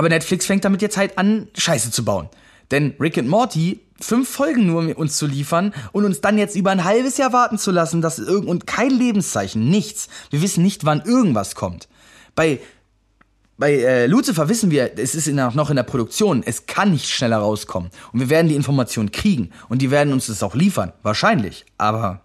Aber 0.00 0.08
Netflix 0.08 0.46
fängt 0.46 0.64
damit 0.64 0.80
jetzt 0.80 0.96
halt 0.96 1.18
an, 1.18 1.48
Scheiße 1.54 1.90
zu 1.90 2.06
bauen. 2.06 2.30
Denn 2.70 2.94
Rick 2.98 3.18
und 3.18 3.28
Morty 3.28 3.80
fünf 4.00 4.30
Folgen 4.30 4.66
nur 4.66 4.96
uns 4.96 5.18
zu 5.18 5.26
liefern 5.26 5.74
und 5.92 6.06
uns 6.06 6.22
dann 6.22 6.38
jetzt 6.38 6.56
über 6.56 6.70
ein 6.70 6.84
halbes 6.84 7.18
Jahr 7.18 7.34
warten 7.34 7.58
zu 7.58 7.70
lassen, 7.70 8.00
dass 8.00 8.18
und 8.18 8.66
kein 8.66 8.92
Lebenszeichen, 8.92 9.68
nichts. 9.68 10.08
Wir 10.30 10.40
wissen 10.40 10.62
nicht, 10.64 10.86
wann 10.86 11.02
irgendwas 11.02 11.54
kommt. 11.54 11.86
Bei 12.34 12.60
bei 13.58 13.74
äh, 13.74 14.06
Lucifer 14.06 14.48
wissen 14.48 14.70
wir, 14.70 14.98
es 14.98 15.14
ist 15.14 15.28
in 15.28 15.36
noch 15.36 15.68
in 15.68 15.76
der 15.76 15.82
Produktion, 15.82 16.42
es 16.46 16.64
kann 16.64 16.92
nicht 16.92 17.10
schneller 17.10 17.36
rauskommen 17.36 17.90
und 18.14 18.20
wir 18.20 18.30
werden 18.30 18.48
die 18.48 18.54
Informationen 18.54 19.12
kriegen 19.12 19.50
und 19.68 19.82
die 19.82 19.90
werden 19.90 20.14
uns 20.14 20.28
das 20.28 20.42
auch 20.42 20.54
liefern, 20.54 20.94
wahrscheinlich. 21.02 21.66
Aber 21.76 22.22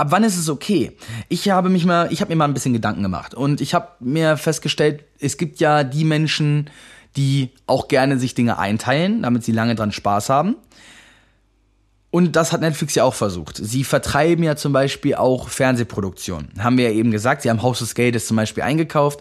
ab 0.00 0.06
wann 0.10 0.24
ist 0.24 0.38
es 0.38 0.48
okay? 0.48 0.96
Ich 1.28 1.50
habe 1.50 1.68
mich 1.68 1.84
mal, 1.84 2.10
ich 2.10 2.22
habe 2.22 2.30
mir 2.30 2.36
mal 2.36 2.46
ein 2.46 2.54
bisschen 2.54 2.72
Gedanken 2.72 3.02
gemacht 3.02 3.34
und 3.34 3.60
ich 3.60 3.74
habe 3.74 3.88
mir 4.00 4.38
festgestellt, 4.38 5.04
es 5.18 5.36
gibt 5.36 5.60
ja 5.60 5.84
die 5.84 6.04
Menschen, 6.04 6.70
die 7.16 7.50
auch 7.66 7.86
gerne 7.86 8.18
sich 8.18 8.34
Dinge 8.34 8.58
einteilen, 8.58 9.22
damit 9.22 9.44
sie 9.44 9.52
lange 9.52 9.74
dran 9.74 9.92
Spaß 9.92 10.30
haben. 10.30 10.56
Und 12.10 12.34
das 12.34 12.52
hat 12.52 12.62
Netflix 12.62 12.94
ja 12.94 13.04
auch 13.04 13.14
versucht. 13.14 13.58
Sie 13.58 13.84
vertreiben 13.84 14.42
ja 14.42 14.56
zum 14.56 14.72
Beispiel 14.72 15.16
auch 15.16 15.48
Fernsehproduktionen. 15.48 16.50
Haben 16.58 16.78
wir 16.78 16.90
ja 16.90 16.96
eben 16.96 17.10
gesagt, 17.10 17.42
sie 17.42 17.50
haben 17.50 17.62
House 17.62 17.82
of 17.82 17.94
Gate 17.94 18.20
zum 18.20 18.36
Beispiel 18.36 18.62
eingekauft. 18.64 19.20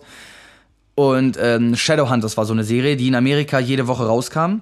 Und 0.95 1.37
ähm, 1.39 1.75
Shadowhunters 1.75 2.37
war 2.37 2.45
so 2.45 2.53
eine 2.53 2.63
Serie, 2.63 2.95
die 2.95 3.09
in 3.09 3.15
Amerika 3.15 3.59
jede 3.59 3.87
Woche 3.87 4.05
rauskam. 4.05 4.61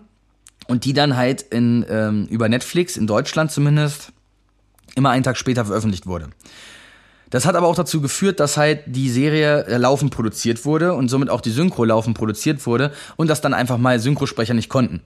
Und 0.67 0.83
die 0.83 0.93
dann 0.93 1.15
halt 1.15 1.43
in, 1.43 1.85
ähm, 1.89 2.25
über 2.29 2.49
Netflix, 2.49 2.97
in 2.97 3.07
Deutschland 3.07 3.51
zumindest, 3.51 4.11
immer 4.95 5.09
einen 5.09 5.23
Tag 5.23 5.37
später 5.37 5.65
veröffentlicht 5.65 6.07
wurde. 6.07 6.29
Das 7.29 7.45
hat 7.45 7.55
aber 7.55 7.67
auch 7.67 7.75
dazu 7.75 8.01
geführt, 8.01 8.39
dass 8.39 8.55
halt 8.55 8.83
die 8.85 9.09
Serie 9.09 9.65
äh, 9.65 9.77
laufend 9.77 10.11
produziert 10.13 10.65
wurde 10.65 10.93
und 10.93 11.09
somit 11.09 11.29
auch 11.29 11.41
die 11.41 11.51
Synchro 11.51 11.83
laufend 11.83 12.17
produziert 12.17 12.65
wurde 12.65 12.93
und 13.17 13.29
das 13.29 13.41
dann 13.41 13.53
einfach 13.53 13.77
mal 13.77 13.99
Synchrosprecher 13.99 14.53
nicht 14.53 14.69
konnten. 14.69 15.01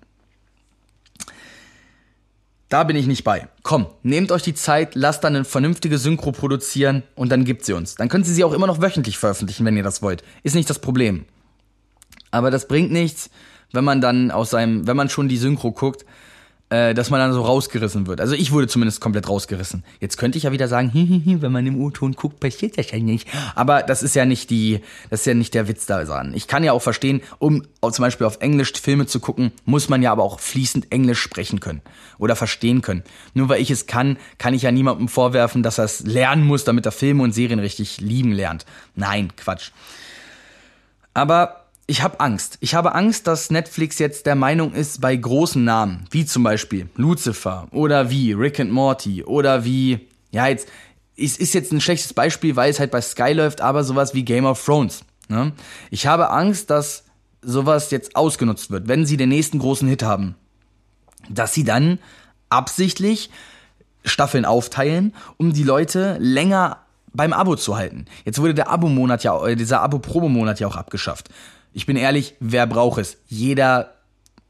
Da 2.69 2.85
bin 2.85 2.95
ich 2.95 3.05
nicht 3.05 3.25
bei. 3.25 3.49
Komm, 3.63 3.87
nehmt 4.01 4.31
euch 4.31 4.43
die 4.43 4.53
Zeit, 4.53 4.95
lasst 4.95 5.23
dann 5.23 5.35
eine 5.35 5.43
vernünftige 5.43 5.97
Synchro 5.97 6.31
produzieren 6.31 7.03
und 7.15 7.29
dann 7.29 7.43
gibt 7.43 7.65
sie 7.65 7.73
uns. 7.73 7.95
Dann 7.95 8.07
könnt 8.07 8.27
ihr 8.27 8.33
sie 8.33 8.45
auch 8.45 8.53
immer 8.53 8.67
noch 8.67 8.81
wöchentlich 8.81 9.17
veröffentlichen, 9.17 9.65
wenn 9.65 9.75
ihr 9.75 9.83
das 9.83 10.01
wollt. 10.01 10.23
Ist 10.43 10.55
nicht 10.55 10.69
das 10.69 10.79
Problem. 10.79 11.25
Aber 12.29 12.49
das 12.49 12.69
bringt 12.69 12.91
nichts, 12.91 13.29
wenn 13.73 13.83
man 13.83 13.99
dann 13.99 14.31
aus 14.31 14.51
seinem, 14.51 14.87
wenn 14.87 14.95
man 14.95 15.09
schon 15.09 15.27
die 15.27 15.35
Synchro 15.37 15.71
guckt, 15.71 16.05
äh, 16.71 16.93
dass 16.93 17.09
man 17.09 17.19
dann 17.19 17.33
so 17.33 17.41
rausgerissen 17.41 18.07
wird. 18.07 18.21
Also 18.21 18.33
ich 18.33 18.53
wurde 18.53 18.65
zumindest 18.65 19.01
komplett 19.01 19.27
rausgerissen. 19.27 19.83
Jetzt 19.99 20.17
könnte 20.17 20.37
ich 20.37 20.45
ja 20.45 20.53
wieder 20.53 20.69
sagen, 20.69 20.89
hihihi, 20.93 21.41
wenn 21.41 21.51
man 21.51 21.67
im 21.67 21.75
U-Ton 21.79 22.13
guckt, 22.13 22.39
passiert 22.39 22.77
das 22.77 22.89
ja 22.91 22.97
nicht. 22.97 23.27
Aber 23.55 23.83
das 23.83 24.01
ist 24.01 24.15
ja 24.15 24.25
nicht 24.25 24.49
die, 24.49 24.79
das 25.09 25.19
ist 25.19 25.25
ja 25.25 25.33
nicht 25.33 25.53
der 25.53 25.67
Witz 25.67 25.85
da 25.85 26.03
dran. 26.03 26.33
Ich 26.33 26.47
kann 26.47 26.63
ja 26.63 26.71
auch 26.71 26.81
verstehen, 26.81 27.21
um 27.39 27.63
zum 27.81 28.03
Beispiel 28.03 28.25
auf 28.25 28.37
Englisch 28.39 28.71
Filme 28.81 29.05
zu 29.05 29.19
gucken, 29.19 29.51
muss 29.65 29.89
man 29.89 30.01
ja 30.01 30.13
aber 30.13 30.23
auch 30.23 30.39
fließend 30.39 30.93
Englisch 30.93 31.19
sprechen 31.19 31.59
können 31.59 31.81
oder 32.17 32.37
verstehen 32.37 32.81
können. 32.81 33.03
Nur 33.33 33.49
weil 33.49 33.61
ich 33.61 33.69
es 33.69 33.85
kann, 33.85 34.17
kann 34.37 34.53
ich 34.53 34.61
ja 34.61 34.71
niemandem 34.71 35.09
vorwerfen, 35.09 35.63
dass 35.63 35.77
er 35.77 35.83
es 35.83 35.99
lernen 36.05 36.45
muss, 36.45 36.63
damit 36.63 36.85
er 36.85 36.93
Filme 36.93 37.23
und 37.23 37.33
Serien 37.33 37.59
richtig 37.59 37.99
lieben 37.99 38.31
lernt. 38.31 38.65
Nein, 38.95 39.33
Quatsch. 39.35 39.71
Aber 41.13 41.60
ich 41.91 42.01
habe 42.01 42.21
Angst. 42.21 42.57
Ich 42.61 42.73
habe 42.73 42.95
Angst, 42.95 43.27
dass 43.27 43.51
Netflix 43.51 43.99
jetzt 43.99 44.25
der 44.25 44.35
Meinung 44.35 44.71
ist, 44.73 45.01
bei 45.01 45.13
großen 45.13 45.61
Namen, 45.61 46.05
wie 46.09 46.25
zum 46.25 46.41
Beispiel 46.41 46.89
Lucifer 46.95 47.67
oder 47.71 48.09
wie 48.09 48.31
Rick 48.31 48.61
and 48.61 48.71
Morty 48.71 49.25
oder 49.25 49.65
wie, 49.65 50.07
ja, 50.31 50.47
jetzt, 50.47 50.69
es 51.17 51.35
ist 51.35 51.53
jetzt 51.53 51.73
ein 51.73 51.81
schlechtes 51.81 52.13
Beispiel, 52.13 52.55
weil 52.55 52.71
es 52.71 52.79
halt 52.79 52.91
bei 52.91 53.01
Sky 53.01 53.33
läuft, 53.33 53.59
aber 53.59 53.83
sowas 53.83 54.13
wie 54.13 54.23
Game 54.23 54.45
of 54.45 54.63
Thrones. 54.63 55.03
Ne? 55.27 55.51
Ich 55.89 56.07
habe 56.07 56.29
Angst, 56.29 56.69
dass 56.69 57.03
sowas 57.41 57.91
jetzt 57.91 58.15
ausgenutzt 58.15 58.71
wird, 58.71 58.87
wenn 58.87 59.05
sie 59.05 59.17
den 59.17 59.27
nächsten 59.27 59.59
großen 59.59 59.89
Hit 59.89 60.01
haben. 60.01 60.35
Dass 61.27 61.53
sie 61.53 61.65
dann 61.65 61.99
absichtlich 62.47 63.29
Staffeln 64.05 64.45
aufteilen, 64.45 65.13
um 65.35 65.51
die 65.51 65.63
Leute 65.63 66.15
länger 66.21 66.77
beim 67.11 67.33
Abo 67.33 67.57
zu 67.57 67.75
halten. 67.75 68.05
Jetzt 68.23 68.39
wurde 68.39 68.53
der 68.53 68.69
Abo-Monat 68.69 69.25
ja, 69.25 69.45
äh, 69.45 69.57
dieser 69.57 69.81
Abo-Probemonat 69.81 70.61
ja 70.61 70.67
auch 70.67 70.77
abgeschafft. 70.77 71.29
Ich 71.73 71.85
bin 71.85 71.95
ehrlich, 71.95 72.35
wer 72.39 72.67
braucht 72.67 72.99
es? 72.99 73.17
Jeder 73.27 73.93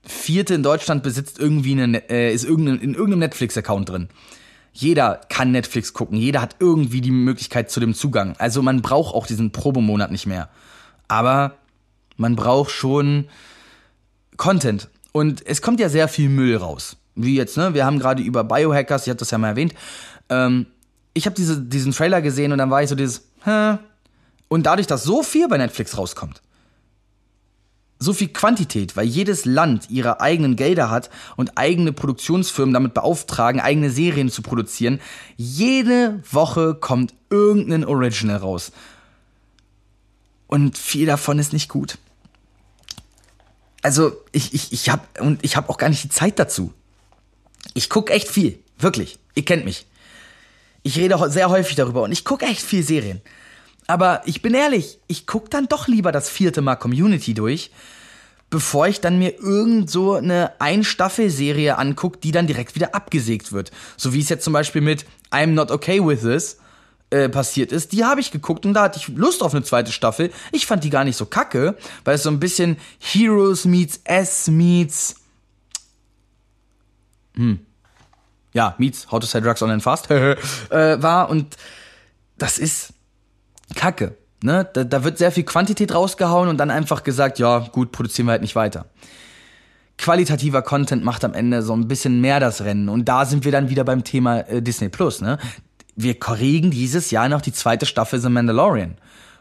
Vierte 0.04 0.56
in 0.56 0.64
Deutschland 0.64 1.04
besitzt 1.04 1.40
irgendwie 1.40 1.80
eine, 1.80 2.10
äh, 2.10 2.34
ist 2.34 2.44
irgendein, 2.44 2.80
in 2.80 2.94
irgendeinem 2.94 3.20
Netflix-Account 3.20 3.90
drin. 3.90 4.10
Jeder 4.74 5.22
kann 5.30 5.52
Netflix 5.52 5.94
gucken, 5.94 6.18
jeder 6.18 6.42
hat 6.42 6.56
irgendwie 6.60 7.02
die 7.02 7.12
Möglichkeit 7.12 7.70
zu 7.70 7.80
dem 7.80 7.94
Zugang. 7.94 8.36
Also 8.38 8.62
man 8.62 8.82
braucht 8.82 9.14
auch 9.14 9.28
diesen 9.28 9.52
Probemonat 9.52 10.12
nicht 10.12 10.26
mehr. 10.26 10.50
Aber 11.08 11.58
man 12.18 12.36
braucht 12.36 12.72
schon 12.72 13.28
Content. 14.38 14.90
Und 15.12 15.46
es 15.46 15.62
kommt 15.62 15.80
ja 15.80 15.90
sehr 15.90 16.08
viel 16.08 16.30
Müll 16.30 16.56
raus. 16.56 16.96
Wie 17.16 17.36
jetzt, 17.36 17.58
ne? 17.58 17.74
Wir 17.74 17.86
haben 17.86 18.00
gerade 18.00 18.24
über 18.24 18.44
Biohackers, 18.44 19.04
ich 19.04 19.10
hatte 19.10 19.20
das 19.20 19.32
ja 19.32 19.38
mal 19.38 19.50
erwähnt. 19.50 19.76
Ähm, 20.30 20.68
ich 21.14 21.26
habe 21.26 21.36
diese, 21.36 21.62
diesen 21.62 21.92
Trailer 21.92 22.22
gesehen 22.22 22.54
und 22.54 22.58
dann 22.58 22.72
war 22.72 22.82
ich 22.82 22.90
so 22.90 22.96
dieses, 22.96 23.28
hä? 23.44 23.78
Und 24.48 24.66
dadurch, 24.66 24.88
dass 24.88 25.04
so 25.04 25.22
viel 25.22 25.48
bei 25.48 25.58
Netflix 25.58 25.98
rauskommt, 25.98 26.42
so 28.02 28.14
viel 28.14 28.30
Quantität, 28.30 28.98
weil 28.98 29.06
jedes 29.06 29.46
Land 29.46 29.92
ihre 29.92 30.22
eigenen 30.22 30.56
Gelder 30.56 30.90
hat 30.90 31.12
und 31.38 31.58
eigene 31.60 31.94
Produktionsfirmen 31.94 32.74
damit 32.74 32.96
beauftragen, 32.96 33.62
eigene 33.62 33.92
Serien 33.92 34.30
zu 34.30 34.42
produzieren. 34.42 35.00
Jede 35.38 36.20
Woche 36.30 36.74
kommt 36.74 37.14
irgendein 37.30 37.86
Original 37.86 38.38
raus. 38.38 38.72
Und 40.48 40.80
viel 40.80 41.06
davon 41.06 41.38
ist 41.38 41.54
nicht 41.54 41.70
gut. 41.70 42.00
Also, 43.84 44.14
ich, 44.32 44.54
ich, 44.56 44.74
ich 44.74 44.90
hab, 44.90 45.22
und 45.22 45.44
ich 45.44 45.56
hab 45.56 45.70
auch 45.70 45.78
gar 45.78 45.90
nicht 45.90 46.04
die 46.04 46.10
Zeit 46.10 46.40
dazu. 46.40 46.74
Ich 47.76 47.88
guck 47.88 48.10
echt 48.10 48.28
viel. 48.28 48.60
Wirklich. 48.80 49.20
Ihr 49.36 49.46
kennt 49.46 49.64
mich. 49.64 49.86
Ich 50.82 50.98
rede 50.98 51.20
sehr 51.30 51.52
häufig 51.52 51.76
darüber 51.76 52.02
und 52.02 52.12
ich 52.12 52.26
guck 52.26 52.42
echt 52.42 52.62
viel 52.62 52.82
Serien. 52.82 53.22
Aber 53.92 54.22
ich 54.24 54.42
bin 54.42 54.54
ehrlich, 54.54 55.00
ich 55.08 55.28
guck 55.28 55.50
dann 55.50 55.68
doch 55.68 55.90
lieber 55.90 56.14
das 56.14 56.30
vierte 56.30 56.62
Mal 56.62 56.78
Community 56.78 57.34
durch, 57.34 57.72
bevor 58.50 58.88
ich 58.88 59.02
dann 59.02 59.20
mir 59.20 59.38
irgend 59.38 59.90
so 59.90 60.14
eine 60.14 60.54
Einstaffelserie 60.62 61.78
angucke, 61.78 62.18
die 62.20 62.32
dann 62.32 62.48
direkt 62.48 62.76
wieder 62.76 62.96
abgesägt 62.96 63.52
wird. 63.52 63.72
So 63.98 64.14
wie 64.14 64.22
es 64.22 64.30
jetzt 64.30 64.46
zum 64.46 64.54
Beispiel 64.54 64.82
mit 64.82 65.06
I'm 65.30 65.48
Not 65.48 65.72
Okay 65.72 66.00
With 66.00 66.22
This 66.22 66.58
äh, 67.10 67.28
passiert 67.28 67.74
ist. 67.74 67.92
Die 67.92 68.06
habe 68.06 68.22
ich 68.22 68.32
geguckt 68.32 68.66
und 68.66 68.76
da 68.76 68.84
hatte 68.84 68.98
ich 68.98 69.10
Lust 69.10 69.44
auf 69.44 69.54
eine 69.54 69.64
zweite 69.66 69.92
Staffel. 69.92 70.32
Ich 70.54 70.68
fand 70.68 70.86
die 70.86 70.90
gar 70.90 71.04
nicht 71.04 71.18
so 71.18 71.26
kacke, 71.26 71.76
weil 72.06 72.16
es 72.16 72.24
so 72.24 72.30
ein 72.30 72.40
bisschen 72.40 72.78
Heroes 72.98 73.66
meets 73.66 74.00
S 74.06 74.48
meets 74.48 75.18
hm. 77.36 77.60
Ja, 78.54 78.74
meets 78.78 79.12
How 79.12 79.20
to 79.20 79.28
Sell 79.28 79.42
Drugs 79.42 79.62
Online 79.62 79.82
Fast 79.82 80.10
äh, 80.12 80.38
war 80.70 81.30
und 81.30 81.58
das 82.38 82.58
ist 82.58 82.94
Kacke. 83.76 84.18
Ne? 84.44 84.68
Da, 84.74 84.84
da 84.84 85.04
wird 85.04 85.18
sehr 85.18 85.32
viel 85.32 85.44
Quantität 85.44 85.94
rausgehauen 85.94 86.50
und 86.50 86.58
dann 86.58 86.72
einfach 86.72 87.04
gesagt, 87.04 87.40
ja, 87.40 87.60
gut, 87.60 87.92
produzieren 87.92 88.28
wir 88.28 88.32
halt 88.32 88.42
nicht 88.42 88.56
weiter. 88.56 88.86
Qualitativer 89.98 90.64
Content 90.64 91.04
macht 91.04 91.24
am 91.24 91.36
Ende 91.36 91.62
so 91.62 91.74
ein 91.74 91.88
bisschen 91.88 92.22
mehr 92.22 92.40
das 92.40 92.62
Rennen. 92.64 92.90
Und 92.90 93.06
da 93.06 93.26
sind 93.26 93.46
wir 93.46 93.52
dann 93.52 93.70
wieder 93.70 93.84
beim 93.84 94.04
Thema 94.04 94.40
äh, 94.42 94.62
Disney 94.62 94.90
Plus. 94.90 95.22
Ne? 95.22 95.38
Wir 95.96 96.20
kriegen 96.20 96.72
dieses 96.72 97.12
Jahr 97.12 97.30
noch 97.30 97.42
die 97.42 97.54
zweite 97.54 97.86
Staffel 97.86 98.20
The 98.20 98.30
Mandalorian. 98.30 98.98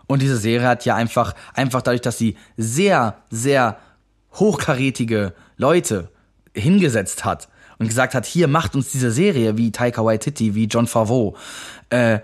Und 0.06 0.20
diese 0.20 0.36
Serie 0.36 0.68
hat 0.68 0.84
ja 0.84 0.96
einfach, 0.96 1.34
einfach 1.54 1.82
dadurch, 1.82 2.02
dass 2.02 2.18
sie 2.18 2.36
sehr, 2.56 3.16
sehr 3.30 3.78
hochkarätige 4.34 5.32
Leute 5.56 6.10
hingesetzt 6.54 7.24
hat 7.24 7.48
und 7.78 7.86
gesagt 7.86 8.14
hat, 8.14 8.26
hier 8.26 8.48
macht 8.48 8.74
uns 8.74 8.92
diese 8.92 9.10
Serie 9.12 9.56
wie 9.56 9.72
Taika 9.72 10.04
Waititi, 10.04 10.54
wie 10.54 10.66
John 10.66 10.86
Favreau, 10.86 11.36
äh, 11.88 12.18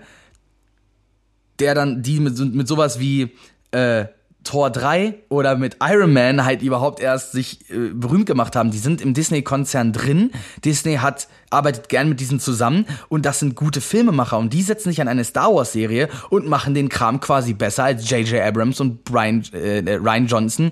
der 1.59 1.75
dann 1.75 2.01
die 2.03 2.19
mit, 2.19 2.37
mit 2.53 2.67
sowas 2.67 2.99
wie 2.99 3.31
äh, 3.71 4.05
Tor 4.47 4.69
3 4.69 5.15
oder 5.27 5.57
mit 5.57 5.77
Iron 5.81 6.13
Man 6.13 6.45
halt 6.45 6.61
überhaupt 6.61 7.01
erst 7.01 7.33
sich 7.33 7.69
äh, 7.69 7.89
berühmt 7.93 8.25
gemacht 8.25 8.55
haben. 8.55 8.71
Die 8.71 8.77
sind 8.77 9.01
im 9.01 9.13
Disney-Konzern 9.13 9.91
drin. 9.91 10.31
Disney 10.63 10.95
hat, 10.95 11.27
arbeitet 11.49 11.89
gern 11.89 12.07
mit 12.07 12.21
diesen 12.21 12.39
zusammen 12.39 12.85
und 13.09 13.25
das 13.25 13.39
sind 13.39 13.55
gute 13.55 13.81
Filmemacher 13.81 14.37
und 14.37 14.53
die 14.53 14.61
setzen 14.61 14.89
sich 14.89 15.01
an 15.01 15.09
eine 15.09 15.25
Star 15.25 15.53
Wars-Serie 15.53 16.07
und 16.29 16.47
machen 16.47 16.73
den 16.73 16.87
Kram 16.87 17.19
quasi 17.19 17.53
besser 17.53 17.83
als 17.83 18.09
J.J. 18.09 18.41
Abrams 18.41 18.79
und 18.79 19.03
Brian, 19.03 19.43
äh, 19.51 19.79
Ryan 19.95 20.27
Johnson. 20.27 20.71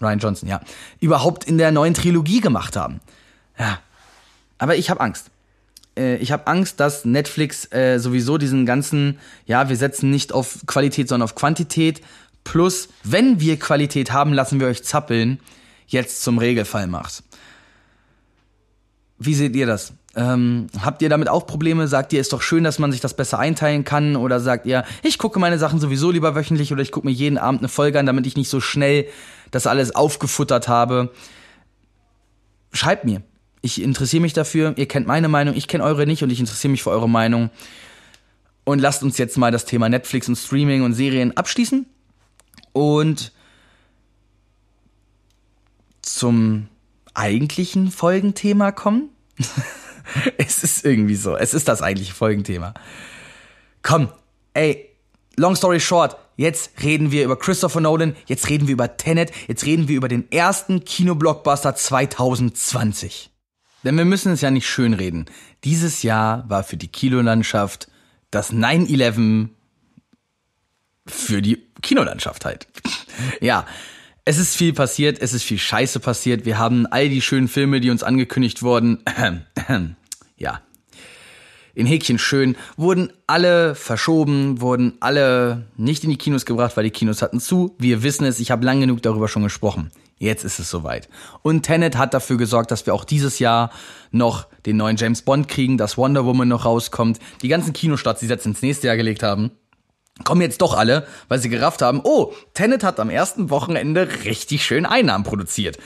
Ryan 0.00 0.18
Johnson, 0.20 0.48
ja. 0.48 0.60
Überhaupt 1.00 1.44
in 1.44 1.58
der 1.58 1.72
neuen 1.72 1.94
Trilogie 1.94 2.40
gemacht 2.40 2.76
haben. 2.76 3.00
Ja. 3.58 3.80
Aber 4.58 4.76
ich 4.76 4.88
habe 4.88 5.00
Angst 5.00 5.32
äh, 5.98 6.16
ich 6.16 6.32
habe 6.32 6.46
Angst, 6.46 6.80
dass 6.80 7.04
Netflix 7.04 7.70
äh, 7.72 7.98
sowieso 7.98 8.38
diesen 8.38 8.64
ganzen, 8.64 9.18
ja, 9.46 9.68
wir 9.68 9.76
setzen 9.76 10.10
nicht 10.10 10.32
auf 10.32 10.60
Qualität, 10.66 11.08
sondern 11.08 11.24
auf 11.24 11.34
Quantität. 11.34 12.00
Plus, 12.44 12.88
wenn 13.04 13.40
wir 13.40 13.58
Qualität 13.58 14.12
haben, 14.12 14.32
lassen 14.32 14.60
wir 14.60 14.68
euch 14.68 14.84
zappeln, 14.84 15.40
jetzt 15.86 16.22
zum 16.22 16.38
Regelfall 16.38 16.86
macht. 16.86 17.22
Wie 19.18 19.34
seht 19.34 19.56
ihr 19.56 19.66
das? 19.66 19.92
Ähm, 20.14 20.68
habt 20.80 21.02
ihr 21.02 21.08
damit 21.08 21.28
auch 21.28 21.46
Probleme? 21.46 21.88
Sagt 21.88 22.12
ihr, 22.12 22.20
ist 22.20 22.32
doch 22.32 22.42
schön, 22.42 22.64
dass 22.64 22.78
man 22.78 22.92
sich 22.92 23.00
das 23.00 23.14
besser 23.14 23.38
einteilen 23.38 23.84
kann? 23.84 24.16
Oder 24.16 24.40
sagt 24.40 24.64
ihr, 24.66 24.84
ich 25.02 25.18
gucke 25.18 25.38
meine 25.38 25.58
Sachen 25.58 25.80
sowieso 25.80 26.10
lieber 26.10 26.34
wöchentlich 26.34 26.72
oder 26.72 26.82
ich 26.82 26.92
gucke 26.92 27.06
mir 27.06 27.12
jeden 27.12 27.38
Abend 27.38 27.60
eine 27.60 27.68
Folge 27.68 27.98
an, 27.98 28.06
damit 28.06 28.26
ich 28.26 28.36
nicht 28.36 28.48
so 28.48 28.60
schnell 28.60 29.06
das 29.50 29.66
alles 29.66 29.94
aufgefuttert 29.94 30.68
habe? 30.68 31.12
Schreibt 32.72 33.04
mir. 33.04 33.22
Ich 33.68 33.82
interessiere 33.82 34.22
mich 34.22 34.32
dafür. 34.32 34.72
Ihr 34.76 34.88
kennt 34.88 35.06
meine 35.06 35.28
Meinung, 35.28 35.54
ich 35.54 35.68
kenne 35.68 35.84
eure 35.84 36.06
nicht 36.06 36.22
und 36.22 36.30
ich 36.30 36.40
interessiere 36.40 36.70
mich 36.70 36.82
für 36.82 36.88
eure 36.88 37.08
Meinung. 37.08 37.50
Und 38.64 38.78
lasst 38.78 39.02
uns 39.02 39.18
jetzt 39.18 39.36
mal 39.36 39.50
das 39.50 39.66
Thema 39.66 39.90
Netflix 39.90 40.26
und 40.26 40.36
Streaming 40.36 40.82
und 40.82 40.94
Serien 40.94 41.36
abschließen. 41.36 41.84
Und 42.72 43.32
zum 46.00 46.68
eigentlichen 47.12 47.90
Folgenthema 47.90 48.72
kommen. 48.72 49.10
es 50.38 50.64
ist 50.64 50.86
irgendwie 50.86 51.16
so. 51.16 51.36
Es 51.36 51.52
ist 51.52 51.68
das 51.68 51.82
eigentliche 51.82 52.14
Folgenthema. 52.14 52.72
Komm, 53.82 54.08
ey, 54.54 54.88
long 55.36 55.56
story 55.56 55.78
short, 55.78 56.16
jetzt 56.38 56.70
reden 56.82 57.10
wir 57.10 57.22
über 57.22 57.38
Christopher 57.38 57.82
Nolan, 57.82 58.16
jetzt 58.24 58.48
reden 58.48 58.66
wir 58.66 58.72
über 58.72 58.96
Tenet, 58.96 59.30
jetzt 59.46 59.66
reden 59.66 59.88
wir 59.88 59.96
über 59.96 60.08
den 60.08 60.32
ersten 60.32 60.86
Kinoblockbuster 60.86 61.74
2020. 61.74 63.30
Denn 63.84 63.96
wir 63.96 64.04
müssen 64.04 64.32
es 64.32 64.40
ja 64.40 64.50
nicht 64.50 64.68
schönreden. 64.68 65.26
Dieses 65.64 66.02
Jahr 66.02 66.48
war 66.48 66.64
für 66.64 66.76
die 66.76 66.88
Kinolandschaft 66.88 67.88
das 68.30 68.52
9-11 68.52 69.48
für 71.06 71.42
die 71.42 71.62
Kinolandschaft 71.80 72.44
halt. 72.44 72.66
ja, 73.40 73.66
es 74.24 74.38
ist 74.38 74.56
viel 74.56 74.74
passiert, 74.74 75.20
es 75.20 75.32
ist 75.32 75.44
viel 75.44 75.58
Scheiße 75.58 76.00
passiert. 76.00 76.44
Wir 76.44 76.58
haben 76.58 76.86
all 76.86 77.08
die 77.08 77.22
schönen 77.22 77.48
Filme, 77.48 77.80
die 77.80 77.90
uns 77.90 78.02
angekündigt 78.02 78.62
wurden, 78.62 79.02
ja, 80.36 80.60
in 81.78 81.86
Häkchen 81.86 82.18
schön, 82.18 82.56
wurden 82.76 83.12
alle 83.28 83.76
verschoben, 83.76 84.60
wurden 84.60 84.94
alle 84.98 85.66
nicht 85.76 86.02
in 86.02 86.10
die 86.10 86.18
Kinos 86.18 86.44
gebracht, 86.44 86.76
weil 86.76 86.82
die 86.82 86.90
Kinos 86.90 87.22
hatten 87.22 87.38
zu. 87.38 87.76
Wir 87.78 88.02
wissen 88.02 88.24
es, 88.24 88.40
ich 88.40 88.50
habe 88.50 88.64
lang 88.64 88.80
genug 88.80 89.00
darüber 89.00 89.28
schon 89.28 89.44
gesprochen. 89.44 89.92
Jetzt 90.18 90.44
ist 90.44 90.58
es 90.58 90.68
soweit. 90.68 91.08
Und 91.42 91.62
Tenet 91.62 91.96
hat 91.96 92.14
dafür 92.14 92.36
gesorgt, 92.36 92.72
dass 92.72 92.84
wir 92.84 92.94
auch 92.94 93.04
dieses 93.04 93.38
Jahr 93.38 93.70
noch 94.10 94.48
den 94.66 94.76
neuen 94.76 94.96
James 94.96 95.22
Bond 95.22 95.46
kriegen, 95.46 95.78
dass 95.78 95.96
Wonder 95.96 96.24
Woman 96.24 96.48
noch 96.48 96.64
rauskommt. 96.64 97.20
Die 97.42 97.48
ganzen 97.48 97.72
Kinostarts, 97.72 98.18
die 98.18 98.26
sie 98.26 98.32
jetzt 98.32 98.44
ins 98.44 98.60
nächste 98.60 98.88
Jahr 98.88 98.96
gelegt 98.96 99.22
haben, 99.22 99.52
kommen 100.24 100.40
jetzt 100.40 100.60
doch 100.60 100.76
alle, 100.76 101.06
weil 101.28 101.38
sie 101.38 101.48
gerafft 101.48 101.80
haben, 101.80 102.00
oh, 102.02 102.32
Tenet 102.54 102.82
hat 102.82 102.98
am 102.98 103.08
ersten 103.08 103.50
Wochenende 103.50 104.08
richtig 104.24 104.66
schön 104.66 104.84
Einnahmen 104.84 105.22
produziert. 105.22 105.78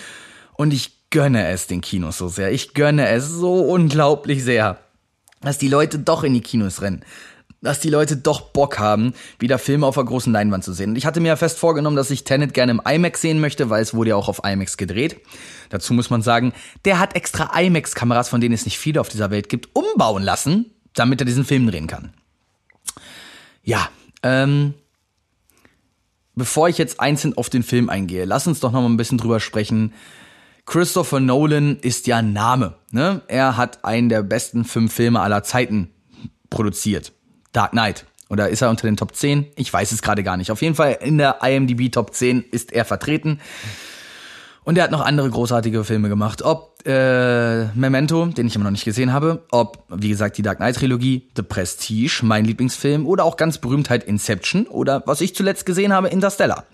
Und 0.54 0.72
ich 0.72 1.10
gönne 1.10 1.48
es 1.48 1.66
den 1.66 1.82
Kinos 1.82 2.16
so 2.16 2.28
sehr. 2.28 2.50
Ich 2.50 2.72
gönne 2.72 3.08
es 3.08 3.28
so 3.28 3.60
unglaublich 3.60 4.42
sehr, 4.42 4.78
dass 5.42 5.58
die 5.58 5.68
Leute 5.68 5.98
doch 5.98 6.24
in 6.24 6.34
die 6.34 6.40
Kinos 6.40 6.82
rennen 6.82 7.04
dass 7.62 7.80
die 7.80 7.88
Leute 7.88 8.16
doch 8.16 8.40
Bock 8.40 8.78
haben, 8.78 9.14
wieder 9.38 9.58
Filme 9.58 9.86
auf 9.86 9.94
der 9.94 10.04
großen 10.04 10.32
Leinwand 10.32 10.64
zu 10.64 10.72
sehen. 10.72 10.90
Und 10.90 10.96
ich 10.96 11.06
hatte 11.06 11.20
mir 11.20 11.28
ja 11.28 11.36
fest 11.36 11.58
vorgenommen, 11.58 11.96
dass 11.96 12.10
ich 12.10 12.24
Tenet 12.24 12.54
gerne 12.54 12.72
im 12.72 12.82
IMAX 12.84 13.20
sehen 13.20 13.40
möchte, 13.40 13.70
weil 13.70 13.82
es 13.82 13.94
wurde 13.94 14.10
ja 14.10 14.16
auch 14.16 14.28
auf 14.28 14.42
IMAX 14.44 14.76
gedreht. 14.76 15.20
Dazu 15.70 15.94
muss 15.94 16.10
man 16.10 16.22
sagen, 16.22 16.52
der 16.84 16.98
hat 16.98 17.14
extra 17.14 17.58
IMAX-Kameras, 17.58 18.28
von 18.28 18.40
denen 18.40 18.54
es 18.54 18.64
nicht 18.64 18.78
viele 18.78 19.00
auf 19.00 19.08
dieser 19.08 19.30
Welt 19.30 19.48
gibt, 19.48 19.70
umbauen 19.74 20.24
lassen, 20.24 20.72
damit 20.94 21.20
er 21.20 21.24
diesen 21.24 21.44
Film 21.44 21.68
drehen 21.68 21.86
kann. 21.86 22.12
Ja, 23.62 23.88
ähm, 24.24 24.74
bevor 26.34 26.68
ich 26.68 26.78
jetzt 26.78 27.00
einzeln 27.00 27.36
auf 27.36 27.48
den 27.48 27.62
Film 27.62 27.88
eingehe, 27.88 28.24
lass 28.24 28.48
uns 28.48 28.58
doch 28.58 28.72
noch 28.72 28.80
mal 28.80 28.88
ein 28.88 28.96
bisschen 28.96 29.18
drüber 29.18 29.38
sprechen. 29.38 29.92
Christopher 30.66 31.20
Nolan 31.20 31.76
ist 31.80 32.08
ja 32.08 32.22
Name. 32.22 32.74
Ne? 32.92 33.22
Er 33.26 33.56
hat 33.56 33.84
einen 33.84 34.08
der 34.08 34.22
besten 34.22 34.64
fünf 34.64 34.92
Filme 34.92 35.20
aller 35.20 35.42
Zeiten 35.42 35.90
produziert. 36.50 37.12
Dark 37.52 37.72
Knight. 37.72 38.04
Oder 38.28 38.48
ist 38.48 38.62
er 38.62 38.70
unter 38.70 38.86
den 38.86 38.96
Top 38.96 39.14
10? 39.14 39.46
Ich 39.56 39.72
weiß 39.72 39.92
es 39.92 40.02
gerade 40.02 40.22
gar 40.22 40.36
nicht. 40.36 40.50
Auf 40.50 40.62
jeden 40.62 40.74
Fall 40.74 40.98
in 41.02 41.18
der 41.18 41.38
IMDb 41.42 41.90
Top 41.90 42.14
10 42.14 42.44
ist 42.50 42.72
er 42.72 42.84
vertreten. 42.84 43.40
Und 44.64 44.78
er 44.78 44.84
hat 44.84 44.90
noch 44.90 45.00
andere 45.00 45.28
großartige 45.28 45.84
Filme 45.84 46.08
gemacht. 46.08 46.42
Ob 46.42 46.86
äh, 46.86 47.64
Memento, 47.74 48.26
den 48.26 48.46
ich 48.46 48.54
immer 48.54 48.64
noch 48.64 48.70
nicht 48.70 48.84
gesehen 48.84 49.12
habe, 49.12 49.44
ob, 49.50 49.84
wie 49.88 50.08
gesagt, 50.08 50.38
die 50.38 50.42
Dark 50.42 50.58
Knight 50.58 50.76
Trilogie, 50.76 51.28
The 51.34 51.42
Prestige, 51.42 52.20
mein 52.22 52.44
Lieblingsfilm, 52.44 53.06
oder 53.06 53.24
auch 53.24 53.36
ganz 53.36 53.58
berühmt 53.58 53.90
halt 53.90 54.04
Inception 54.04 54.66
oder 54.66 55.02
was 55.06 55.20
ich 55.20 55.34
zuletzt 55.34 55.66
gesehen 55.66 55.92
habe, 55.92 56.08
Interstellar. 56.08 56.64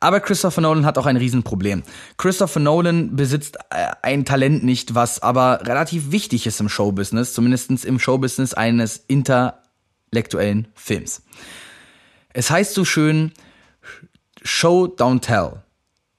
Aber 0.00 0.20
Christopher 0.20 0.60
Nolan 0.60 0.86
hat 0.86 0.96
auch 0.96 1.06
ein 1.06 1.16
Riesenproblem. 1.16 1.82
Christopher 2.16 2.60
Nolan 2.60 3.16
besitzt 3.16 3.56
äh, 3.70 3.88
ein 4.02 4.24
Talent 4.24 4.62
nicht, 4.62 4.94
was 4.94 5.22
aber 5.22 5.60
relativ 5.66 6.12
wichtig 6.12 6.46
ist 6.46 6.60
im 6.60 6.68
Showbusiness, 6.68 7.34
zumindest 7.34 7.84
im 7.84 7.98
Showbusiness 7.98 8.54
eines 8.54 9.04
intellektuellen 9.08 10.68
Films. 10.74 11.22
Es 12.32 12.50
heißt 12.50 12.74
so 12.74 12.84
schön, 12.84 13.32
Show, 14.42 14.84
don't 14.84 15.20
tell. 15.20 15.62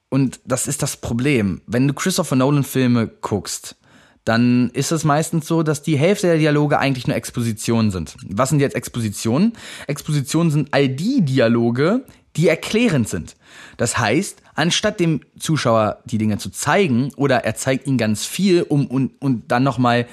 Und 0.09 0.41
das 0.43 0.67
ist 0.67 0.81
das 0.81 0.97
Problem. 0.97 1.61
Wenn 1.67 1.87
du 1.87 1.93
Christopher 1.93 2.35
Nolan 2.35 2.63
Filme 2.63 3.07
guckst, 3.07 3.77
dann 4.25 4.69
ist 4.71 4.91
es 4.91 5.03
meistens 5.03 5.47
so, 5.47 5.63
dass 5.63 5.81
die 5.81 5.97
Hälfte 5.97 6.27
der 6.27 6.37
Dialoge 6.37 6.77
eigentlich 6.77 7.07
nur 7.07 7.15
Expositionen 7.15 7.89
sind. 7.89 8.15
Was 8.27 8.49
sind 8.49 8.59
jetzt 8.59 8.75
Expositionen? 8.75 9.53
Expositionen 9.87 10.51
sind 10.51 10.69
all 10.71 10.89
die 10.89 11.21
Dialoge, 11.21 12.05
die 12.39 12.47
erklärend 12.47 13.09
sind. 13.09 13.35
Das 13.75 13.97
heißt, 13.97 14.41
anstatt 14.55 15.01
dem 15.01 15.19
Zuschauer 15.37 15.99
die 16.05 16.17
Dinge 16.17 16.37
zu 16.37 16.49
zeigen 16.49 17.11
oder 17.17 17.43
er 17.43 17.55
zeigt 17.55 17.85
ihn 17.85 17.97
ganz 17.97 18.25
viel, 18.25 18.63
um 18.63 18.87
und, 18.87 19.11
und 19.21 19.51
dann 19.51 19.63
nochmal 19.63 20.07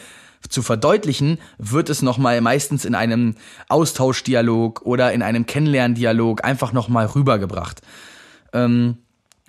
zu 0.49 0.63
verdeutlichen, 0.63 1.39
wird 1.59 1.89
es 1.89 2.03
nochmal 2.03 2.41
meistens 2.41 2.85
in 2.85 2.97
einem 2.97 3.37
Austauschdialog 3.69 4.83
oder 4.83 5.13
in 5.13 5.23
einem 5.23 5.47
Kennenlerndialog 5.47 6.45
einfach 6.45 6.73
nochmal 6.73 7.07
rübergebracht. 7.07 7.81
Ähm, 8.53 8.99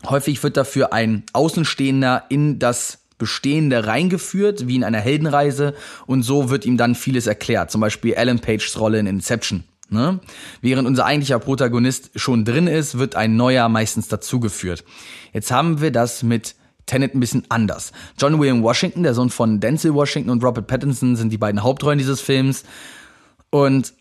häufig 0.06 0.44
wird 0.44 0.56
dafür 0.56 0.94
ein 0.94 1.24
Außenstehender 1.34 2.26
in 2.30 2.60
das 2.60 3.00
Bestehende 3.18 3.88
reingeführt, 3.88 4.68
wie 4.68 4.76
in 4.76 4.84
einer 4.84 5.00
Heldenreise, 5.00 5.74
und 6.06 6.22
so 6.22 6.52
wird 6.52 6.64
ihm 6.66 6.78
dann 6.78 6.94
vieles 6.94 7.26
erklärt. 7.26 7.72
Zum 7.72 7.82
Beispiel 7.82 8.14
Alan 8.14 8.38
Pages 8.38 8.80
Rolle 8.80 9.00
in 9.00 9.08
Inception. 9.08 9.64
Ne? 9.90 10.20
Während 10.62 10.88
unser 10.88 11.06
eigentlicher 11.06 11.40
Protagonist 11.40 12.12
schon 12.16 12.44
drin 12.44 12.68
ist, 12.68 12.98
wird 12.98 13.16
ein 13.16 13.36
neuer 13.36 13.70
meistens 13.70 14.08
dazugeführt. 14.08 14.84
Jetzt 15.34 15.52
haben 15.52 15.82
wir 15.82 15.92
das 15.92 16.24
mit 16.24 16.56
Tenet 16.86 17.14
ein 17.14 17.20
bisschen 17.20 17.46
anders. 17.50 17.92
John 18.18 18.40
William 18.40 18.64
Washington, 18.64 19.04
der 19.04 19.14
Sohn 19.14 19.30
von 19.30 19.60
Denzel 19.60 19.94
Washington 19.94 20.30
und 20.30 20.44
Robert 20.44 20.68
Pattinson, 20.68 21.16
sind 21.16 21.32
die 21.32 21.38
beiden 21.38 21.64
Hauptrollen 21.64 22.00
dieses 22.00 22.22
Films. 22.22 22.64
Und 23.50 23.94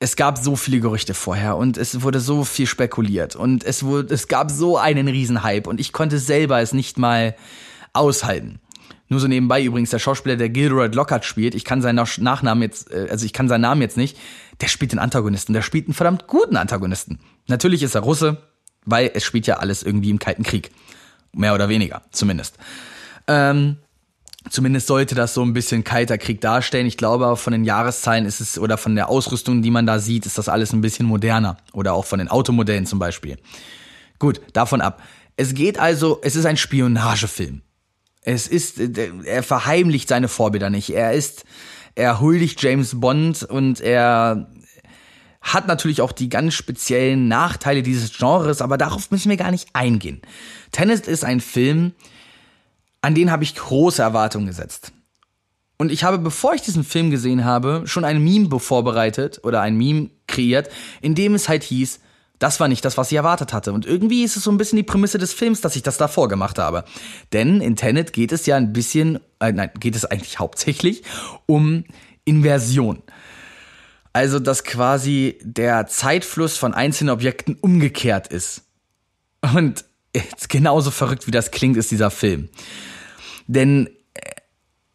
es 0.00 0.16
gab 0.16 0.38
so 0.38 0.56
viele 0.56 0.80
Gerüchte 0.80 1.12
vorher 1.12 1.56
und 1.56 1.76
es 1.76 2.02
wurde 2.02 2.20
so 2.20 2.44
viel 2.44 2.66
spekuliert 2.66 3.36
und 3.36 3.64
es 3.64 3.82
wurde, 3.82 4.14
es 4.14 4.28
gab 4.28 4.50
so 4.50 4.78
einen 4.78 5.08
Riesenhype 5.08 5.68
und 5.68 5.78
ich 5.78 5.92
konnte 5.92 6.18
selber 6.18 6.60
es 6.60 6.72
nicht 6.72 6.98
mal 6.98 7.36
aushalten. 7.92 8.60
Nur 9.10 9.18
so 9.18 9.26
nebenbei 9.26 9.62
übrigens 9.62 9.90
der 9.90 9.98
Schauspieler, 9.98 10.36
der 10.36 10.48
Gilroy 10.48 10.86
Lockhart 10.86 11.24
spielt, 11.24 11.56
ich 11.56 11.64
kann 11.64 11.82
seinen 11.82 11.96
Nachnamen 11.96 12.62
jetzt, 12.62 12.92
äh, 12.92 13.08
also 13.10 13.26
ich 13.26 13.32
kann 13.32 13.48
seinen 13.48 13.62
Namen 13.62 13.82
jetzt 13.82 13.96
nicht, 13.96 14.16
der 14.60 14.68
spielt 14.68 14.92
den 14.92 15.00
Antagonisten, 15.00 15.52
der 15.52 15.62
spielt 15.62 15.86
einen 15.86 15.94
verdammt 15.94 16.28
guten 16.28 16.56
Antagonisten. 16.56 17.18
Natürlich 17.48 17.82
ist 17.82 17.96
er 17.96 18.02
Russe, 18.02 18.38
weil 18.84 19.10
es 19.12 19.24
spielt 19.24 19.48
ja 19.48 19.56
alles 19.56 19.82
irgendwie 19.82 20.10
im 20.10 20.20
Kalten 20.20 20.44
Krieg. 20.44 20.70
Mehr 21.32 21.54
oder 21.54 21.68
weniger, 21.68 22.02
zumindest. 22.12 22.56
Ähm, 23.26 23.78
zumindest 24.48 24.86
sollte 24.86 25.16
das 25.16 25.34
so 25.34 25.42
ein 25.42 25.54
bisschen 25.54 25.82
kalter 25.82 26.16
Krieg 26.16 26.40
darstellen. 26.40 26.86
Ich 26.86 26.96
glaube 26.96 27.24
aber 27.24 27.36
von 27.36 27.52
den 27.52 27.64
Jahreszahlen 27.64 28.26
ist 28.26 28.40
es, 28.40 28.60
oder 28.60 28.78
von 28.78 28.94
der 28.94 29.08
Ausrüstung, 29.08 29.60
die 29.60 29.72
man 29.72 29.86
da 29.86 29.98
sieht, 29.98 30.24
ist 30.24 30.38
das 30.38 30.48
alles 30.48 30.72
ein 30.72 30.82
bisschen 30.82 31.06
moderner. 31.06 31.56
Oder 31.72 31.94
auch 31.94 32.04
von 32.04 32.20
den 32.20 32.28
Automodellen 32.28 32.86
zum 32.86 33.00
Beispiel. 33.00 33.38
Gut, 34.20 34.40
davon 34.52 34.80
ab. 34.80 35.02
Es 35.36 35.54
geht 35.54 35.80
also, 35.80 36.20
es 36.22 36.36
ist 36.36 36.46
ein 36.46 36.56
Spionagefilm. 36.56 37.62
Es 38.22 38.46
ist, 38.46 38.78
er 38.78 39.42
verheimlicht 39.42 40.08
seine 40.08 40.28
Vorbilder 40.28 40.70
nicht. 40.70 40.90
Er 40.90 41.12
ist, 41.12 41.44
er 41.94 42.20
huldigt 42.20 42.62
James 42.62 43.00
Bond 43.00 43.42
und 43.42 43.80
er 43.80 44.48
hat 45.40 45.66
natürlich 45.66 46.02
auch 46.02 46.12
die 46.12 46.28
ganz 46.28 46.54
speziellen 46.54 47.28
Nachteile 47.28 47.82
dieses 47.82 48.16
Genres, 48.16 48.60
aber 48.60 48.76
darauf 48.76 49.10
müssen 49.10 49.30
wir 49.30 49.38
gar 49.38 49.50
nicht 49.50 49.68
eingehen. 49.72 50.20
Tenet 50.70 51.06
ist 51.06 51.24
ein 51.24 51.40
Film, 51.40 51.92
an 53.00 53.14
den 53.14 53.30
habe 53.30 53.44
ich 53.44 53.54
große 53.54 54.02
Erwartungen 54.02 54.46
gesetzt. 54.46 54.92
Und 55.78 55.90
ich 55.90 56.04
habe, 56.04 56.18
bevor 56.18 56.52
ich 56.52 56.60
diesen 56.60 56.84
Film 56.84 57.10
gesehen 57.10 57.46
habe, 57.46 57.84
schon 57.86 58.04
ein 58.04 58.22
Meme 58.22 58.60
vorbereitet 58.60 59.40
oder 59.44 59.62
ein 59.62 59.78
Meme 59.78 60.10
kreiert, 60.26 60.68
in 61.00 61.14
dem 61.14 61.34
es 61.34 61.48
halt 61.48 61.62
hieß, 61.62 62.00
das 62.40 62.58
war 62.58 62.68
nicht 62.68 62.84
das, 62.84 62.96
was 62.96 63.12
ich 63.12 63.16
erwartet 63.16 63.52
hatte. 63.52 63.72
Und 63.72 63.86
irgendwie 63.86 64.24
ist 64.24 64.36
es 64.36 64.44
so 64.44 64.50
ein 64.50 64.56
bisschen 64.56 64.76
die 64.76 64.82
Prämisse 64.82 65.18
des 65.18 65.32
Films, 65.32 65.60
dass 65.60 65.76
ich 65.76 65.82
das 65.82 65.98
davor 65.98 66.26
gemacht 66.28 66.58
habe. 66.58 66.84
Denn 67.32 67.60
in 67.60 67.76
Tenet 67.76 68.12
geht 68.12 68.32
es 68.32 68.46
ja 68.46 68.56
ein 68.56 68.72
bisschen, 68.72 69.20
äh, 69.38 69.52
nein, 69.52 69.70
geht 69.78 69.94
es 69.94 70.06
eigentlich 70.06 70.38
hauptsächlich 70.40 71.04
um 71.46 71.84
Inversion. 72.24 73.02
Also, 74.12 74.40
dass 74.40 74.64
quasi 74.64 75.38
der 75.42 75.86
Zeitfluss 75.86 76.56
von 76.56 76.74
einzelnen 76.74 77.10
Objekten 77.10 77.56
umgekehrt 77.60 78.28
ist. 78.28 78.62
Und 79.54 79.84
genauso 80.48 80.90
verrückt 80.90 81.26
wie 81.26 81.32
das 81.32 81.50
klingt, 81.50 81.76
ist 81.76 81.90
dieser 81.90 82.10
Film. 82.10 82.48
Denn 83.46 83.90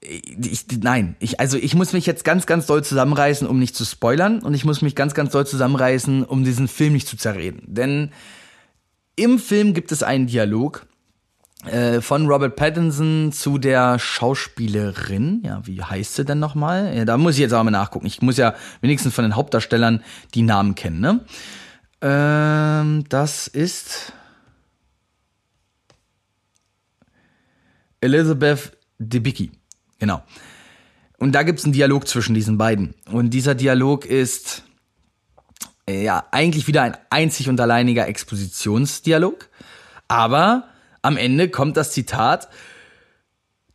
ich, 0.08 0.66
nein, 0.82 1.16
ich, 1.20 1.40
also 1.40 1.58
ich 1.58 1.76
muss 1.76 1.94
mich 1.94 2.06
jetzt 2.06 2.24
ganz, 2.24 2.46
ganz 2.46 2.66
doll 2.66 2.84
zusammenreißen, 2.84 3.48
um 3.48 3.60
nicht 3.60 3.76
zu 3.76 3.86
spoilern. 3.86 4.40
Und 4.40 4.54
ich 4.54 4.66
muss 4.66 4.82
mich 4.82 4.96
ganz, 4.96 5.14
ganz 5.14 5.32
doll 5.32 5.46
zusammenreißen, 5.46 6.24
um 6.24 6.44
diesen 6.44 6.68
Film 6.68 6.94
nicht 6.94 7.08
zu 7.08 7.18
zerreden. 7.18 7.64
Denn 7.66 8.12
im 9.16 9.40
Film 9.40 9.74
gibt 9.74 9.92
es 9.92 10.04
einen 10.04 10.28
Dialog, 10.28 10.86
äh, 11.66 12.02
von 12.02 12.28
Robert 12.28 12.56
Pattinson 12.56 13.32
zu 13.32 13.58
der 13.58 13.98
Schauspielerin. 13.98 15.42
Ja, 15.44 15.66
wie 15.66 15.82
heißt 15.82 16.16
sie 16.16 16.26
denn 16.26 16.40
nochmal? 16.40 16.96
Ja, 16.96 17.06
da 17.06 17.18
muss 17.18 17.36
ich 17.36 17.40
jetzt 17.40 17.54
auch 17.54 17.64
mal 17.64 17.72
nachgucken. 17.72 18.06
Ich 18.06 18.22
muss 18.22 18.38
ja 18.38 18.54
wenigstens 18.82 19.16
von 19.16 19.24
den 19.24 19.36
Hauptdarstellern 19.36 20.04
die 20.34 20.44
Namen 20.44 20.76
kennen, 20.76 21.00
ne? 21.00 21.22
Ähm, 22.02 23.06
das 23.10 23.48
ist 23.48 24.14
Elizabeth 28.02 28.74
Debicki. 29.00 29.52
Genau. 30.00 30.24
Und 31.18 31.32
da 31.32 31.44
gibt's 31.44 31.64
einen 31.64 31.74
Dialog 31.74 32.08
zwischen 32.08 32.36
diesen 32.36 32.58
beiden. 32.58 32.94
Und 33.10 33.32
dieser 33.32 33.56
Dialog 33.56 34.06
ist 34.06 34.64
ja 35.90 36.26
eigentlich 36.32 36.68
wieder 36.68 36.84
ein 36.84 36.98
einzig 37.10 37.50
und 37.50 37.60
alleiniger 37.60 38.08
Expositionsdialog. 38.08 39.50
Aber 40.08 40.70
am 41.02 41.18
Ende 41.18 41.50
kommt 41.50 41.76
das 41.78 41.92
Zitat, 41.92 42.48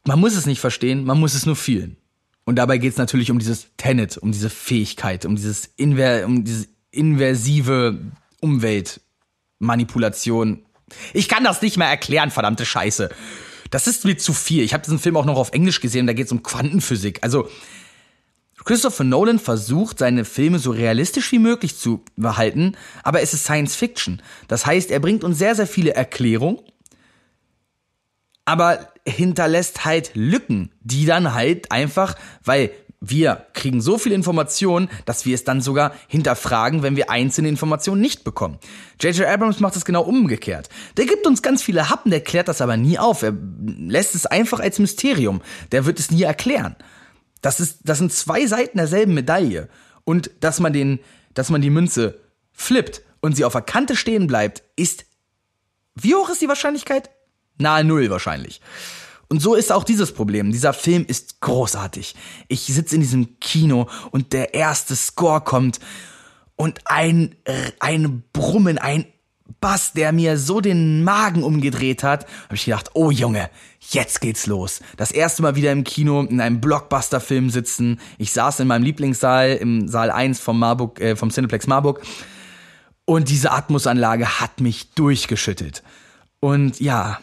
man 0.05 0.21
muss 0.21 0.37
es 0.37 0.47
nicht 0.47 0.61
verstehen, 0.61 1.05
man 1.05 1.21
muss 1.21 1.35
es 1.35 1.47
nur 1.47 1.57
fühlen. 1.57 1.97
Und 2.45 2.55
dabei 2.57 2.79
geht 2.79 2.93
es 2.93 2.99
natürlich 2.99 3.31
um 3.31 3.39
dieses 3.39 3.69
Tenet, 3.77 4.19
um 4.19 4.33
diese 4.33 4.51
Fähigkeit, 4.51 5.25
um 5.25 5.37
dieses, 5.37 5.67
Inver 5.77 6.27
um 6.27 6.43
diese 6.45 6.67
inversive 6.91 8.01
Umweltmanipulation. 8.41 10.65
Ich 11.13 11.29
kann 11.29 11.45
das 11.45 11.63
nicht 11.63 11.77
mehr 11.77 11.87
erklären, 11.87 12.33
verdammte 12.33 12.67
Scheiße. 12.67 13.11
Das 13.71 13.87
ist 13.87 14.05
mir 14.05 14.19
zu 14.19 14.33
viel. 14.33 14.63
Ich 14.63 14.75
habe 14.75 14.85
diesen 14.85 14.99
Film 14.99 15.17
auch 15.17 15.25
noch 15.25 15.37
auf 15.37 15.53
Englisch 15.53 15.81
gesehen, 15.81 16.07
da 16.07 16.13
geht 16.13 16.27
es 16.27 16.33
um 16.33 16.43
Quantenphysik. 16.43 17.21
Also 17.23 17.49
Christopher 18.65 19.05
Nolan 19.05 19.39
versucht, 19.39 19.99
seine 19.99 20.25
Filme 20.25 20.59
so 20.59 20.71
realistisch 20.71 21.33
wie 21.33 21.39
möglich 21.39 21.79
zu 21.79 22.05
behalten, 22.17 22.77
aber 23.03 23.23
es 23.23 23.33
ist 23.33 23.45
Science 23.45 23.75
Fiction. 23.75 24.21
Das 24.49 24.67
heißt, 24.67 24.91
er 24.91 25.01
bringt 25.01 25.25
uns 25.25 25.39
sehr, 25.39 25.55
sehr 25.55 25.67
viele 25.67 25.95
Erklärungen 25.95 26.59
aber 28.51 28.89
hinterlässt 29.07 29.85
halt 29.85 30.11
Lücken, 30.15 30.73
die 30.81 31.07
dann 31.07 31.35
halt 31.35 31.71
einfach, 31.71 32.17
weil 32.43 32.73
wir 33.01 33.47
kriegen 33.55 33.81
so 33.81 33.97
viel 33.97 34.13
Informationen, 34.13 34.91
dass 35.07 35.25
wir 35.25 35.35
es 35.35 35.45
dann 35.45 35.63
sogar 35.63 35.95
hinterfragen, 36.07 36.83
wenn 36.83 36.97
wir 36.97 37.11
einzelne 37.11 37.49
Informationen 37.49 38.03
nicht 38.03 38.25
bekommen. 38.25 38.59
J.J. 39.01 39.27
Abrams 39.27 39.59
macht 39.61 39.75
es 39.75 39.87
genau 39.87 40.03
umgekehrt. 40.03 40.69
Der 40.99 41.07
gibt 41.07 41.27
uns 41.27 41.41
ganz 41.41 41.63
viele 41.63 41.89
Happen, 41.89 42.11
der 42.11 42.21
klärt 42.21 42.49
das 42.49 42.61
aber 42.61 42.77
nie 42.77 42.99
auf. 42.99 43.23
Er 43.23 43.33
lässt 43.67 44.15
es 44.15 44.27
einfach 44.27 44.61
als 44.61 44.79
Mysterium. 44.79 45.41
Der 45.73 45.87
wird 45.87 45.99
es 45.99 46.11
nie 46.11 46.23
erklären. 46.23 46.77
Das 47.41 47.59
ist, 47.59 47.79
das 47.85 47.99
sind 47.99 48.13
zwei 48.13 48.47
Seiten 48.47 48.77
derselben 48.77 49.15
Medaille. 49.15 49.71
Und 50.05 50.31
dass 50.41 50.61
man 50.61 50.75
den, 50.75 51.01
dass 51.33 51.49
man 51.49 51.63
die 51.63 51.71
Münze 51.71 52.21
flippt 52.53 53.01
und 53.21 53.35
sie 53.35 53.47
auf 53.47 53.53
der 53.53 53.63
Kante 53.63 53.97
stehen 53.97 54.27
bleibt, 54.27 54.63
ist, 54.77 55.07
wie 55.95 56.15
hoch 56.15 56.29
ist 56.29 56.43
die 56.43 56.49
Wahrscheinlichkeit? 56.49 57.09
Nahe 57.57 57.83
Null 57.83 58.11
wahrscheinlich. 58.11 58.61
Und 59.31 59.41
so 59.41 59.55
ist 59.55 59.71
auch 59.71 59.85
dieses 59.85 60.13
Problem. 60.13 60.51
Dieser 60.51 60.73
Film 60.73 61.05
ist 61.07 61.41
großartig. 61.41 62.17
Ich 62.49 62.63
sitze 62.63 62.97
in 62.97 63.01
diesem 63.01 63.39
Kino 63.39 63.89
und 64.11 64.33
der 64.33 64.55
erste 64.55 64.97
Score 64.97 65.41
kommt 65.41 65.79
und 66.57 66.81
ein, 66.85 67.37
ein 67.79 68.25
Brummen, 68.33 68.77
ein 68.79 69.07
Bass, 69.61 69.93
der 69.93 70.13
mir 70.13 70.37
so 70.37 70.61
den 70.61 71.05
Magen 71.05 71.43
umgedreht 71.43 72.03
hat, 72.03 72.27
habe 72.45 72.55
ich 72.55 72.65
gedacht, 72.65 72.91
oh 72.95 73.11
Junge, 73.11 73.51
jetzt 73.79 74.21
geht's 74.21 74.47
los. 74.47 74.81
Das 74.97 75.11
erste 75.11 75.43
Mal 75.43 75.55
wieder 75.55 75.73
im 75.73 75.85
Kino 75.85 76.23
in 76.23 76.41
einem 76.41 76.61
Blockbuster-Film 76.61 77.51
sitzen. 77.51 78.01
Ich 78.19 78.33
saß 78.33 78.61
in 78.61 78.69
meinem 78.69 78.83
Lieblingssaal 78.83 79.53
im 79.53 79.89
Saal 79.89 80.11
1 80.11 80.41
vom 80.41 80.59
Marburg, 80.59 81.01
äh, 81.01 81.17
vom 81.17 81.31
Cineplex 81.31 81.67
Marburg 81.67 82.03
und 83.05 83.29
diese 83.29 83.53
Atmosanlage 83.53 84.41
hat 84.41 84.61
mich 84.61 84.91
durchgeschüttelt. 84.95 85.83
Und 86.41 86.81
ja, 86.81 87.19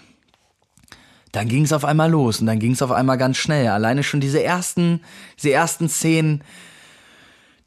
dann 1.32 1.48
ging 1.48 1.64
es 1.64 1.74
auf 1.74 1.86
einmal 1.86 2.10
los 2.10 2.40
und 2.40 2.48
dann 2.48 2.60
ging 2.60 2.72
es 2.72 2.82
auf 2.82 2.92
einmal 2.92 3.18
ganz 3.18 3.38
schnell. 3.38 3.68
Alleine 3.68 4.04
schon 4.04 4.20
diese 4.20 4.42
ersten, 4.42 5.02
diese 5.38 5.52
ersten 5.52 5.90
Szenen 5.90 6.44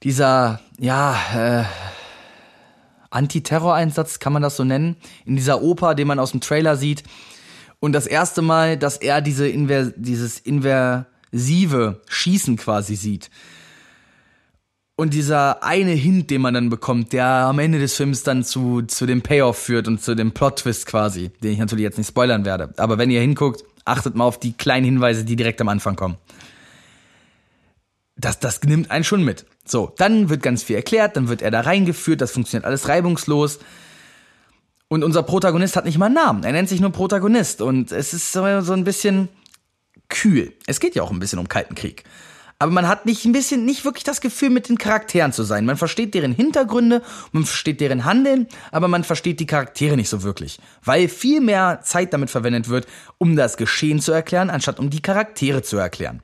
dieser, 0.03 0.61
ja, 0.79 1.17
äh, 1.35 1.65
Antiterror-Einsatz, 3.11 4.19
kann 4.19 4.33
man 4.33 4.43
das 4.43 4.57
so 4.57 4.65
nennen, 4.65 4.97
in 5.27 5.37
dieser 5.37 5.63
Oper, 5.63 5.95
den 5.95 6.07
man 6.07 6.19
aus 6.19 6.31
dem 6.31 6.41
Trailer 6.41 6.77
sieht. 6.77 7.03
Und 7.81 7.93
das 7.93 8.07
erste 8.07 8.41
Mal, 8.41 8.77
dass 8.77 8.97
er 8.99 9.21
diese 9.21 9.49
Inver 9.49 9.87
dieses 9.97 10.39
inversive 10.39 12.01
Schießen 12.09 12.57
quasi 12.57 12.95
sieht. 12.95 13.31
Und 15.01 15.15
dieser 15.15 15.63
eine 15.63 15.93
Hint, 15.93 16.29
den 16.29 16.43
man 16.43 16.53
dann 16.53 16.69
bekommt, 16.69 17.15
der 17.15 17.25
am 17.25 17.59
Ende 17.59 17.79
des 17.79 17.97
Films 17.97 18.23
dann 18.23 18.45
zu, 18.45 18.83
zu 18.83 19.07
dem 19.07 19.23
Payoff 19.23 19.57
führt 19.57 19.89
und 19.89 20.03
zu 20.03 20.15
dem 20.15 20.33
Plot-Twist 20.33 20.85
quasi, 20.85 21.31
den 21.43 21.53
ich 21.53 21.59
natürlich 21.59 21.85
jetzt 21.85 21.97
nicht 21.97 22.09
spoilern 22.09 22.45
werde. 22.45 22.75
Aber 22.77 22.99
wenn 22.99 23.11
ihr 23.11 23.23
hinguckt, 23.23 23.65
achtet 23.87 24.15
mal 24.15 24.25
auf 24.25 24.39
die 24.39 24.53
kleinen 24.53 24.85
Hinweise, 24.85 25.25
die 25.25 25.37
direkt 25.37 25.59
am 25.63 25.71
Anfang 25.71 25.97
kommen. 25.97 26.19
Das, 28.15 28.41
das 28.41 28.63
nimmt 28.63 28.91
einen 28.91 29.03
schon 29.03 29.25
mit. 29.25 29.47
So, 29.65 29.95
dann 29.97 30.29
wird 30.29 30.43
ganz 30.43 30.65
viel 30.65 30.77
erklärt, 30.77 31.17
dann 31.17 31.29
wird 31.29 31.41
er 31.41 31.51
da 31.51 31.63
reingeführt, 31.63 32.21
das 32.21 32.33
funktioniert 32.33 32.67
alles 32.67 32.87
reibungslos. 32.87 33.59
Und 34.89 35.03
unser 35.03 35.23
Protagonist 35.23 35.77
hat 35.77 35.87
nicht 35.87 35.97
mal 35.97 36.07
einen 36.07 36.17
Namen. 36.17 36.45
Er 36.45 36.53
nennt 36.53 36.69
sich 36.69 36.83
nur 36.83 36.93
Protagonist. 36.93 37.63
Und 37.63 37.91
es 37.91 38.13
ist 38.13 38.33
so, 38.33 38.61
so 38.61 38.75
ein 38.75 38.85
bisschen 38.85 39.31
kühl. 40.11 40.53
Es 40.67 40.79
geht 40.79 40.95
ja 40.95 41.03
auch 41.03 41.11
ein 41.11 41.21
bisschen 41.21 41.39
um 41.39 41.49
Kalten 41.49 41.75
Krieg 41.75 42.05
aber 42.61 42.71
man 42.71 42.87
hat 42.87 43.07
nicht 43.07 43.25
ein 43.25 43.33
bisschen, 43.33 43.65
nicht 43.65 43.87
wirklich 43.87 44.05
das 44.05 44.21
Gefühl, 44.21 44.51
mit 44.51 44.69
den 44.69 44.77
Charakteren 44.77 45.33
zu 45.33 45.45
sein. 45.45 45.65
Man 45.65 45.79
versteht 45.79 46.13
deren 46.13 46.33
Hintergründe, 46.33 47.03
man 47.33 47.47
versteht 47.47 47.81
deren 47.81 48.05
Handeln, 48.05 48.49
aber 48.71 48.87
man 48.87 49.03
versteht 49.03 49.41
die 49.41 49.47
Charaktere 49.47 49.97
nicht 49.97 50.11
so 50.11 50.23
wirklich. 50.23 50.61
Weil 50.85 51.09
viel 51.09 51.41
mehr 51.41 51.81
Zeit 51.83 52.13
damit 52.13 52.29
verwendet 52.29 52.69
wird, 52.69 52.87
um 53.17 53.35
das 53.35 53.57
Geschehen 53.57 53.99
zu 53.99 54.13
erklären, 54.13 54.51
anstatt 54.51 54.79
um 54.79 54.91
die 54.91 55.01
Charaktere 55.01 55.63
zu 55.63 55.79
erklären. 55.79 56.21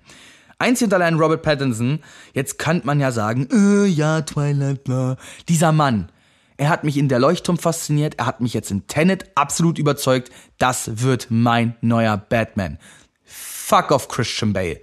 Einzig 0.58 0.88
und 0.88 0.94
allein 0.94 1.14
Robert 1.14 1.42
Pattinson, 1.42 2.00
jetzt 2.34 2.58
könnte 2.58 2.86
man 2.86 3.00
ja 3.00 3.12
sagen, 3.12 3.48
äh, 3.50 3.86
ja, 3.86 4.20
Twilight, 4.20 4.84
bla. 4.84 5.16
Dieser 5.48 5.72
Mann, 5.72 6.12
er 6.58 6.68
hat 6.68 6.84
mich 6.84 6.98
in 6.98 7.08
der 7.08 7.18
Leuchtturm 7.18 7.56
fasziniert, 7.56 8.18
er 8.18 8.26
hat 8.26 8.42
mich 8.42 8.52
jetzt 8.52 8.70
in 8.70 8.86
Tenet 8.86 9.24
absolut 9.36 9.78
überzeugt, 9.78 10.30
das 10.58 11.02
wird 11.02 11.28
mein 11.30 11.76
neuer 11.80 12.18
Batman. 12.18 12.78
Fuck 13.24 13.90
off 13.90 14.08
Christian 14.08 14.52
Bale. 14.52 14.80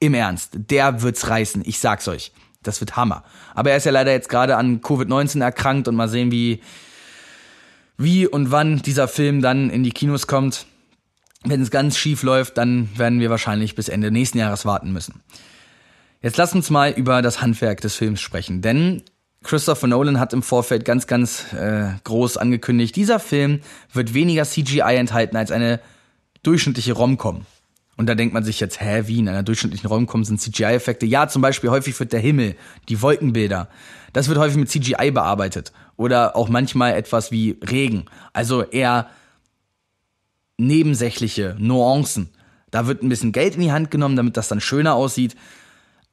Im 0.00 0.14
Ernst, 0.14 0.52
der 0.54 1.02
wird's 1.02 1.28
reißen. 1.28 1.62
Ich 1.64 1.80
sag's 1.80 2.08
euch. 2.08 2.32
Das 2.62 2.80
wird 2.80 2.96
Hammer. 2.96 3.24
Aber 3.54 3.70
er 3.70 3.76
ist 3.76 3.86
ja 3.86 3.92
leider 3.92 4.12
jetzt 4.12 4.28
gerade 4.28 4.56
an 4.56 4.80
Covid-19 4.80 5.42
erkrankt 5.42 5.88
und 5.88 5.96
mal 5.96 6.08
sehen, 6.08 6.30
wie, 6.30 6.60
wie 7.96 8.26
und 8.26 8.50
wann 8.50 8.82
dieser 8.82 9.08
Film 9.08 9.42
dann 9.42 9.70
in 9.70 9.82
die 9.82 9.92
Kinos 9.92 10.26
kommt. 10.26 10.66
Wenn 11.44 11.62
es 11.62 11.70
ganz 11.70 11.96
schief 11.96 12.22
läuft, 12.22 12.58
dann 12.58 12.88
werden 12.96 13.20
wir 13.20 13.30
wahrscheinlich 13.30 13.74
bis 13.74 13.88
Ende 13.88 14.10
nächsten 14.10 14.38
Jahres 14.38 14.64
warten 14.64 14.92
müssen. 14.92 15.22
Jetzt 16.20 16.36
lasst 16.36 16.54
uns 16.54 16.68
mal 16.68 16.90
über 16.90 17.22
das 17.22 17.40
Handwerk 17.40 17.80
des 17.80 17.94
Films 17.94 18.20
sprechen, 18.20 18.60
denn 18.60 19.02
Christopher 19.44 19.86
Nolan 19.86 20.18
hat 20.18 20.32
im 20.32 20.42
Vorfeld 20.42 20.84
ganz, 20.84 21.06
ganz 21.06 21.52
äh, 21.52 21.90
groß 22.02 22.38
angekündigt, 22.38 22.96
dieser 22.96 23.20
Film 23.20 23.60
wird 23.92 24.14
weniger 24.14 24.44
CGI 24.44 24.96
enthalten 24.96 25.36
als 25.36 25.52
eine 25.52 25.80
durchschnittliche 26.42 26.92
Rom-Com. 26.92 27.46
Und 27.98 28.06
da 28.06 28.14
denkt 28.14 28.32
man 28.32 28.44
sich 28.44 28.60
jetzt, 28.60 28.80
hä, 28.80 29.02
wie 29.06 29.18
in 29.18 29.28
einer 29.28 29.42
durchschnittlichen 29.42 29.88
Raumkom 29.88 30.24
sind 30.24 30.40
CGI-Effekte? 30.40 31.04
Ja, 31.04 31.26
zum 31.26 31.42
Beispiel 31.42 31.68
häufig 31.68 31.98
wird 31.98 32.12
der 32.12 32.20
Himmel, 32.20 32.54
die 32.88 33.02
Wolkenbilder, 33.02 33.68
das 34.12 34.28
wird 34.28 34.38
häufig 34.38 34.56
mit 34.56 34.70
CGI 34.70 35.10
bearbeitet. 35.10 35.72
Oder 35.96 36.36
auch 36.36 36.48
manchmal 36.48 36.94
etwas 36.94 37.32
wie 37.32 37.58
Regen. 37.68 38.04
Also 38.32 38.62
eher 38.62 39.10
nebensächliche 40.58 41.56
Nuancen. 41.58 42.30
Da 42.70 42.86
wird 42.86 43.02
ein 43.02 43.08
bisschen 43.08 43.32
Geld 43.32 43.56
in 43.56 43.62
die 43.62 43.72
Hand 43.72 43.90
genommen, 43.90 44.14
damit 44.14 44.36
das 44.36 44.46
dann 44.46 44.60
schöner 44.60 44.94
aussieht. 44.94 45.34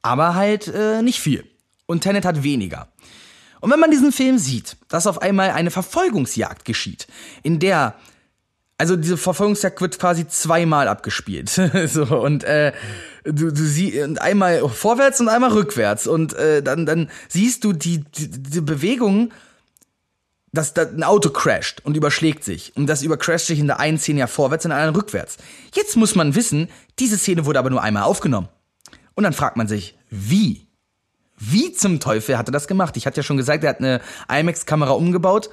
Aber 0.02 0.34
halt 0.34 0.68
äh, 0.68 1.04
nicht 1.04 1.20
viel. 1.20 1.46
Und 1.86 2.02
Tenet 2.02 2.26
hat 2.26 2.42
weniger. 2.42 2.88
Und 3.62 3.72
wenn 3.72 3.80
man 3.80 3.92
diesen 3.92 4.12
Film 4.12 4.40
sieht, 4.40 4.76
dass 4.88 5.06
auf 5.06 5.22
einmal 5.22 5.52
eine 5.52 5.70
Verfolgungsjagd 5.70 6.66
geschieht, 6.66 7.06
in 7.44 7.60
der 7.60 7.94
also 8.78 8.96
diese 8.96 9.18
Verfolgungsjagd 9.18 9.80
wird 9.80 10.00
quasi 10.00 10.28
zweimal 10.28 10.88
abgespielt. 10.88 11.50
so, 11.88 12.04
und 12.04 12.44
äh, 12.44 12.74
du, 13.24 13.52
du 13.52 13.64
siehst 13.64 14.20
einmal 14.20 14.68
vorwärts 14.68 15.22
und 15.22 15.30
einmal 15.30 15.52
rückwärts. 15.52 16.08
Und 16.08 16.34
äh, 16.34 16.62
dann, 16.62 16.86
dann 16.86 17.10
siehst 17.30 17.64
du 17.64 17.74
die, 17.74 18.00
die, 18.00 18.30
die 18.30 18.62
Bewegung, 18.62 19.32
dass 20.52 20.74
da 20.74 20.84
ein 20.84 21.04
Auto 21.04 21.30
crasht 21.30 21.82
und 21.84 21.96
überschlägt 21.96 22.44
sich. 22.44 22.74
Und 22.76 22.88
das 22.88 23.02
übercrasht 23.02 23.48
sich 23.48 23.60
in 23.60 23.68
der 23.68 23.80
einen 23.80 23.98
Szene 23.98 24.20
ja 24.20 24.28
vorwärts, 24.28 24.66
in 24.66 24.70
der 24.70 24.78
anderen 24.78 24.96
rückwärts. 24.96 25.38
Jetzt 25.74 25.96
muss 25.96 26.16
man 26.16 26.36
wissen, 26.36 26.70
diese 27.00 27.18
Szene 27.18 27.46
wurde 27.46 27.60
aber 27.60 27.70
nur 27.70 27.82
einmal 27.82 28.04
aufgenommen. 28.04 28.50
Und 29.16 29.24
dann 29.24 29.34
fragt 29.34 29.56
man 29.56 29.68
sich, 29.68 29.98
wie? 30.10 30.68
Wie 31.38 31.74
zum 31.74 32.00
Teufel 32.00 32.38
hat 32.38 32.50
er 32.50 32.54
das 32.54 32.68
gemacht? 32.68 32.96
Ich 32.98 33.06
hatte 33.06 33.18
ja 33.18 33.24
schon 33.24 33.38
gesagt, 33.38 33.64
er 33.64 33.70
hat 33.72 33.80
eine 33.80 34.02
IMAX-Kamera 34.30 34.92
umgebaut 34.92 35.50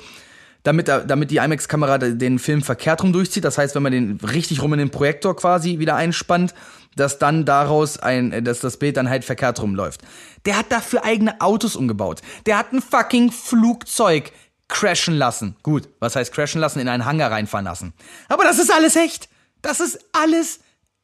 damit, 0.62 0.88
damit 0.88 1.30
die 1.30 1.38
IMAX-Kamera 1.38 1.98
den 1.98 2.38
Film 2.38 2.62
verkehrt 2.62 3.02
rum 3.02 3.12
durchzieht. 3.12 3.44
Das 3.44 3.58
heißt, 3.58 3.74
wenn 3.74 3.82
man 3.82 3.92
den 3.92 4.18
richtig 4.20 4.62
rum 4.62 4.72
in 4.72 4.78
den 4.78 4.90
Projektor 4.90 5.36
quasi 5.36 5.78
wieder 5.78 5.96
einspannt, 5.96 6.54
dass 6.94 7.18
dann 7.18 7.44
daraus 7.44 7.98
ein, 7.98 8.44
dass 8.44 8.60
das 8.60 8.76
Bild 8.76 8.96
dann 8.96 9.08
halt 9.08 9.24
verkehrt 9.24 9.60
rumläuft. 9.60 10.02
Der 10.44 10.58
hat 10.58 10.70
dafür 10.70 11.04
eigene 11.04 11.40
Autos 11.40 11.74
umgebaut. 11.74 12.20
Der 12.46 12.58
hat 12.58 12.72
ein 12.72 12.82
fucking 12.82 13.32
Flugzeug 13.32 14.32
crashen 14.68 15.14
lassen. 15.14 15.56
Gut, 15.62 15.88
was 16.00 16.16
heißt 16.16 16.32
crashen 16.32 16.60
lassen? 16.60 16.80
In 16.80 16.88
einen 16.88 17.04
Hangar 17.04 17.30
reinfahren 17.30 17.64
lassen. 17.64 17.92
Aber 18.28 18.44
das 18.44 18.58
ist 18.58 18.72
alles 18.72 18.96
echt. 18.96 19.28
Das 19.62 19.80
ist 19.80 19.98
alles 20.12 20.60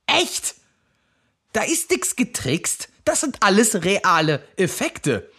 echt. 0.06 0.54
Da 1.52 1.62
ist 1.62 1.90
nix 1.90 2.16
getrickst. 2.16 2.88
Das 3.04 3.20
sind 3.20 3.38
alles 3.40 3.84
reale 3.84 4.42
Effekte. 4.56 5.30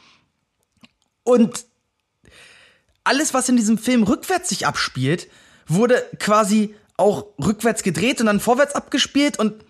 Und 1.24 1.66
alles, 3.04 3.34
was 3.34 3.50
in 3.50 3.58
diesem 3.58 3.78
Film 3.78 4.04
rückwärts 4.04 4.50
sich 4.50 4.68
abspielt, 4.68 5.28
wurde 5.68 6.04
quasi 6.20 6.76
auch 6.98 7.26
rückwärts 7.44 7.84
gedreht 7.84 8.20
und 8.20 8.28
dann 8.28 8.40
vorwärts 8.40 8.76
abgespielt 8.76 9.40
und 9.40 9.64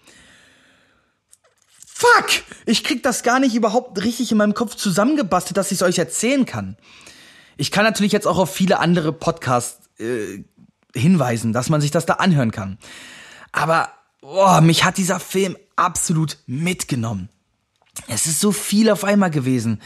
Fuck! 1.99 2.30
Ich 2.65 2.86
krieg 2.86 3.03
das 3.03 3.23
gar 3.23 3.41
nicht 3.41 3.55
überhaupt 3.55 4.01
richtig 4.01 4.32
in 4.32 4.38
meinem 4.38 4.53
Kopf 4.53 4.75
zusammengebastelt, 4.75 5.57
dass 5.57 5.69
ich 5.73 5.80
es 5.80 5.82
euch 5.82 5.97
erzählen 5.97 6.45
kann. 6.45 6.77
Ich 7.57 7.71
kann 7.71 7.84
natürlich 7.84 8.13
jetzt 8.13 8.25
auch 8.25 8.38
auf 8.38 8.53
viele 8.55 8.80
andere 8.80 9.11
Podcasts 9.11 9.89
äh, 9.99 10.45
hinweisen, 10.95 11.51
dass 11.51 11.67
man 11.67 11.82
sich 11.82 11.91
das 11.91 12.05
da 12.05 12.13
anhören 12.13 12.51
kann. 12.51 12.77
Aber 13.51 13.89
oh, 14.21 14.61
mich 14.61 14.86
hat 14.86 14.97
dieser 14.97 15.19
Film 15.19 15.57
absolut 15.75 16.38
mitgenommen. 16.47 17.27
Es 18.07 18.27
ist 18.27 18.39
so 18.39 18.53
viel 18.53 18.89
auf 18.89 19.03
einmal 19.03 19.30
gewesen. 19.30 19.82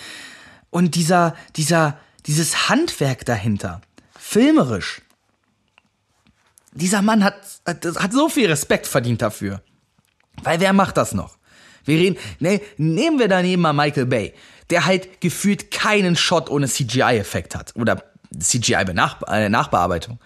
Und 0.69 0.93
dieser, 0.93 1.35
dieser, 1.55 1.97
dieses 2.25 2.69
Handwerk 2.69 3.25
dahinter, 3.25 3.81
filmerisch. 4.17 5.01
Dieser 6.71 7.01
Mann 7.01 7.23
hat, 7.23 7.35
hat, 7.65 7.85
hat 7.85 8.13
so 8.13 8.29
viel 8.29 8.47
Respekt 8.47 8.87
verdient 8.87 9.21
dafür. 9.21 9.61
Weil 10.41 10.59
wer 10.59 10.73
macht 10.73 10.97
das 10.97 11.13
noch? 11.13 11.37
Wir 11.85 11.97
reden, 11.97 12.17
ne, 12.39 12.61
nehmen 12.77 13.19
wir 13.19 13.27
daneben 13.27 13.61
mal 13.61 13.73
Michael 13.73 14.05
Bay, 14.05 14.33
der 14.69 14.85
halt 14.85 15.21
gefühlt 15.21 15.69
keinen 15.69 16.15
Shot 16.15 16.49
ohne 16.49 16.67
CGI-Effekt 16.67 17.55
hat. 17.55 17.75
Oder 17.75 18.03
CGI-Nachbearbeitung. 18.37 20.19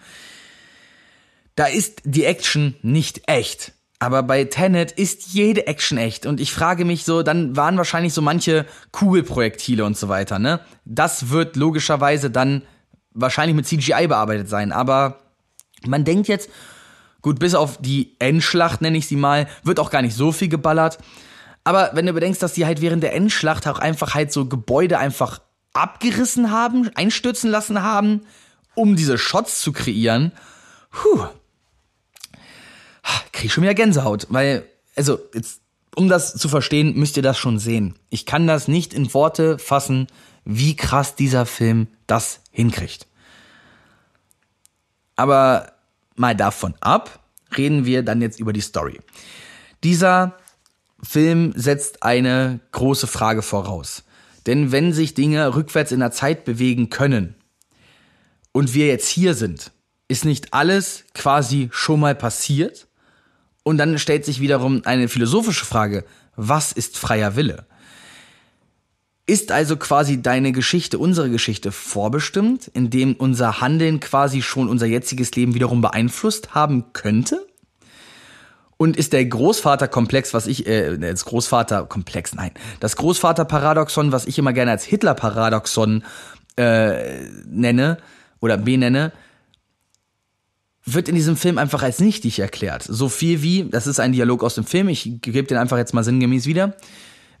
Da 1.56 1.66
ist 1.66 2.02
die 2.04 2.24
Action 2.24 2.76
nicht 2.82 3.28
echt. 3.28 3.72
Aber 4.00 4.22
bei 4.22 4.44
Tenet 4.44 4.92
ist 4.92 5.32
jede 5.32 5.66
Action 5.66 5.98
echt. 5.98 6.24
Und 6.24 6.40
ich 6.40 6.52
frage 6.52 6.84
mich 6.84 7.04
so, 7.04 7.22
dann 7.22 7.56
waren 7.56 7.76
wahrscheinlich 7.76 8.14
so 8.14 8.22
manche 8.22 8.64
Kugelprojektile 8.92 9.84
und 9.84 9.96
so 9.96 10.08
weiter, 10.08 10.38
ne? 10.38 10.60
Das 10.84 11.30
wird 11.30 11.56
logischerweise 11.56 12.30
dann 12.30 12.62
wahrscheinlich 13.12 13.56
mit 13.56 13.66
CGI 13.66 14.06
bearbeitet 14.06 14.48
sein. 14.48 14.70
Aber 14.70 15.18
man 15.84 16.04
denkt 16.04 16.28
jetzt, 16.28 16.48
gut, 17.22 17.40
bis 17.40 17.54
auf 17.54 17.78
die 17.78 18.14
Endschlacht, 18.20 18.80
nenne 18.82 18.98
ich 18.98 19.08
sie 19.08 19.16
mal, 19.16 19.48
wird 19.64 19.80
auch 19.80 19.90
gar 19.90 20.02
nicht 20.02 20.14
so 20.14 20.30
viel 20.30 20.48
geballert. 20.48 20.98
Aber 21.64 21.90
wenn 21.94 22.06
du 22.06 22.12
bedenkst, 22.12 22.42
dass 22.42 22.54
die 22.54 22.66
halt 22.66 22.80
während 22.80 23.02
der 23.02 23.14
Endschlacht 23.14 23.66
auch 23.66 23.80
einfach 23.80 24.14
halt 24.14 24.32
so 24.32 24.46
Gebäude 24.46 24.98
einfach 24.98 25.40
abgerissen 25.72 26.50
haben, 26.50 26.88
einstürzen 26.94 27.50
lassen 27.50 27.82
haben, 27.82 28.22
um 28.74 28.96
diese 28.96 29.18
Shots 29.18 29.60
zu 29.60 29.72
kreieren, 29.72 30.32
puh, 30.90 31.26
kriege 33.32 33.46
ich 33.46 33.52
schon 33.52 33.62
wieder 33.62 33.74
Gänsehaut, 33.74 34.26
weil, 34.30 34.64
also, 34.96 35.18
jetzt, 35.34 35.60
um 35.94 36.08
das 36.08 36.34
zu 36.34 36.48
verstehen, 36.48 36.94
müsst 36.96 37.16
ihr 37.16 37.22
das 37.22 37.38
schon 37.38 37.58
sehen. 37.58 37.94
Ich 38.10 38.26
kann 38.26 38.46
das 38.46 38.68
nicht 38.68 38.94
in 38.94 39.12
Worte 39.14 39.58
fassen, 39.58 40.06
wie 40.44 40.76
krass 40.76 41.14
dieser 41.14 41.46
Film 41.46 41.88
das 42.06 42.40
hinkriegt. 42.50 43.06
Aber 45.16 45.72
mal 46.14 46.34
davon 46.34 46.74
ab, 46.80 47.20
reden 47.56 47.84
wir 47.84 48.02
dann 48.02 48.22
jetzt 48.22 48.40
über 48.40 48.52
die 48.52 48.60
Story. 48.60 49.00
Dieser 49.82 50.38
Film 51.02 51.52
setzt 51.54 52.02
eine 52.02 52.60
große 52.72 53.06
Frage 53.06 53.42
voraus. 53.42 54.04
Denn 54.46 54.72
wenn 54.72 54.92
sich 54.92 55.14
Dinge 55.14 55.54
rückwärts 55.54 55.92
in 55.92 56.00
der 56.00 56.10
Zeit 56.10 56.44
bewegen 56.44 56.90
können 56.90 57.34
und 58.52 58.74
wir 58.74 58.86
jetzt 58.86 59.08
hier 59.08 59.34
sind, 59.34 59.72
ist 60.08 60.24
nicht 60.24 60.54
alles 60.54 61.04
quasi 61.14 61.68
schon 61.70 62.00
mal 62.00 62.14
passiert? 62.14 62.87
Und 63.68 63.76
dann 63.76 63.98
stellt 63.98 64.24
sich 64.24 64.40
wiederum 64.40 64.80
eine 64.86 65.08
philosophische 65.08 65.66
Frage. 65.66 66.06
Was 66.36 66.72
ist 66.72 66.96
freier 66.96 67.36
Wille? 67.36 67.66
Ist 69.26 69.52
also 69.52 69.76
quasi 69.76 70.22
deine 70.22 70.52
Geschichte, 70.52 70.98
unsere 70.98 71.28
Geschichte 71.28 71.70
vorbestimmt, 71.70 72.70
indem 72.72 73.12
unser 73.12 73.60
Handeln 73.60 74.00
quasi 74.00 74.40
schon 74.40 74.70
unser 74.70 74.86
jetziges 74.86 75.32
Leben 75.32 75.52
wiederum 75.52 75.82
beeinflusst 75.82 76.54
haben 76.54 76.94
könnte? 76.94 77.46
Und 78.78 78.96
ist 78.96 79.12
der 79.12 79.26
Großvaterkomplex, 79.26 80.32
was 80.32 80.46
ich, 80.46 80.66
äh, 80.66 80.96
das 80.96 81.26
Großvaterkomplex, 81.26 82.36
nein, 82.36 82.52
das 82.80 82.96
Großvaterparadoxon, 82.96 84.12
was 84.12 84.24
ich 84.24 84.38
immer 84.38 84.54
gerne 84.54 84.70
als 84.70 84.84
Hitlerparadoxon 84.84 86.04
äh, 86.56 87.20
nenne 87.44 87.98
oder 88.40 88.56
benenne, 88.56 89.12
wird 90.94 91.08
in 91.08 91.14
diesem 91.14 91.36
Film 91.36 91.58
einfach 91.58 91.82
als 91.82 92.00
nichtig 92.00 92.38
erklärt. 92.38 92.82
So 92.82 93.08
viel 93.08 93.42
wie, 93.42 93.68
das 93.68 93.86
ist 93.86 94.00
ein 94.00 94.12
Dialog 94.12 94.42
aus 94.42 94.54
dem 94.54 94.64
Film, 94.64 94.88
ich 94.88 95.20
gebe 95.22 95.46
den 95.46 95.58
einfach 95.58 95.76
jetzt 95.78 95.94
mal 95.94 96.04
sinngemäß 96.04 96.46
wieder. 96.46 96.76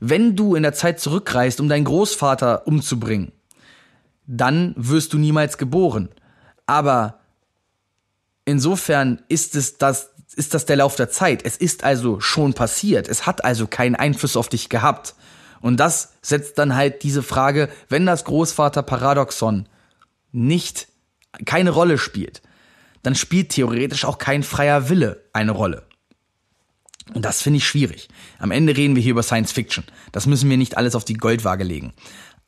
Wenn 0.00 0.36
du 0.36 0.54
in 0.54 0.62
der 0.62 0.74
Zeit 0.74 1.00
zurückreist, 1.00 1.60
um 1.60 1.68
deinen 1.68 1.84
Großvater 1.84 2.66
umzubringen, 2.66 3.32
dann 4.26 4.74
wirst 4.76 5.12
du 5.12 5.18
niemals 5.18 5.58
geboren. 5.58 6.10
Aber 6.66 7.20
insofern 8.44 9.22
ist 9.28 9.56
es 9.56 9.78
das, 9.78 10.10
ist 10.36 10.54
das 10.54 10.66
der 10.66 10.76
Lauf 10.76 10.96
der 10.96 11.10
Zeit. 11.10 11.44
Es 11.44 11.56
ist 11.56 11.82
also 11.82 12.20
schon 12.20 12.52
passiert. 12.52 13.08
Es 13.08 13.26
hat 13.26 13.44
also 13.44 13.66
keinen 13.66 13.96
Einfluss 13.96 14.36
auf 14.36 14.48
dich 14.48 14.68
gehabt. 14.68 15.14
Und 15.60 15.78
das 15.80 16.12
setzt 16.22 16.58
dann 16.58 16.76
halt 16.76 17.02
diese 17.02 17.22
Frage, 17.22 17.68
wenn 17.88 18.06
das 18.06 18.24
Großvater-Paradoxon 18.24 19.66
nicht 20.30 20.88
keine 21.44 21.70
Rolle 21.70 21.98
spielt, 21.98 22.42
dann 23.02 23.14
spielt 23.14 23.50
theoretisch 23.50 24.04
auch 24.04 24.18
kein 24.18 24.42
freier 24.42 24.88
Wille 24.88 25.24
eine 25.32 25.52
Rolle. 25.52 25.86
Und 27.14 27.24
das 27.24 27.42
finde 27.42 27.58
ich 27.58 27.66
schwierig. 27.66 28.08
Am 28.38 28.50
Ende 28.50 28.76
reden 28.76 28.94
wir 28.94 29.02
hier 29.02 29.12
über 29.12 29.22
Science 29.22 29.52
Fiction. 29.52 29.84
Das 30.12 30.26
müssen 30.26 30.50
wir 30.50 30.56
nicht 30.56 30.76
alles 30.76 30.94
auf 30.94 31.04
die 31.04 31.14
Goldwaage 31.14 31.64
legen. 31.64 31.94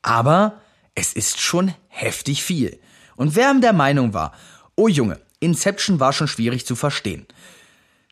Aber 0.01 0.61
es 0.93 1.13
ist 1.13 1.39
schon 1.39 1.73
heftig 1.87 2.43
viel. 2.43 2.79
Und 3.15 3.35
wer 3.35 3.53
der 3.55 3.73
Meinung 3.73 4.13
war, 4.13 4.33
oh 4.75 4.87
Junge, 4.87 5.19
Inception 5.39 5.99
war 5.99 6.13
schon 6.13 6.27
schwierig 6.27 6.65
zu 6.65 6.75
verstehen, 6.75 7.25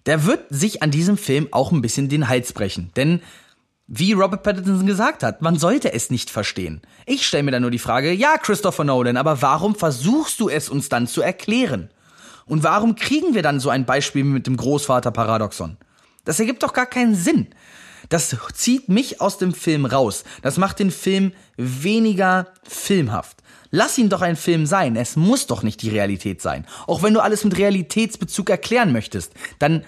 der 0.05 0.25
wird 0.25 0.45
sich 0.49 0.81
an 0.81 0.91
diesem 0.91 1.17
Film 1.17 1.47
auch 1.51 1.71
ein 1.71 1.81
bisschen 1.81 2.09
den 2.09 2.27
Hals 2.27 2.53
brechen. 2.53 2.91
Denn 2.95 3.21
wie 3.87 4.13
Robert 4.13 4.43
Pattinson 4.43 4.85
gesagt 4.85 5.23
hat, 5.23 5.41
man 5.41 5.57
sollte 5.57 5.93
es 5.93 6.09
nicht 6.09 6.29
verstehen. 6.29 6.81
Ich 7.05 7.25
stelle 7.25 7.43
mir 7.43 7.51
dann 7.51 7.63
nur 7.63 7.71
die 7.71 7.79
Frage, 7.79 8.11
ja, 8.11 8.37
Christopher 8.37 8.83
Nolan, 8.83 9.17
aber 9.17 9.41
warum 9.41 9.75
versuchst 9.75 10.39
du 10.39 10.49
es 10.49 10.69
uns 10.69 10.89
dann 10.89 11.07
zu 11.07 11.21
erklären? 11.21 11.89
Und 12.49 12.63
warum 12.63 12.95
kriegen 12.95 13.35
wir 13.35 13.43
dann 13.43 13.59
so 13.59 13.69
ein 13.69 13.85
Beispiel 13.85 14.23
mit 14.23 14.47
dem 14.47 14.57
Großvater-Paradoxon? 14.57 15.77
Das 16.25 16.39
ergibt 16.39 16.63
doch 16.63 16.73
gar 16.73 16.87
keinen 16.87 17.13
Sinn. 17.13 17.47
Das 18.09 18.35
zieht 18.55 18.89
mich 18.89 19.21
aus 19.21 19.37
dem 19.37 19.53
Film 19.53 19.85
raus. 19.85 20.23
Das 20.41 20.57
macht 20.57 20.79
den 20.79 20.89
Film 20.89 21.31
weniger 21.57 22.47
filmhaft. 22.63 23.37
Lass 23.69 23.99
ihn 23.99 24.09
doch 24.09 24.23
ein 24.23 24.35
Film 24.35 24.65
sein. 24.65 24.95
Es 24.95 25.15
muss 25.15 25.45
doch 25.45 25.61
nicht 25.61 25.83
die 25.83 25.91
Realität 25.91 26.41
sein. 26.41 26.65
Auch 26.87 27.03
wenn 27.03 27.13
du 27.13 27.19
alles 27.19 27.43
mit 27.43 27.55
Realitätsbezug 27.55 28.49
erklären 28.49 28.91
möchtest, 28.93 29.33
dann 29.59 29.85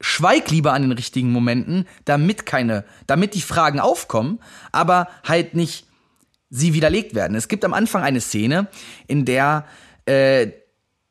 schweig 0.00 0.50
lieber 0.50 0.72
an 0.72 0.80
den 0.80 0.92
richtigen 0.92 1.30
Momenten, 1.30 1.86
damit 2.06 2.46
keine, 2.46 2.84
damit 3.06 3.34
die 3.34 3.42
Fragen 3.42 3.80
aufkommen, 3.80 4.40
aber 4.72 5.08
halt 5.24 5.54
nicht 5.54 5.86
sie 6.48 6.72
widerlegt 6.72 7.14
werden. 7.14 7.36
Es 7.36 7.48
gibt 7.48 7.66
am 7.66 7.74
Anfang 7.74 8.02
eine 8.02 8.22
Szene, 8.22 8.68
in 9.08 9.26
der 9.26 9.66
äh, 10.06 10.48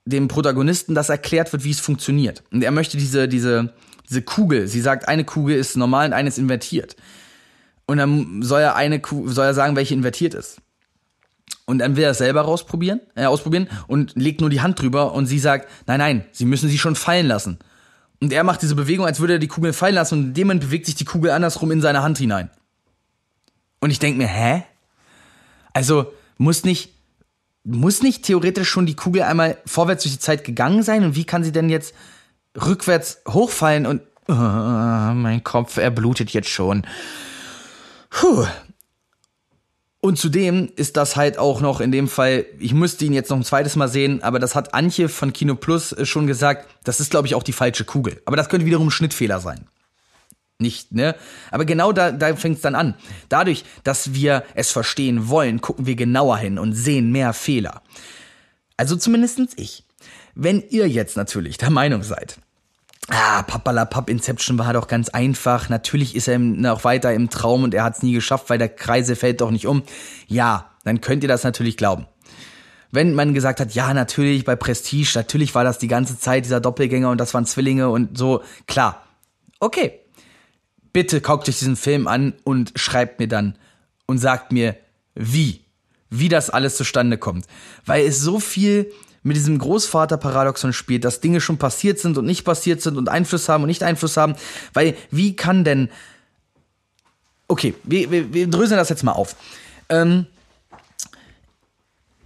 dem 0.06 0.28
Protagonisten 0.28 0.96
das 0.96 1.10
erklärt 1.10 1.52
wird, 1.54 1.64
wie 1.64 1.72
es 1.72 1.80
funktioniert. 1.80 2.44
Und 2.52 2.64
er 2.64 2.72
möchte 2.72 2.98
diese, 2.98 3.28
diese, 3.28 3.74
diese 4.10 4.22
Kugel, 4.22 4.68
sie 4.68 4.82
sagt, 4.82 5.08
eine 5.08 5.24
Kugel 5.24 5.56
ist 5.56 5.78
normal 5.78 6.08
und 6.08 6.14
eine 6.14 6.30
ist 6.30 6.38
invertiert. 6.38 6.96
Und 7.86 7.98
dann 7.98 8.42
soll 8.42 8.62
er 8.62 8.76
eine 8.76 9.00
Kugel, 9.00 9.34
soll 9.34 9.46
er 9.46 9.54
sagen, 9.54 9.76
welche 9.76 9.94
invertiert 9.94 10.34
ist. 10.34 10.62
Und 11.66 11.80
dann 11.80 11.96
will 11.96 12.04
er 12.04 12.12
es 12.12 12.18
selber 12.18 12.42
rausprobieren, 12.42 13.00
äh, 13.16 13.26
ausprobieren 13.26 13.70
und 13.88 14.14
legt 14.16 14.42
nur 14.42 14.50
die 14.50 14.62
Hand 14.62 14.82
drüber 14.82 15.14
und 15.14 15.28
sie 15.28 15.40
sagt, 15.40 15.70
nein, 15.88 16.00
nein, 16.00 16.26
sie 16.32 16.46
müssen 16.46 16.68
sie 16.68 16.78
schon 16.78 16.96
fallen 16.96 17.28
lassen. 17.28 17.60
Und 18.20 18.34
er 18.34 18.44
macht 18.44 18.62
diese 18.62 18.76
Bewegung, 18.76 19.06
als 19.06 19.20
würde 19.20 19.34
er 19.34 19.40
die 19.40 19.48
Kugel 19.48 19.74
fallen 19.74 19.96
lassen 19.96 20.20
und 20.20 20.26
in 20.28 20.34
dem 20.34 20.48
Moment 20.48 20.62
bewegt 20.62 20.86
sich 20.86 20.96
die 20.96 21.06
Kugel 21.06 21.32
andersrum 21.32 21.72
in 21.72 21.82
seine 21.82 22.04
Hand 22.04 22.18
hinein. 22.18 22.50
Und 23.80 23.92
ich 23.92 24.00
denke 24.00 24.18
mir, 24.18 24.28
hä? 24.28 24.64
Also 25.74 26.14
muss 26.38 26.64
nicht, 26.64 26.94
muss 27.64 28.04
nicht 28.04 28.24
theoretisch 28.24 28.70
schon 28.70 28.86
die 28.86 28.96
Kugel 28.96 29.24
einmal 29.24 29.58
vorwärts 29.66 30.04
durch 30.04 30.14
die 30.14 30.20
Zeit 30.20 30.44
gegangen 30.44 30.84
sein? 30.84 31.04
Und 31.04 31.16
wie 31.16 31.24
kann 31.24 31.44
sie 31.44 31.52
denn 31.52 31.70
jetzt 31.70 31.94
rückwärts 32.56 33.22
hochfallen 33.28 33.86
und 33.86 34.02
oh, 34.28 34.34
mein 34.34 35.44
Kopf, 35.44 35.78
er 35.78 35.92
blutet 35.92 36.32
jetzt 36.32 36.50
schon. 36.50 36.86
Puh. 38.10 38.46
Und 40.02 40.20
zudem 40.20 40.70
ist 40.76 40.98
das 40.98 41.16
halt 41.16 41.38
auch 41.38 41.62
noch 41.62 41.80
in 41.80 41.94
dem 41.94 42.10
Fall, 42.10 42.46
ich 42.60 42.74
müsste 42.74 43.06
ihn 43.06 43.14
jetzt 43.14 43.30
noch 43.30 43.38
ein 43.38 43.46
zweites 43.46 43.78
Mal 43.78 43.88
sehen, 43.88 44.22
aber 44.22 44.38
das 44.38 44.54
hat 44.54 44.74
Antje 44.74 45.08
von 45.08 45.32
Kino 45.32 45.56
Plus 45.56 45.96
schon 46.04 46.28
gesagt, 46.28 46.68
das 46.84 47.00
ist 47.00 47.12
glaube 47.12 47.28
ich 47.28 47.36
auch 47.36 47.44
die 47.44 47.54
falsche 47.54 47.86
Kugel. 47.86 48.22
Aber 48.26 48.36
das 48.36 48.50
könnte 48.50 48.66
wiederum 48.66 48.88
ein 48.88 48.92
Schnittfehler 48.92 49.40
sein 49.40 49.66
nicht, 50.60 50.92
ne? 50.92 51.16
Aber 51.52 51.66
genau 51.66 51.92
da, 51.92 52.12
da 52.12 52.36
fängt 52.36 52.58
es 52.58 52.62
dann 52.62 52.76
an. 52.76 52.96
Dadurch, 53.30 53.66
dass 53.84 54.14
wir 54.14 54.44
es 54.56 54.72
verstehen 54.72 55.30
wollen, 55.30 55.62
gucken 55.62 55.86
wir 55.86 55.96
genauer 55.96 56.38
hin 56.38 56.58
und 56.58 56.74
sehen 56.74 57.12
mehr 57.12 57.34
Fehler. 57.34 57.82
Also 58.78 58.96
zumindestens 58.96 59.54
ich. 59.56 59.86
Wenn 60.36 60.64
ihr 60.70 60.88
jetzt 60.88 61.18
natürlich 61.18 61.58
der 61.58 61.70
Meinung 61.70 62.02
seid, 62.02 62.38
ah, 63.10 63.44
Papalapap 63.44 64.10
Inception 64.10 64.58
war 64.58 64.74
doch 64.74 64.88
ganz 64.88 65.10
einfach, 65.10 65.70
natürlich 65.70 66.16
ist 66.16 66.28
er 66.28 66.40
noch 66.40 66.84
weiter 66.84 67.14
im 67.14 67.30
Traum 67.30 67.64
und 67.64 67.74
er 67.74 67.84
hat 67.84 67.98
es 67.98 68.04
nie 68.04 68.14
geschafft, 68.14 68.50
weil 68.50 68.58
der 68.58 68.70
Kreise 68.70 69.16
fällt 69.16 69.42
doch 69.42 69.52
nicht 69.52 69.68
um. 69.68 69.84
Ja, 70.28 70.72
dann 70.84 71.02
könnt 71.02 71.24
ihr 71.24 71.30
das 71.30 71.44
natürlich 71.44 71.78
glauben. 71.78 72.08
Wenn 72.92 73.16
man 73.16 73.34
gesagt 73.34 73.60
hat, 73.60 73.74
ja, 73.74 73.94
natürlich 73.94 74.46
bei 74.46 74.56
Prestige, 74.56 75.12
natürlich 75.16 75.56
war 75.56 75.64
das 75.64 75.80
die 75.80 75.88
ganze 75.88 76.20
Zeit 76.20 76.46
dieser 76.46 76.60
Doppelgänger 76.60 77.10
und 77.10 77.20
das 77.20 77.34
waren 77.34 77.46
Zwillinge 77.46 77.90
und 77.90 78.18
so, 78.18 78.44
klar. 78.68 79.04
Okay, 79.60 80.03
bitte 80.94 81.20
guckt 81.22 81.50
euch 81.50 81.60
diesen 81.60 81.76
Film 81.76 82.08
an 82.08 82.34
und 82.44 82.72
schreibt 82.76 83.20
mir 83.20 83.28
dann 83.28 83.56
und 84.06 84.20
sagt 84.20 84.52
mir, 84.52 84.76
wie, 85.16 85.62
wie 86.10 86.30
das 86.30 86.50
alles 86.50 86.78
zustande 86.78 87.18
kommt. 87.18 87.46
Weil 87.86 88.06
es 88.06 88.20
so 88.20 88.40
viel 88.40 88.92
mit 89.24 89.38
diesem 89.38 89.58
Großvater-Paradoxon 89.58 90.74
spielt, 90.74 91.06
dass 91.06 91.22
Dinge 91.22 91.42
schon 91.42 91.58
passiert 91.58 92.00
sind 92.00 92.18
und 92.18 92.26
nicht 92.26 92.44
passiert 92.44 92.82
sind 92.82 92.98
und 92.98 93.10
Einfluss 93.10 93.50
haben 93.50 93.64
und 93.64 93.68
nicht 93.68 93.84
Einfluss 93.84 94.18
haben. 94.18 94.36
Weil 94.74 94.96
wie 95.12 95.36
kann 95.36 95.64
denn. 95.64 95.90
Okay, 97.48 97.74
wir, 97.84 98.12
wir, 98.12 98.34
wir 98.34 98.48
dröseln 98.48 98.78
das 98.78 98.90
jetzt 98.90 99.04
mal 99.04 99.12
auf. 99.14 99.36
Ähm, 99.90 100.28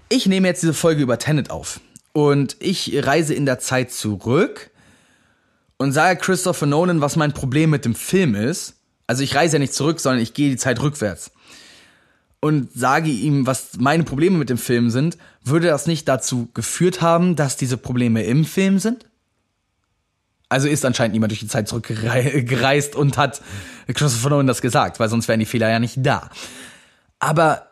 ich 0.10 0.26
nehme 0.26 0.48
jetzt 0.48 0.64
diese 0.64 0.74
Folge 0.74 1.02
über 1.02 1.20
Tenet 1.20 1.50
auf. 1.50 1.80
Und 2.14 2.56
ich 2.60 3.06
reise 3.06 3.34
in 3.34 3.46
der 3.46 3.60
Zeit 3.60 3.92
zurück 3.92 4.72
und 5.78 5.92
sage 5.92 6.20
Christopher 6.20 6.66
Nolan, 6.66 7.02
was 7.02 7.16
mein 7.16 7.34
Problem 7.34 7.70
mit 7.70 7.86
dem 7.86 7.96
Film 7.96 8.36
ist. 8.36 8.76
Also 9.06 9.24
ich 9.24 9.36
reise 9.36 9.56
ja 9.56 9.60
nicht 9.60 9.74
zurück, 9.74 10.00
sondern 10.00 10.22
ich 10.22 10.34
gehe 10.34 10.50
die 10.50 10.58
Zeit 10.58 10.82
rückwärts. 10.82 11.32
Und 12.40 12.72
sage 12.74 13.10
ihm, 13.10 13.48
was 13.48 13.78
meine 13.80 14.04
Probleme 14.04 14.38
mit 14.38 14.50
dem 14.50 14.58
Film 14.58 14.90
sind, 14.90 15.18
würde 15.44 15.68
das 15.68 15.88
nicht 15.88 16.08
dazu 16.08 16.50
geführt 16.54 17.02
haben, 17.02 17.36
dass 17.36 17.58
diese 17.58 17.78
Probleme 17.78 18.24
im 18.24 18.46
Film 18.46 18.80
sind? 18.80 19.06
Also 20.50 20.68
ist 20.68 20.86
anscheinend 20.86 21.14
niemand 21.14 21.32
durch 21.32 21.40
die 21.40 21.48
Zeit 21.48 21.68
zurückgereist 21.68 22.96
und 22.96 23.18
hat 23.18 23.42
Christopher 23.88 24.30
Nolan 24.30 24.48
das 24.48 24.62
gesagt, 24.62 25.00
weil 25.00 25.10
sonst 25.10 25.28
wären 25.28 25.40
die 25.40 25.46
Fehler 25.46 25.70
ja 25.70 25.80
nicht 25.80 25.98
da. 25.98 26.30
Aber 27.20 27.67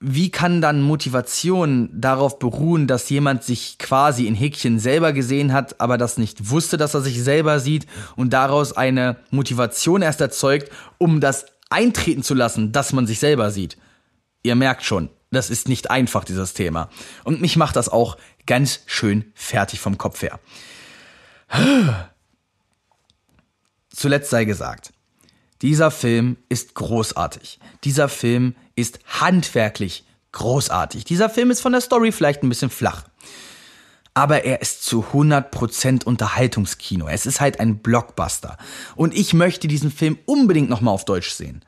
wie 0.00 0.30
kann 0.30 0.60
dann 0.60 0.80
Motivation 0.80 1.90
darauf 1.92 2.38
beruhen, 2.38 2.86
dass 2.86 3.10
jemand 3.10 3.42
sich 3.42 3.78
quasi 3.78 4.26
in 4.26 4.34
Häkchen 4.34 4.78
selber 4.78 5.12
gesehen 5.12 5.52
hat, 5.52 5.80
aber 5.80 5.98
das 5.98 6.18
nicht 6.18 6.50
wusste, 6.50 6.76
dass 6.76 6.94
er 6.94 7.00
sich 7.00 7.22
selber 7.22 7.58
sieht 7.58 7.86
und 8.14 8.32
daraus 8.32 8.72
eine 8.76 9.16
Motivation 9.30 10.02
erst 10.02 10.20
erzeugt, 10.20 10.70
um 10.98 11.20
das 11.20 11.46
eintreten 11.68 12.22
zu 12.22 12.34
lassen, 12.34 12.70
dass 12.70 12.92
man 12.92 13.06
sich 13.06 13.18
selber 13.18 13.50
sieht? 13.50 13.76
Ihr 14.44 14.54
merkt 14.54 14.84
schon, 14.84 15.10
das 15.30 15.50
ist 15.50 15.68
nicht 15.68 15.90
einfach, 15.90 16.24
dieses 16.24 16.54
Thema. 16.54 16.88
Und 17.24 17.40
mich 17.40 17.56
macht 17.56 17.74
das 17.74 17.88
auch 17.88 18.16
ganz 18.46 18.80
schön 18.86 19.24
fertig 19.34 19.80
vom 19.80 19.98
Kopf 19.98 20.22
her. 20.22 20.38
Zuletzt 23.90 24.30
sei 24.30 24.44
gesagt, 24.44 24.92
dieser 25.62 25.90
Film 25.90 26.36
ist 26.48 26.74
großartig. 26.74 27.58
Dieser 27.84 28.08
Film 28.08 28.54
ist 28.76 29.00
handwerklich 29.06 30.04
großartig. 30.32 31.04
Dieser 31.04 31.28
Film 31.28 31.50
ist 31.50 31.60
von 31.60 31.72
der 31.72 31.80
Story 31.80 32.12
vielleicht 32.12 32.42
ein 32.42 32.48
bisschen 32.48 32.70
flach. 32.70 33.04
Aber 34.14 34.44
er 34.44 34.60
ist 34.62 34.84
zu 34.84 35.04
100% 35.12 36.04
Unterhaltungskino. 36.04 37.08
Es 37.08 37.26
ist 37.26 37.40
halt 37.40 37.60
ein 37.60 37.78
Blockbuster. 37.78 38.56
Und 38.96 39.16
ich 39.16 39.32
möchte 39.32 39.68
diesen 39.68 39.92
Film 39.92 40.18
unbedingt 40.26 40.68
nochmal 40.68 40.94
auf 40.94 41.04
Deutsch 41.04 41.30
sehen. 41.30 41.64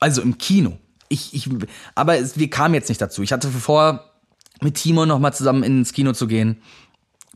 Also 0.00 0.22
im 0.22 0.38
Kino. 0.38 0.78
Ich, 1.08 1.34
ich, 1.34 1.48
aber 1.94 2.18
es, 2.18 2.38
wir 2.38 2.50
kamen 2.50 2.74
jetzt 2.74 2.88
nicht 2.88 3.00
dazu. 3.00 3.22
Ich 3.22 3.32
hatte 3.32 3.48
vor, 3.48 4.12
mit 4.60 4.74
Timo 4.74 5.06
nochmal 5.06 5.32
zusammen 5.32 5.62
ins 5.62 5.92
Kino 5.92 6.12
zu 6.12 6.26
gehen 6.26 6.62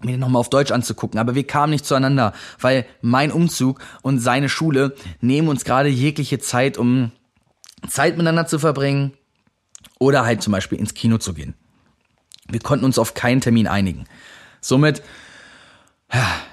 mir 0.05 0.19
nochmal 0.19 0.41
auf 0.41 0.51
Deutsch 0.51 0.71
anzugucken, 0.71 1.19
aber 1.19 1.35
wir 1.35 1.47
kamen 1.47 1.73
nicht 1.73 1.87
zueinander, 1.87 2.33
weil 2.61 2.87
mein 3.01 3.33
Umzug 3.33 3.81
und 4.03 4.19
seine 4.19 4.49
Schule 4.49 4.95
nehmen 5.21 5.49
uns 5.49 5.65
gerade 5.65 5.89
jegliche 5.89 6.39
Zeit, 6.39 6.79
um 6.79 7.13
Zeit 7.89 8.17
miteinander 8.17 8.47
zu 8.47 8.59
verbringen 8.59 9.13
oder 9.99 10.25
halt 10.25 10.43
zum 10.43 10.53
Beispiel 10.53 10.79
ins 10.79 10.95
Kino 10.95 11.19
zu 11.19 11.35
gehen. 11.35 11.55
Wir 12.49 12.61
konnten 12.61 12.85
uns 12.85 12.99
auf 12.99 13.15
keinen 13.15 13.41
Termin 13.41 13.67
einigen. 13.67 14.05
Somit, 14.61 15.03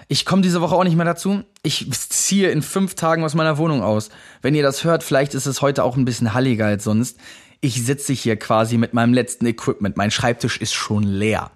ich 0.07 0.25
komme 0.25 0.41
diese 0.41 0.61
Woche 0.61 0.75
auch 0.75 0.83
nicht 0.83 0.95
mehr 0.95 1.05
dazu. 1.05 1.43
Ich 1.63 1.91
ziehe 1.91 2.49
in 2.51 2.61
fünf 2.61 2.95
Tagen 2.95 3.23
aus 3.23 3.35
meiner 3.35 3.57
Wohnung 3.57 3.83
aus. 3.83 4.09
Wenn 4.41 4.55
ihr 4.55 4.63
das 4.63 4.83
hört, 4.83 5.03
vielleicht 5.03 5.33
ist 5.33 5.45
es 5.45 5.61
heute 5.61 5.83
auch 5.83 5.97
ein 5.97 6.05
bisschen 6.05 6.33
halliger 6.33 6.65
als 6.65 6.83
sonst. 6.83 7.17
Ich 7.61 7.83
sitze 7.83 8.13
hier 8.13 8.37
quasi 8.37 8.77
mit 8.77 8.93
meinem 8.93 9.13
letzten 9.13 9.45
Equipment. 9.45 9.97
Mein 9.97 10.11
Schreibtisch 10.11 10.57
ist 10.61 10.73
schon 10.73 11.03
leer. 11.03 11.51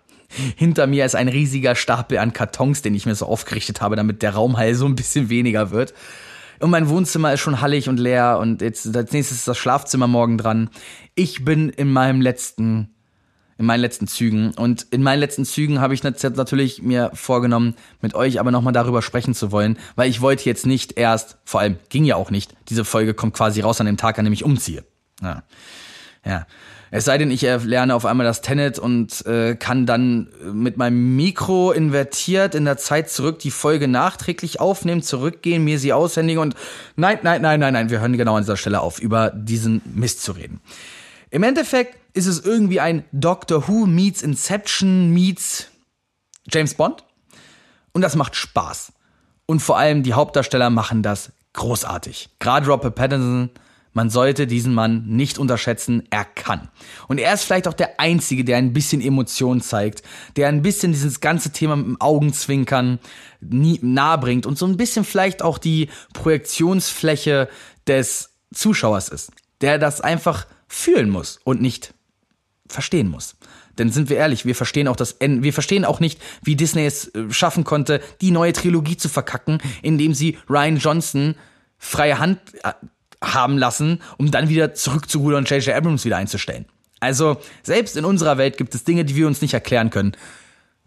Hinter 0.55 0.87
mir 0.87 1.05
ist 1.05 1.15
ein 1.15 1.27
riesiger 1.27 1.75
Stapel 1.75 2.17
an 2.17 2.33
Kartons, 2.33 2.81
den 2.81 2.95
ich 2.95 3.05
mir 3.05 3.15
so 3.15 3.25
aufgerichtet 3.25 3.81
habe, 3.81 3.95
damit 3.95 4.21
der 4.21 4.33
Raumhall 4.33 4.75
so 4.75 4.85
ein 4.85 4.95
bisschen 4.95 5.29
weniger 5.29 5.71
wird. 5.71 5.93
Und 6.59 6.69
mein 6.69 6.87
Wohnzimmer 6.89 7.33
ist 7.33 7.41
schon 7.41 7.61
hallig 7.61 7.89
und 7.89 7.99
leer 7.99 8.37
und 8.39 8.61
jetzt 8.61 8.95
als 8.95 9.11
nächstes 9.11 9.39
ist 9.39 9.47
das 9.47 9.57
Schlafzimmer 9.57 10.07
morgen 10.07 10.37
dran. 10.37 10.69
Ich 11.15 11.43
bin 11.43 11.69
in 11.69 11.91
meinem 11.91 12.21
letzten 12.21 12.93
in 13.57 13.65
meinen 13.65 13.81
letzten 13.81 14.07
Zügen. 14.07 14.51
Und 14.55 14.87
in 14.91 15.03
meinen 15.03 15.19
letzten 15.19 15.45
Zügen 15.45 15.79
habe 15.79 15.93
ich 15.93 16.03
natürlich 16.03 16.81
mir 16.81 17.11
vorgenommen, 17.13 17.75
mit 18.01 18.15
euch 18.15 18.39
aber 18.39 18.51
nochmal 18.51 18.73
darüber 18.73 19.01
sprechen 19.01 19.33
zu 19.33 19.51
wollen, 19.51 19.77
weil 19.95 20.09
ich 20.09 20.21
wollte 20.21 20.45
jetzt 20.45 20.65
nicht 20.65 20.97
erst, 20.97 21.37
vor 21.45 21.61
allem 21.61 21.77
ging 21.89 22.03
ja 22.03 22.15
auch 22.15 22.31
nicht, 22.31 22.55
diese 22.69 22.83
Folge 22.83 23.13
kommt 23.13 23.35
quasi 23.35 23.61
raus 23.61 23.79
an 23.79 23.85
dem 23.85 23.97
Tag, 23.97 24.17
an 24.17 24.25
dem 24.25 24.33
ich 24.33 24.43
umziehe. 24.43 24.83
Ja. 25.21 25.43
ja. 26.25 26.45
Es 26.95 27.05
sei 27.05 27.17
denn, 27.17 27.31
ich 27.31 27.41
lerne 27.41 27.95
auf 27.95 28.05
einmal 28.05 28.23
das 28.23 28.41
Tenet 28.41 28.77
und 28.77 29.25
äh, 29.25 29.55
kann 29.55 29.87
dann 29.87 30.29
mit 30.53 30.77
meinem 30.77 31.15
Mikro 31.15 31.71
invertiert 31.71 32.53
in 32.53 32.65
der 32.65 32.77
Zeit 32.77 33.09
zurück 33.09 33.39
die 33.39 33.49
Folge 33.49 33.87
nachträglich 33.87 34.59
aufnehmen, 34.59 35.01
zurückgehen, 35.01 35.63
mir 35.63 35.79
sie 35.79 35.91
aushändigen 35.91 36.39
und 36.39 36.53
nein, 36.95 37.17
nein, 37.23 37.41
nein, 37.41 37.59
nein, 37.59 37.73
nein, 37.73 37.89
wir 37.89 37.99
hören 37.99 38.15
genau 38.15 38.35
an 38.35 38.43
dieser 38.43 38.57
Stelle 38.57 38.81
auf, 38.81 38.99
über 38.99 39.31
diesen 39.31 39.81
Mist 39.95 40.21
zu 40.21 40.33
reden. 40.33 40.61
Im 41.31 41.41
Endeffekt 41.41 41.97
ist 42.15 42.27
es 42.27 42.45
irgendwie 42.45 42.79
ein 42.79 43.03
Doctor 43.11 43.67
Who 43.67 43.87
meets 43.87 44.21
Inception 44.21 45.09
meets 45.09 45.69
James 46.47 46.75
Bond 46.75 47.03
und 47.93 48.03
das 48.03 48.15
macht 48.15 48.35
Spaß. 48.35 48.93
Und 49.47 49.61
vor 49.63 49.79
allem 49.79 50.03
die 50.03 50.13
Hauptdarsteller 50.13 50.69
machen 50.69 51.01
das 51.01 51.31
großartig. 51.53 52.29
Gerade 52.37 52.67
Robert 52.67 52.93
Pattinson 52.93 53.49
man 53.93 54.09
sollte 54.09 54.47
diesen 54.47 54.73
Mann 54.73 55.05
nicht 55.07 55.37
unterschätzen, 55.37 56.03
er 56.09 56.25
kann. 56.25 56.69
Und 57.07 57.19
er 57.19 57.33
ist 57.33 57.43
vielleicht 57.43 57.67
auch 57.67 57.73
der 57.73 57.99
Einzige, 57.99 58.43
der 58.43 58.57
ein 58.57 58.73
bisschen 58.73 59.01
Emotion 59.01 59.61
zeigt, 59.61 60.03
der 60.35 60.49
ein 60.49 60.61
bisschen 60.61 60.91
dieses 60.91 61.21
ganze 61.21 61.51
Thema 61.51 61.75
mit 61.75 61.85
dem 61.85 62.01
Augenzwinkern 62.01 62.99
nahe 63.41 64.17
bringt 64.17 64.45
und 64.45 64.57
so 64.57 64.65
ein 64.65 64.77
bisschen 64.77 65.05
vielleicht 65.05 65.41
auch 65.41 65.57
die 65.57 65.89
Projektionsfläche 66.13 67.49
des 67.87 68.31
Zuschauers 68.53 69.09
ist, 69.09 69.31
der 69.61 69.77
das 69.77 70.01
einfach 70.01 70.47
fühlen 70.67 71.09
muss 71.09 71.39
und 71.43 71.61
nicht 71.61 71.93
verstehen 72.67 73.09
muss. 73.09 73.35
Denn 73.77 73.91
sind 73.91 74.09
wir 74.09 74.17
ehrlich, 74.17 74.45
wir 74.45 74.55
verstehen 74.55 74.87
auch 74.87 74.95
das 74.95 75.13
Ende, 75.13 75.43
wir 75.43 75.53
verstehen 75.53 75.85
auch 75.85 75.99
nicht, 75.99 76.21
wie 76.43 76.55
Disney 76.55 76.85
es 76.85 77.13
äh, 77.15 77.31
schaffen 77.31 77.63
konnte, 77.63 78.01
die 78.21 78.31
neue 78.31 78.53
Trilogie 78.53 78.97
zu 78.97 79.09
verkacken, 79.09 79.59
indem 79.81 80.13
sie 80.13 80.37
Ryan 80.49 80.77
Johnson 80.77 81.35
freie 81.77 82.19
Hand 82.19 82.39
äh, 82.63 82.73
haben 83.23 83.57
lassen, 83.57 84.01
um 84.17 84.29
dann 84.31 84.49
wieder 84.49 84.73
zurückzurudern 84.73 85.39
und 85.39 85.49
J.J. 85.49 85.75
Abrams 85.75 86.05
wieder 86.05 86.17
einzustellen. 86.17 86.65
Also, 86.99 87.37
selbst 87.63 87.97
in 87.97 88.05
unserer 88.05 88.37
Welt 88.37 88.57
gibt 88.57 88.75
es 88.75 88.83
Dinge, 88.83 89.03
die 89.05 89.15
wir 89.15 89.27
uns 89.27 89.41
nicht 89.41 89.53
erklären 89.53 89.89
können. 89.89 90.13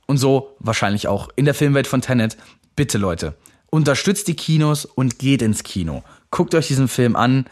Und 0.06 0.18
so 0.18 0.56
wahrscheinlich 0.60 1.08
auch 1.08 1.28
in 1.36 1.44
der 1.44 1.54
Filmwelt 1.54 1.86
von 1.86 2.00
Tenet. 2.00 2.36
Bitte 2.74 2.96
Leute, 2.98 3.34
unterstützt 3.70 4.28
die 4.28 4.36
Kinos 4.36 4.84
und 4.84 5.18
geht 5.18 5.42
ins 5.42 5.62
Kino. 5.62 6.04
Guckt 6.30 6.54
euch 6.54 6.68
diesen 6.68 6.88
Film 6.88 7.16
an, 7.16 7.46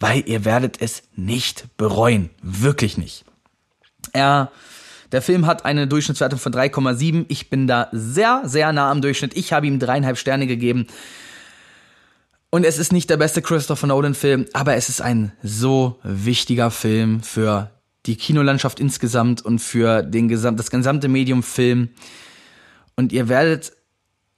weil 0.00 0.22
ihr 0.28 0.44
werdet 0.44 0.80
es 0.80 1.02
nicht 1.16 1.76
bereuen. 1.76 2.30
Wirklich 2.42 2.98
nicht. 2.98 3.24
Er, 4.12 4.50
der 5.12 5.22
Film 5.22 5.46
hat 5.46 5.64
eine 5.64 5.86
Durchschnittswertung 5.86 6.38
von 6.38 6.52
3,7. 6.52 7.24
Ich 7.28 7.50
bin 7.50 7.66
da 7.66 7.88
sehr, 7.92 8.42
sehr 8.44 8.72
nah 8.72 8.90
am 8.90 9.00
Durchschnitt. 9.00 9.36
Ich 9.36 9.52
habe 9.52 9.66
ihm 9.66 9.78
dreieinhalb 9.78 10.18
Sterne 10.18 10.46
gegeben. 10.46 10.86
Und 12.54 12.62
es 12.62 12.78
ist 12.78 12.92
nicht 12.92 13.10
der 13.10 13.16
beste 13.16 13.42
Christopher 13.42 13.88
Nolan-Film, 13.88 14.46
aber 14.52 14.76
es 14.76 14.88
ist 14.88 15.00
ein 15.00 15.32
so 15.42 15.98
wichtiger 16.04 16.70
Film 16.70 17.20
für 17.20 17.72
die 18.06 18.14
Kinolandschaft 18.14 18.78
insgesamt 18.78 19.44
und 19.44 19.58
für 19.58 20.04
den 20.04 20.28
gesam 20.28 20.56
das 20.56 20.70
gesamte 20.70 21.08
Medium 21.08 21.42
Film. 21.42 21.88
Und 22.94 23.12
ihr 23.12 23.28
werdet 23.28 23.72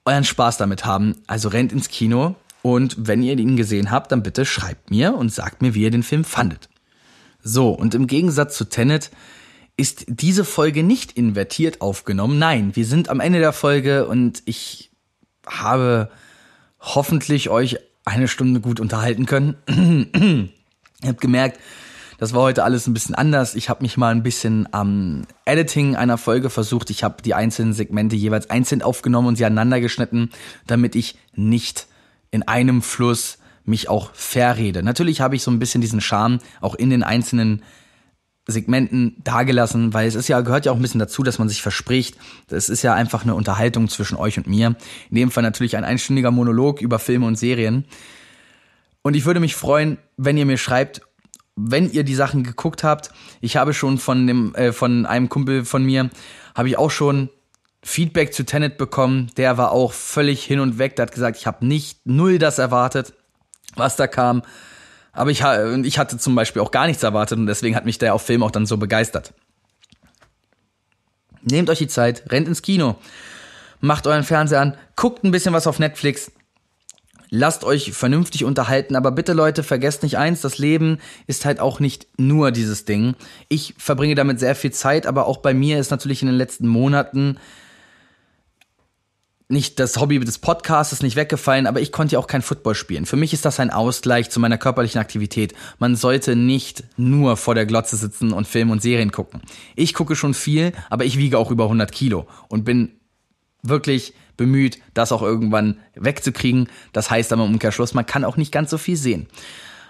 euren 0.06 0.24
Spaß 0.24 0.56
damit 0.56 0.86
haben. 0.86 1.16
Also 1.26 1.50
rennt 1.50 1.72
ins 1.72 1.90
Kino 1.90 2.36
und 2.62 2.96
wenn 2.98 3.22
ihr 3.22 3.38
ihn 3.38 3.54
gesehen 3.54 3.90
habt, 3.90 4.10
dann 4.12 4.22
bitte 4.22 4.46
schreibt 4.46 4.90
mir 4.90 5.14
und 5.14 5.30
sagt 5.30 5.60
mir, 5.60 5.74
wie 5.74 5.82
ihr 5.82 5.90
den 5.90 6.02
Film 6.02 6.24
fandet. 6.24 6.70
So, 7.42 7.68
und 7.68 7.94
im 7.94 8.06
Gegensatz 8.06 8.56
zu 8.56 8.64
Tenet 8.64 9.10
ist 9.76 10.06
diese 10.08 10.46
Folge 10.46 10.82
nicht 10.82 11.12
invertiert 11.12 11.82
aufgenommen. 11.82 12.38
Nein, 12.38 12.74
wir 12.76 12.86
sind 12.86 13.10
am 13.10 13.20
Ende 13.20 13.40
der 13.40 13.52
Folge 13.52 14.06
und 14.06 14.42
ich 14.46 14.90
habe 15.46 16.08
hoffentlich 16.80 17.50
euch 17.50 17.76
eine 18.06 18.28
Stunde 18.28 18.60
gut 18.60 18.80
unterhalten 18.80 19.26
können. 19.26 19.56
Ihr 21.02 21.08
habt 21.08 21.20
gemerkt, 21.20 21.60
das 22.18 22.32
war 22.32 22.42
heute 22.42 22.64
alles 22.64 22.86
ein 22.86 22.94
bisschen 22.94 23.14
anders. 23.14 23.54
Ich 23.54 23.68
habe 23.68 23.82
mich 23.82 23.98
mal 23.98 24.14
ein 24.14 24.22
bisschen 24.22 24.66
am 24.72 25.26
Editing 25.44 25.96
einer 25.96 26.16
Folge 26.16 26.48
versucht. 26.48 26.88
Ich 26.88 27.04
habe 27.04 27.22
die 27.22 27.34
einzelnen 27.34 27.74
Segmente 27.74 28.16
jeweils 28.16 28.48
einzeln 28.48 28.80
aufgenommen 28.80 29.28
und 29.28 29.36
sie 29.36 29.44
aneinander 29.44 29.80
geschnitten, 29.80 30.30
damit 30.66 30.94
ich 30.94 31.18
nicht 31.34 31.88
in 32.30 32.42
einem 32.42 32.80
Fluss 32.80 33.38
mich 33.64 33.88
auch 33.88 34.14
verrede. 34.14 34.82
Natürlich 34.82 35.20
habe 35.20 35.36
ich 35.36 35.42
so 35.42 35.50
ein 35.50 35.58
bisschen 35.58 35.80
diesen 35.80 36.00
Charme 36.00 36.38
auch 36.60 36.74
in 36.74 36.88
den 36.88 37.02
einzelnen 37.02 37.62
Segmenten 38.46 39.16
dagelassen, 39.24 39.92
weil 39.92 40.06
es 40.06 40.14
ist 40.14 40.28
ja, 40.28 40.40
gehört 40.40 40.66
ja 40.66 40.72
auch 40.72 40.76
ein 40.76 40.82
bisschen 40.82 41.00
dazu, 41.00 41.22
dass 41.24 41.38
man 41.38 41.48
sich 41.48 41.62
verspricht. 41.62 42.16
Es 42.48 42.68
ist 42.68 42.82
ja 42.82 42.94
einfach 42.94 43.24
eine 43.24 43.34
Unterhaltung 43.34 43.88
zwischen 43.88 44.16
euch 44.16 44.38
und 44.38 44.46
mir. 44.46 44.76
In 45.10 45.16
dem 45.16 45.30
Fall 45.32 45.42
natürlich 45.42 45.76
ein 45.76 45.84
einstündiger 45.84 46.30
Monolog 46.30 46.80
über 46.80 46.98
Filme 46.98 47.26
und 47.26 47.36
Serien. 47.36 47.86
Und 49.02 49.14
ich 49.14 49.24
würde 49.24 49.40
mich 49.40 49.56
freuen, 49.56 49.98
wenn 50.16 50.36
ihr 50.36 50.46
mir 50.46 50.58
schreibt, 50.58 51.00
wenn 51.56 51.90
ihr 51.90 52.04
die 52.04 52.14
Sachen 52.14 52.44
geguckt 52.44 52.84
habt, 52.84 53.10
ich 53.40 53.56
habe 53.56 53.74
schon 53.74 53.98
von 53.98 54.26
dem 54.26 54.54
äh, 54.54 54.72
von 54.72 55.06
einem 55.06 55.28
Kumpel 55.28 55.64
von 55.64 55.84
mir 55.84 56.10
habe 56.54 56.68
ich 56.68 56.78
auch 56.78 56.90
schon 56.90 57.30
Feedback 57.82 58.34
zu 58.34 58.44
Tenet 58.44 58.78
bekommen. 58.78 59.30
Der 59.36 59.58
war 59.58 59.72
auch 59.72 59.92
völlig 59.92 60.44
hin 60.44 60.60
und 60.60 60.78
weg. 60.78 60.96
Der 60.96 61.04
hat 61.04 61.12
gesagt, 61.12 61.38
ich 61.38 61.46
habe 61.46 61.66
nicht 61.66 62.00
null 62.04 62.38
das 62.38 62.58
erwartet, 62.58 63.14
was 63.74 63.96
da 63.96 64.06
kam. 64.06 64.42
Aber 65.16 65.30
ich, 65.30 65.42
ich 65.84 65.98
hatte 65.98 66.18
zum 66.18 66.34
Beispiel 66.34 66.60
auch 66.60 66.70
gar 66.70 66.86
nichts 66.86 67.02
erwartet 67.02 67.38
und 67.38 67.46
deswegen 67.46 67.74
hat 67.74 67.86
mich 67.86 67.96
der 67.96 68.14
auf 68.14 68.22
Film 68.22 68.42
auch 68.42 68.50
dann 68.50 68.66
so 68.66 68.76
begeistert. 68.76 69.32
Nehmt 71.42 71.70
euch 71.70 71.78
die 71.78 71.88
Zeit, 71.88 72.30
rennt 72.30 72.46
ins 72.48 72.60
Kino, 72.60 72.96
macht 73.80 74.06
euren 74.06 74.24
Fernseher 74.24 74.60
an, 74.60 74.76
guckt 74.94 75.24
ein 75.24 75.30
bisschen 75.30 75.54
was 75.54 75.66
auf 75.66 75.78
Netflix, 75.78 76.30
lasst 77.30 77.64
euch 77.64 77.92
vernünftig 77.92 78.44
unterhalten, 78.44 78.94
aber 78.94 79.10
bitte 79.10 79.32
Leute, 79.32 79.62
vergesst 79.62 80.02
nicht 80.02 80.18
eins, 80.18 80.42
das 80.42 80.58
Leben 80.58 80.98
ist 81.26 81.46
halt 81.46 81.60
auch 81.60 81.80
nicht 81.80 82.08
nur 82.18 82.50
dieses 82.50 82.84
Ding. 82.84 83.14
Ich 83.48 83.74
verbringe 83.78 84.16
damit 84.16 84.38
sehr 84.38 84.54
viel 84.54 84.72
Zeit, 84.72 85.06
aber 85.06 85.26
auch 85.26 85.38
bei 85.38 85.54
mir 85.54 85.78
ist 85.78 85.90
natürlich 85.90 86.20
in 86.20 86.28
den 86.28 86.36
letzten 86.36 86.68
Monaten 86.68 87.38
nicht 89.48 89.78
das 89.78 89.96
Hobby 89.98 90.18
des 90.18 90.38
Podcasts 90.38 90.92
ist 90.92 91.02
nicht 91.04 91.14
weggefallen, 91.14 91.68
aber 91.68 91.80
ich 91.80 91.92
konnte 91.92 92.14
ja 92.14 92.18
auch 92.18 92.26
kein 92.26 92.42
Football 92.42 92.74
spielen. 92.74 93.06
Für 93.06 93.16
mich 93.16 93.32
ist 93.32 93.44
das 93.44 93.60
ein 93.60 93.70
Ausgleich 93.70 94.28
zu 94.28 94.40
meiner 94.40 94.58
körperlichen 94.58 95.00
Aktivität. 95.00 95.54
Man 95.78 95.94
sollte 95.94 96.34
nicht 96.34 96.82
nur 96.96 97.36
vor 97.36 97.54
der 97.54 97.64
Glotze 97.64 97.96
sitzen 97.96 98.32
und 98.32 98.48
Film 98.48 98.70
und 98.70 98.82
Serien 98.82 99.12
gucken. 99.12 99.42
Ich 99.76 99.94
gucke 99.94 100.16
schon 100.16 100.34
viel, 100.34 100.72
aber 100.90 101.04
ich 101.04 101.16
wiege 101.16 101.38
auch 101.38 101.52
über 101.52 101.64
100 101.64 101.92
Kilo 101.92 102.26
und 102.48 102.64
bin 102.64 102.92
wirklich 103.62 104.14
bemüht, 104.36 104.78
das 104.94 105.12
auch 105.12 105.22
irgendwann 105.22 105.78
wegzukriegen. 105.94 106.68
Das 106.92 107.10
heißt 107.10 107.32
aber 107.32 107.44
im 107.44 107.52
Umkehrschluss, 107.52 107.94
man 107.94 108.06
kann 108.06 108.24
auch 108.24 108.36
nicht 108.36 108.50
ganz 108.50 108.70
so 108.70 108.78
viel 108.78 108.96
sehen. 108.96 109.28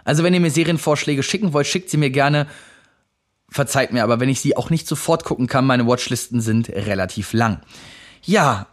Also 0.04 0.22
wenn 0.22 0.34
ihr 0.34 0.40
mir 0.40 0.50
Serienvorschläge 0.50 1.22
schicken 1.22 1.54
wollt, 1.54 1.66
schickt 1.66 1.88
sie 1.88 1.96
mir 1.96 2.11
gerne. 2.11 2.46
Verzeiht 3.48 3.92
mir 3.92 4.04
aber, 4.04 4.20
wenn 4.20 4.28
ich 4.28 4.40
sie 4.40 4.57
auch 4.57 4.68
nicht 4.68 4.86
sofort 4.86 5.24
gucken 5.24 5.46
kann, 5.46 5.66
meine 5.66 5.86
Watchlisten 5.86 6.40
sind 6.40 6.68
relativ 6.68 7.32
lang. 7.32 7.61
Ja, 8.22 8.66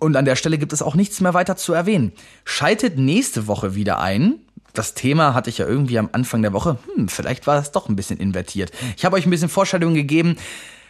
und 0.00 0.16
an 0.16 0.24
der 0.24 0.36
Stelle 0.36 0.58
gibt 0.58 0.72
es 0.72 0.82
auch 0.82 0.94
nichts 0.94 1.20
mehr 1.20 1.34
weiter 1.34 1.56
zu 1.56 1.72
erwähnen. 1.72 2.12
Schaltet 2.44 2.98
nächste 2.98 3.46
Woche 3.46 3.74
wieder 3.74 4.00
ein. 4.00 4.36
Das 4.74 4.94
Thema 4.94 5.34
hatte 5.34 5.50
ich 5.50 5.58
ja 5.58 5.66
irgendwie 5.66 5.98
am 5.98 6.10
Anfang 6.12 6.42
der 6.42 6.52
Woche. 6.52 6.78
Hm, 6.94 7.08
vielleicht 7.08 7.46
war 7.46 7.58
es 7.58 7.72
doch 7.72 7.88
ein 7.88 7.96
bisschen 7.96 8.18
invertiert. 8.18 8.70
Ich 8.96 9.04
habe 9.04 9.16
euch 9.16 9.26
ein 9.26 9.30
bisschen 9.30 9.48
Vorstellungen 9.48 9.94
gegeben. 9.94 10.36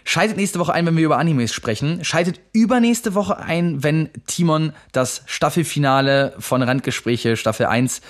Schaltet 0.05 0.37
nächste 0.37 0.59
Woche 0.59 0.73
ein, 0.73 0.87
wenn 0.87 0.97
wir 0.97 1.05
über 1.05 1.19
Animes 1.19 1.53
sprechen. 1.53 2.05
Schaltet 2.05 2.41
übernächste 2.53 3.15
Woche 3.15 3.39
ein, 3.39 3.83
wenn 3.83 4.11
Timon 4.27 4.73
das 4.93 5.23
Staffelfinale 5.27 6.35
von 6.39 6.63
Randgespräche 6.63 7.37
Staffel 7.37 7.67
1 7.67 8.01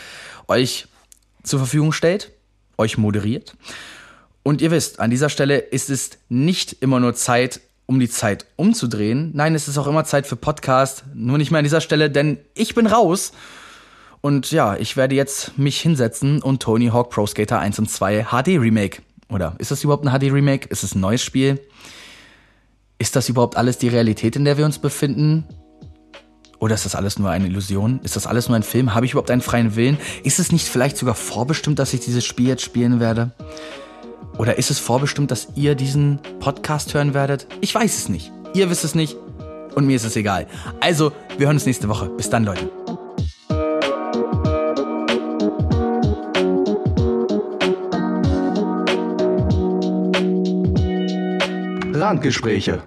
euch 0.46 0.86
zur 1.42 1.58
Verfügung 1.58 1.92
stellt, 1.92 2.32
euch 2.76 2.98
moderiert. 2.98 3.56
Und 4.42 4.62
ihr 4.62 4.70
wisst, 4.70 5.00
an 5.00 5.10
dieser 5.10 5.28
Stelle 5.28 5.58
ist 5.58 5.90
es 5.90 6.10
nicht 6.28 6.76
immer 6.80 7.00
nur 7.00 7.14
Zeit, 7.14 7.60
um 7.88 7.98
die 7.98 8.08
Zeit 8.08 8.46
umzudrehen. 8.54 9.32
Nein, 9.34 9.56
es 9.56 9.66
ist 9.66 9.78
auch 9.78 9.88
immer 9.88 10.04
Zeit 10.04 10.28
für 10.28 10.36
Podcast. 10.36 11.02
Nur 11.12 11.38
nicht 11.38 11.50
mehr 11.50 11.58
an 11.58 11.64
dieser 11.64 11.80
Stelle, 11.80 12.08
denn 12.08 12.38
ich 12.54 12.76
bin 12.76 12.86
raus. 12.86 13.32
Und 14.20 14.52
ja, 14.52 14.76
ich 14.76 14.96
werde 14.96 15.16
jetzt 15.16 15.58
mich 15.58 15.80
hinsetzen 15.80 16.40
und 16.40 16.62
Tony 16.62 16.88
Hawk 16.88 17.10
Pro 17.10 17.26
Skater 17.26 17.58
1 17.58 17.80
und 17.80 17.90
2 17.90 18.26
HD 18.30 18.48
Remake 18.60 19.02
oder 19.30 19.54
ist 19.58 19.70
das 19.70 19.84
überhaupt 19.84 20.06
ein 20.06 20.18
HD-Remake? 20.18 20.68
Ist 20.68 20.84
es 20.84 20.94
ein 20.94 21.00
neues 21.00 21.22
Spiel? 21.22 21.60
Ist 22.98 23.14
das 23.14 23.28
überhaupt 23.28 23.56
alles 23.56 23.78
die 23.78 23.88
Realität, 23.88 24.36
in 24.36 24.44
der 24.44 24.56
wir 24.56 24.64
uns 24.64 24.78
befinden? 24.78 25.44
Oder 26.58 26.74
ist 26.74 26.84
das 26.84 26.96
alles 26.96 27.18
nur 27.18 27.30
eine 27.30 27.46
Illusion? 27.46 28.00
Ist 28.02 28.16
das 28.16 28.26
alles 28.26 28.48
nur 28.48 28.56
ein 28.56 28.64
Film? 28.64 28.94
Habe 28.94 29.06
ich 29.06 29.12
überhaupt 29.12 29.30
einen 29.30 29.42
freien 29.42 29.76
Willen? 29.76 29.98
Ist 30.24 30.40
es 30.40 30.50
nicht 30.50 30.66
vielleicht 30.66 30.96
sogar 30.96 31.14
vorbestimmt, 31.14 31.78
dass 31.78 31.94
ich 31.94 32.00
dieses 32.00 32.24
Spiel 32.24 32.48
jetzt 32.48 32.62
spielen 32.62 32.98
werde? 32.98 33.32
Oder 34.36 34.58
ist 34.58 34.70
es 34.70 34.78
vorbestimmt, 34.78 35.30
dass 35.30 35.48
ihr 35.54 35.74
diesen 35.74 36.20
Podcast 36.40 36.94
hören 36.94 37.14
werdet? 37.14 37.46
Ich 37.60 37.74
weiß 37.74 37.96
es 37.96 38.08
nicht. 38.08 38.32
Ihr 38.54 38.70
wisst 38.70 38.84
es 38.84 38.94
nicht. 38.94 39.16
Und 39.74 39.86
mir 39.86 39.96
ist 39.96 40.04
es 40.04 40.16
egal. 40.16 40.46
Also, 40.80 41.12
wir 41.36 41.46
hören 41.46 41.56
uns 41.56 41.66
nächste 41.66 41.88
Woche. 41.88 42.08
Bis 42.10 42.30
dann, 42.30 42.44
Leute. 42.44 42.70
Randgespräche 51.94 52.82